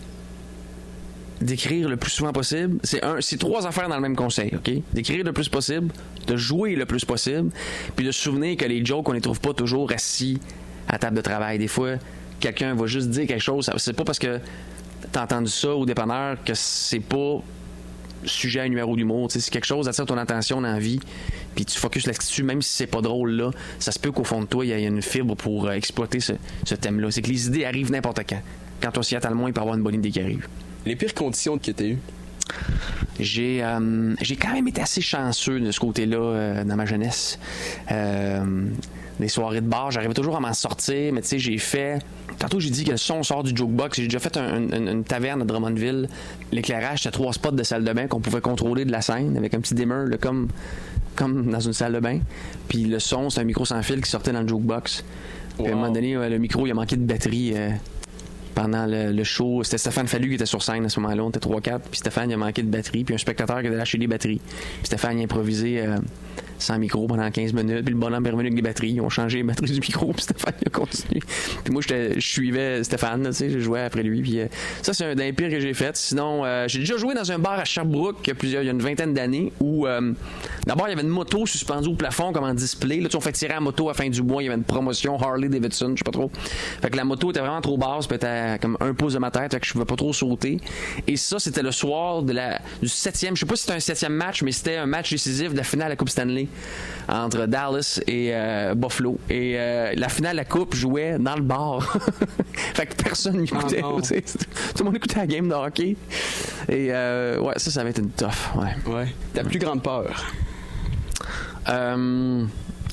D'écrire 1.41 1.89
le 1.89 1.97
plus 1.97 2.11
souvent 2.11 2.31
possible, 2.31 2.79
c'est 2.83 3.03
un, 3.03 3.19
c'est 3.19 3.37
trois 3.37 3.65
affaires 3.65 3.89
dans 3.89 3.95
le 3.95 4.01
même 4.01 4.15
conseil, 4.15 4.51
ok? 4.53 4.71
D'écrire 4.93 5.23
le 5.23 5.33
plus 5.33 5.49
possible, 5.49 5.91
de 6.27 6.37
jouer 6.37 6.75
le 6.75 6.85
plus 6.85 7.03
possible, 7.03 7.49
puis 7.95 8.05
de 8.05 8.11
se 8.11 8.21
souvenir 8.21 8.57
que 8.57 8.65
les 8.65 8.85
jokes, 8.85 9.09
on 9.09 9.13
les 9.13 9.21
trouve 9.21 9.39
pas 9.39 9.53
toujours 9.53 9.91
assis 9.91 10.39
à 10.87 10.99
table 10.99 11.17
de 11.17 11.21
travail. 11.21 11.57
Des 11.57 11.67
fois, 11.67 11.95
quelqu'un 12.39 12.75
va 12.75 12.85
juste 12.85 13.09
dire 13.09 13.25
quelque 13.25 13.41
chose, 13.41 13.71
c'est 13.77 13.93
pas 13.93 14.03
parce 14.03 14.19
que 14.19 14.39
t'as 15.11 15.23
entendu 15.23 15.49
ça 15.49 15.75
au 15.75 15.85
dépanneur 15.85 16.37
que 16.43 16.53
c'est 16.53 16.99
pas 16.99 17.41
sujet 18.25 18.59
à 18.59 18.63
un 18.63 18.69
numéro 18.69 18.95
d'humour. 18.95 19.31
Si 19.31 19.49
quelque 19.49 19.65
chose 19.65 19.87
attire 19.87 20.05
ton 20.05 20.17
attention 20.17 20.61
dans 20.61 20.71
la 20.71 20.79
vie, 20.79 20.99
puis 21.55 21.65
tu 21.65 21.77
focuses 21.77 22.05
là-dessus, 22.05 22.43
même 22.43 22.61
si 22.61 22.71
c'est 22.71 22.87
pas 22.87 23.01
drôle 23.01 23.31
là, 23.31 23.51
ça 23.79 23.91
se 23.91 23.99
peut 23.99 24.11
qu'au 24.11 24.23
fond 24.23 24.41
de 24.41 24.45
toi, 24.45 24.65
il 24.65 24.69
y 24.69 24.71
ait 24.71 24.83
une 24.83 25.01
fibre 25.01 25.35
pour 25.35 25.67
euh, 25.67 25.71
exploiter 25.71 26.19
ce, 26.19 26.33
thème-là. 26.75 27.11
C'est 27.11 27.21
que 27.21 27.29
les 27.29 27.47
idées 27.47 27.65
arrivent 27.65 27.91
n'importe 27.91 28.21
quand. 28.27 28.41
Quand 28.81 28.97
on 28.97 29.03
s'y 29.03 29.15
attend 29.15 29.29
le 29.29 29.35
moins, 29.35 29.49
il 29.49 29.53
peut 29.53 29.61
avoir 29.61 29.75
une 29.75 29.83
bonne 29.83 29.95
idée 29.95 30.11
qui 30.11 30.19
arrive. 30.19 30.47
Les 30.85 30.95
pires 30.95 31.13
conditions 31.13 31.57
que 31.57 31.71
tu 31.71 31.83
as 31.83 31.87
eues? 31.87 31.97
J'ai 33.19 33.63
euh, 33.63 34.15
j'ai 34.21 34.35
quand 34.35 34.51
même 34.53 34.67
été 34.67 34.81
assez 34.81 35.01
chanceux 35.01 35.59
de 35.59 35.71
ce 35.71 35.79
côté-là 35.79 36.17
euh, 36.17 36.63
dans 36.63 36.75
ma 36.75 36.85
jeunesse. 36.85 37.37
Euh, 37.91 38.65
des 39.19 39.27
soirées 39.27 39.61
de 39.61 39.67
bar, 39.67 39.91
j'arrivais 39.91 40.15
toujours 40.15 40.35
à 40.37 40.39
m'en 40.39 40.53
sortir, 40.53 41.13
mais 41.13 41.21
tu 41.21 41.27
sais, 41.27 41.39
j'ai 41.39 41.57
fait. 41.59 41.99
Tantôt, 42.39 42.59
j'ai 42.59 42.71
dit 42.71 42.83
que 42.83 42.91
le 42.91 42.97
son 42.97 43.21
sort 43.21 43.43
du 43.43 43.51
jukebox. 43.55 43.97
J'ai 43.97 44.05
déjà 44.07 44.17
fait 44.19 44.35
un- 44.37 44.57
une, 44.57 44.87
une 44.87 45.03
taverne 45.03 45.43
à 45.43 45.45
Drummondville. 45.45 46.09
L'éclairage, 46.51 47.03
c'était 47.03 47.11
trois 47.11 47.31
spots 47.31 47.51
de 47.51 47.61
salle 47.61 47.83
de 47.83 47.93
bain 47.93 48.07
qu'on 48.07 48.19
pouvait 48.21 48.41
contrôler 48.41 48.83
de 48.83 48.91
la 48.91 49.01
scène 49.01 49.37
avec 49.37 49.53
un 49.53 49.59
petit 49.59 49.75
dimmer, 49.75 50.05
là, 50.09 50.17
comme, 50.17 50.47
comme 51.15 51.51
dans 51.51 51.59
une 51.59 51.73
salle 51.73 51.93
de 51.93 51.99
bain. 51.99 52.19
Puis 52.67 52.85
le 52.85 52.97
son, 52.97 53.29
c'est 53.29 53.41
un 53.41 53.43
micro 53.43 53.63
sans 53.65 53.83
fil 53.83 54.01
qui 54.01 54.09
sortait 54.09 54.31
dans 54.31 54.41
le 54.41 54.47
jukebox. 54.47 55.03
Puis 55.59 55.67
à 55.67 55.71
un 55.73 55.75
moment 55.75 55.91
donné, 55.91 56.15
le 56.15 56.37
micro, 56.39 56.65
il 56.65 56.71
a 56.71 56.73
manqué 56.73 56.95
de 56.95 57.03
batterie. 57.05 57.53
Pendant 58.53 58.85
le, 58.85 59.11
le 59.11 59.23
show. 59.23 59.63
C'était 59.63 59.77
Stéphane 59.77 60.07
Fallu 60.07 60.29
qui 60.29 60.35
était 60.35 60.45
sur 60.45 60.61
scène 60.63 60.85
à 60.85 60.89
ce 60.89 60.99
moment-là. 60.99 61.23
On 61.23 61.29
était 61.29 61.39
3-4. 61.39 61.79
Puis 61.89 61.99
Stéphane, 61.99 62.29
il 62.29 62.33
a 62.33 62.37
manqué 62.37 62.61
de 62.61 62.69
batterie. 62.69 63.03
Puis 63.03 63.15
un 63.15 63.17
spectateur 63.17 63.61
qui 63.61 63.67
avait 63.67 63.77
lâché 63.77 63.97
des 63.97 64.07
batteries. 64.07 64.41
Stéphane, 64.83 65.19
a 65.19 65.23
improvisé 65.23 65.81
euh, 65.81 65.97
sans 66.61 66.77
micro 66.79 67.07
pendant 67.07 67.29
15 67.29 67.53
minutes. 67.53 67.85
Puis 67.85 67.93
le 67.93 67.99
bonhomme 67.99 68.25
est 68.25 68.29
revenu 68.29 68.47
avec 68.47 68.55
des 68.55 68.61
batteries. 68.61 68.91
Ils 68.91 69.01
ont 69.01 69.09
changé 69.09 69.37
les 69.37 69.43
batteries 69.43 69.71
du 69.71 69.79
micro. 69.79 70.11
Puis 70.13 70.23
Stéphane, 70.23 70.53
a 70.65 70.69
continué. 70.69 71.21
Puis 71.63 71.73
moi, 71.73 71.81
je 71.81 72.19
suivais 72.19 72.83
Stéphane. 72.83 73.23
Tu 73.27 73.33
sais, 73.33 73.49
je 73.49 73.59
jouais 73.59 73.81
après 73.81 74.03
lui. 74.03 74.21
Puis 74.21 74.39
euh, 74.39 74.47
ça, 74.81 74.93
c'est 74.93 75.05
un 75.05 75.15
des 75.15 75.33
pires 75.33 75.49
que 75.49 75.59
j'ai 75.59 75.73
fait. 75.73 75.95
Sinon, 75.95 76.45
euh, 76.45 76.67
j'ai 76.67 76.79
déjà 76.79 76.97
joué 76.97 77.13
dans 77.13 77.31
un 77.31 77.39
bar 77.39 77.59
à 77.59 77.65
Sherbrooke 77.65 78.17
il 78.23 78.27
y 78.27 78.31
a, 78.31 78.35
plusieurs, 78.35 78.63
il 78.63 78.65
y 78.65 78.69
a 78.69 78.71
une 78.71 78.81
vingtaine 78.81 79.13
d'années 79.13 79.51
où 79.59 79.87
euh, 79.87 80.13
d'abord, 80.65 80.87
il 80.87 80.91
y 80.91 80.93
avait 80.93 81.03
une 81.03 81.09
moto 81.09 81.45
suspendue 81.45 81.89
au 81.89 81.95
plafond 81.95 82.31
comme 82.31 82.43
en 82.43 82.53
display. 82.53 82.99
Là, 82.99 83.09
tu 83.09 83.17
on 83.17 83.21
fait 83.21 83.31
tirer 83.31 83.53
la 83.53 83.59
moto 83.59 83.89
à 83.89 83.91
la 83.91 83.93
fin 83.95 84.09
du 84.09 84.21
mois. 84.21 84.41
Il 84.41 84.45
y 84.45 84.49
avait 84.49 84.57
une 84.57 84.63
promotion 84.63 85.17
Harley 85.19 85.49
Davidson, 85.49 85.93
je 85.95 85.99
sais 85.99 86.03
pas 86.03 86.11
trop. 86.11 86.31
Fait 86.81 86.89
que 86.89 86.97
la 86.97 87.03
moto 87.03 87.31
était 87.31 87.39
vraiment 87.39 87.61
trop 87.61 87.77
basse, 87.77 88.07
puis 88.07 88.15
était 88.15 88.57
comme 88.61 88.77
un 88.79 88.93
pouce 88.93 89.13
de 89.13 89.19
ma 89.19 89.31
tête, 89.31 89.51
fait 89.53 89.59
que 89.59 89.65
je 89.65 89.73
pouvais 89.73 89.85
pas 89.85 89.95
trop 89.95 90.13
sauter. 90.13 90.59
Et 91.07 91.17
ça, 91.17 91.39
c'était 91.39 91.61
le 91.61 91.71
soir 91.71 92.23
de 92.23 92.33
la, 92.33 92.59
du 92.81 92.87
septième, 92.87 93.35
je 93.35 93.41
sais 93.41 93.45
pas 93.45 93.55
si 93.55 93.63
c'était 93.63 93.75
un 93.75 93.79
septième 93.79 94.13
match, 94.13 94.41
mais 94.43 94.51
c'était 94.51 94.77
un 94.77 94.85
match 94.85 95.11
décisif 95.11 95.51
de 95.51 95.57
la 95.57 95.63
finale 95.63 95.87
de 95.87 95.91
la 95.91 95.95
Coupe 95.95 96.09
Stanley 96.09 96.47
entre 97.09 97.45
Dallas 97.45 97.99
et 98.07 98.29
euh, 98.33 98.73
Buffalo. 98.75 99.17
Et 99.29 99.55
euh, 99.57 99.93
la 99.95 100.07
finale 100.09 100.33
de 100.33 100.37
la 100.37 100.45
Coupe 100.45 100.75
jouait 100.75 101.17
dans 101.19 101.35
le 101.35 101.41
bar. 101.41 101.97
fait 102.73 102.85
que 102.85 102.95
personne 103.03 103.37
n'écoutait. 103.41 103.81
Ah 103.83 103.89
tout 104.01 104.79
le 104.79 104.83
monde 104.85 104.95
écoutait 104.95 105.19
la 105.19 105.27
game 105.27 105.47
de 105.49 105.53
hockey. 105.53 105.95
Et 106.69 106.87
euh, 106.91 107.39
ouais, 107.39 107.53
ça, 107.57 107.71
ça 107.71 107.81
avait 107.81 107.89
été 107.91 108.01
une 108.01 108.11
tough. 108.11 108.55
Ouais. 108.55 108.91
Ouais. 108.93 109.07
Ta 109.33 109.43
plus 109.43 109.59
grande 109.59 109.81
peur? 109.83 110.25
Euh, 111.69 112.45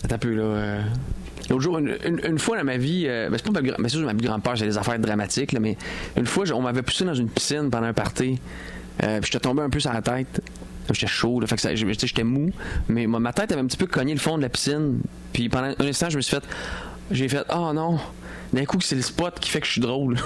attends 0.05 0.19
peu, 0.19 0.35
là. 0.35 0.43
euh. 0.43 0.83
L'autre 1.51 1.63
jour, 1.63 1.79
une, 1.79 1.97
une- 2.05 2.21
une 2.25 2.39
fois 2.39 2.59
dans 2.59 2.65
ma 2.65 2.77
vie, 2.77 3.05
euh, 3.07 3.31
ben, 3.31 3.37
c'est 3.39 3.47
pas 3.47 3.53
ma, 3.53 3.61
plus 3.61 3.71
grande- 3.71 3.83
ben, 3.83 3.89
sûr, 3.89 4.01
ma 4.03 4.13
plus 4.15 4.27
grande 4.27 4.43
peur, 4.43 4.59
c'est 4.59 4.67
des 4.67 4.77
affaires 4.77 4.99
dramatiques, 4.99 5.53
là, 5.53 5.61
mais 5.61 5.79
une 6.17 6.27
fois, 6.27 6.45
on 6.53 6.61
m'avait 6.61 6.83
poussé 6.83 7.05
dans 7.07 7.15
une 7.15 7.29
piscine 7.31 7.71
pendant 7.71 7.87
un 7.87 7.95
party, 7.95 8.39
euh, 9.03 9.21
puis 9.21 9.31
j'étais 9.33 9.41
tombé 9.43 9.63
un 9.63 9.71
peu 9.71 9.81
sur 9.81 9.91
la 9.93 10.03
tête. 10.03 10.43
J'étais 10.95 11.07
chaud, 11.07 11.41
là, 11.41 11.47
fait 11.47 11.57
que 11.57 12.07
j'étais 12.07 12.25
mou, 12.25 12.51
mais 12.89 13.07
moi, 13.07 13.21
ma 13.21 13.33
tête 13.33 13.53
avait 13.53 13.61
un 13.61 13.67
petit 13.67 13.77
peu 13.77 13.87
cogné 13.87 14.15
le 14.15 14.21
fond 14.21 14.37
de 14.37 14.43
la 14.43 14.49
piscine. 14.49 15.01
Puis 15.33 15.49
pendant 15.49 15.75
un 15.79 15.87
instant, 15.87 16.11
je 16.11 16.17
me 16.17 16.23
suis 16.23 16.35
fait. 16.35 16.45
J'ai 17.11 17.29
fait, 17.29 17.45
oh 17.55 17.73
non! 17.73 17.99
D'un 18.53 18.65
coup, 18.65 18.81
c'est 18.81 18.95
le 18.95 19.03
spot 19.03 19.39
qui 19.41 19.51
fait 19.51 19.61
que 19.61 19.67
je 19.67 19.73
suis 19.73 19.81
drôle. 19.81 20.17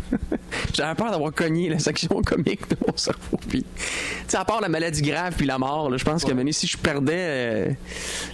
J'avais 0.74 0.94
peur 0.94 1.10
d'avoir 1.10 1.32
cogné 1.32 1.68
la 1.68 1.78
section 1.78 2.20
comique 2.22 2.68
de 2.68 2.76
mon 2.86 2.96
cerveau. 2.96 3.38
Puis, 3.48 3.62
tu 3.62 3.84
sais, 4.28 4.36
à 4.36 4.44
part 4.44 4.60
la 4.60 4.68
maladie 4.68 5.02
grave 5.02 5.34
puis 5.36 5.46
la 5.46 5.58
mort, 5.58 5.88
là, 5.88 5.96
je 5.96 6.04
pense 6.04 6.24
que 6.24 6.52
si 6.52 6.66
je 6.66 6.76
perdais 6.76 7.14
euh, 7.16 7.70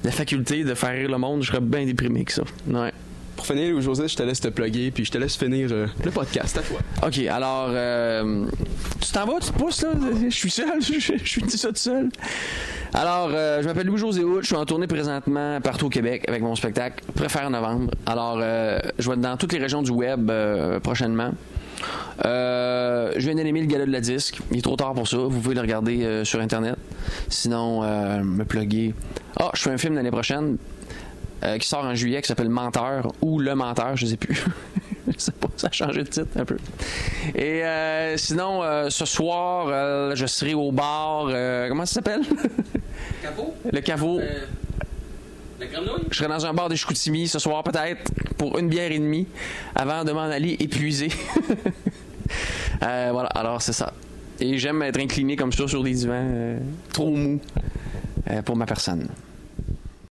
la 0.02 0.11
faculté 0.11 0.64
de 0.64 0.74
faire 0.74 0.90
rire 0.90 1.11
le 1.11 1.18
monde, 1.18 1.42
je 1.42 1.48
serais 1.48 1.61
bien 1.61 1.85
déprimé 1.85 2.24
que 2.24 2.33
ça. 2.33 2.42
Ouais. 2.68 2.92
Pour 3.38 3.46
finir, 3.46 3.81
José, 3.81 4.09
je 4.09 4.16
te 4.16 4.22
laisse 4.24 4.40
te 4.40 4.48
plugger, 4.48 4.90
puis 4.90 5.05
je 5.05 5.12
te 5.12 5.16
laisse 5.16 5.37
finir 5.37 5.68
euh, 5.70 5.87
le 6.05 6.11
podcast 6.11 6.59
à 6.59 6.61
toi. 6.61 6.81
OK, 7.07 7.18
alors, 7.29 7.68
euh, 7.70 8.44
tu 9.01 9.12
t'en 9.12 9.27
vas, 9.27 9.38
tu 9.38 9.53
te 9.53 9.57
pousses, 9.57 9.83
là? 9.83 9.90
Je 10.24 10.35
suis 10.35 10.51
seul, 10.51 10.66
je, 10.83 11.24
suis 11.24 11.51
ça 11.51 11.68
tout 11.68 11.77
seul. 11.77 12.09
Alors, 12.92 13.31
euh, 13.33 13.62
je 13.62 13.68
m'appelle 13.68 13.87
Louis-José 13.87 14.24
Hood, 14.24 14.42
je 14.42 14.46
suis 14.48 14.57
en 14.57 14.66
tournée 14.66 14.88
présentement 14.88 15.61
partout 15.61 15.87
au 15.87 15.88
Québec 15.88 16.24
avec 16.27 16.42
mon 16.42 16.57
spectacle 16.57 17.05
Préfère 17.14 17.48
novembre. 17.48 17.92
Alors, 18.07 18.40
je 18.40 19.09
vais 19.09 19.14
être 19.14 19.20
dans 19.20 19.37
toutes 19.37 19.53
les 19.53 19.61
régions 19.61 19.83
du 19.83 19.92
web 19.92 20.33
prochainement. 20.83 21.31
Je 22.24 23.20
viens 23.20 23.37
d'animer 23.37 23.61
le 23.61 23.68
gala 23.68 23.87
de 23.87 23.92
la 23.92 24.01
disque. 24.01 24.40
Il 24.51 24.59
est 24.59 24.62
trop 24.62 24.74
tard 24.74 24.94
pour 24.94 25.07
ça. 25.07 25.16
Vous 25.16 25.40
pouvez 25.40 25.55
le 25.55 25.61
regarder 25.61 26.24
sur 26.24 26.40
Internet. 26.40 26.77
Sinon, 27.29 27.83
euh, 27.85 28.22
me 28.22 28.44
plugger. 28.44 28.94
Ah, 29.38 29.51
je 29.55 29.62
fais 29.62 29.70
un 29.70 29.79
film 29.79 29.94
l'année 29.94 30.11
prochaine 30.11 30.57
euh, 31.44 31.59
qui 31.59 31.68
sort 31.68 31.85
en 31.85 31.94
juillet 31.94 32.20
qui 32.20 32.29
s'appelle 32.29 32.48
Menteur 32.48 33.12
ou 33.22 33.38
Le 33.38 33.55
Menteur, 33.55 33.96
je 33.96 34.07
sais 34.07 34.16
plus. 34.16 34.44
je 35.07 35.18
sais 35.18 35.33
pas, 35.33 35.48
ça 35.57 35.68
a 35.68 35.72
changé 35.72 36.03
de 36.03 36.09
titre 36.09 36.29
un 36.37 36.44
peu. 36.44 36.57
Et 37.35 37.64
euh, 37.64 38.16
sinon, 38.16 38.62
euh, 38.62 38.90
ce 38.90 39.05
soir, 39.05 40.14
je 40.14 40.27
serai 40.27 40.55
au 40.55 40.72
bar. 40.72 41.29
comment 41.68 41.87
ça 41.87 41.94
s'appelle? 41.94 42.22
Le 43.72 43.81
caveau? 43.81 44.18
Euh, 44.20 44.44
la 45.61 45.66
grenouille? 45.66 46.05
Je 46.11 46.16
serai 46.16 46.29
dans 46.29 46.46
un 46.46 46.55
bar 46.55 46.68
de 46.68 46.74
Chicoutimi 46.74 47.29
ce 47.29 47.38
soir 47.38 47.62
peut-être 47.62 48.11
pour 48.37 48.59
une 48.59 48.68
bière 48.68 48.92
et 48.92 48.98
demie 48.98 49.27
avant 49.74 50.05
de 50.05 50.12
m'en 50.12 50.22
aller 50.22 50.57
épuisé. 50.59 51.09
Voilà, 52.81 53.29
alors 53.31 53.61
c'est 53.61 53.72
ça. 53.72 53.92
Et 54.38 54.59
j'aime 54.59 54.83
être 54.83 55.01
incliné 55.01 55.35
comme 55.35 55.53
ça 55.53 55.66
sur 55.66 55.83
des 55.83 55.92
divans 55.92 56.59
trop 56.92 57.11
mous 57.11 57.40
pour 58.44 58.55
ma 58.55 58.66
personne. 58.66 59.09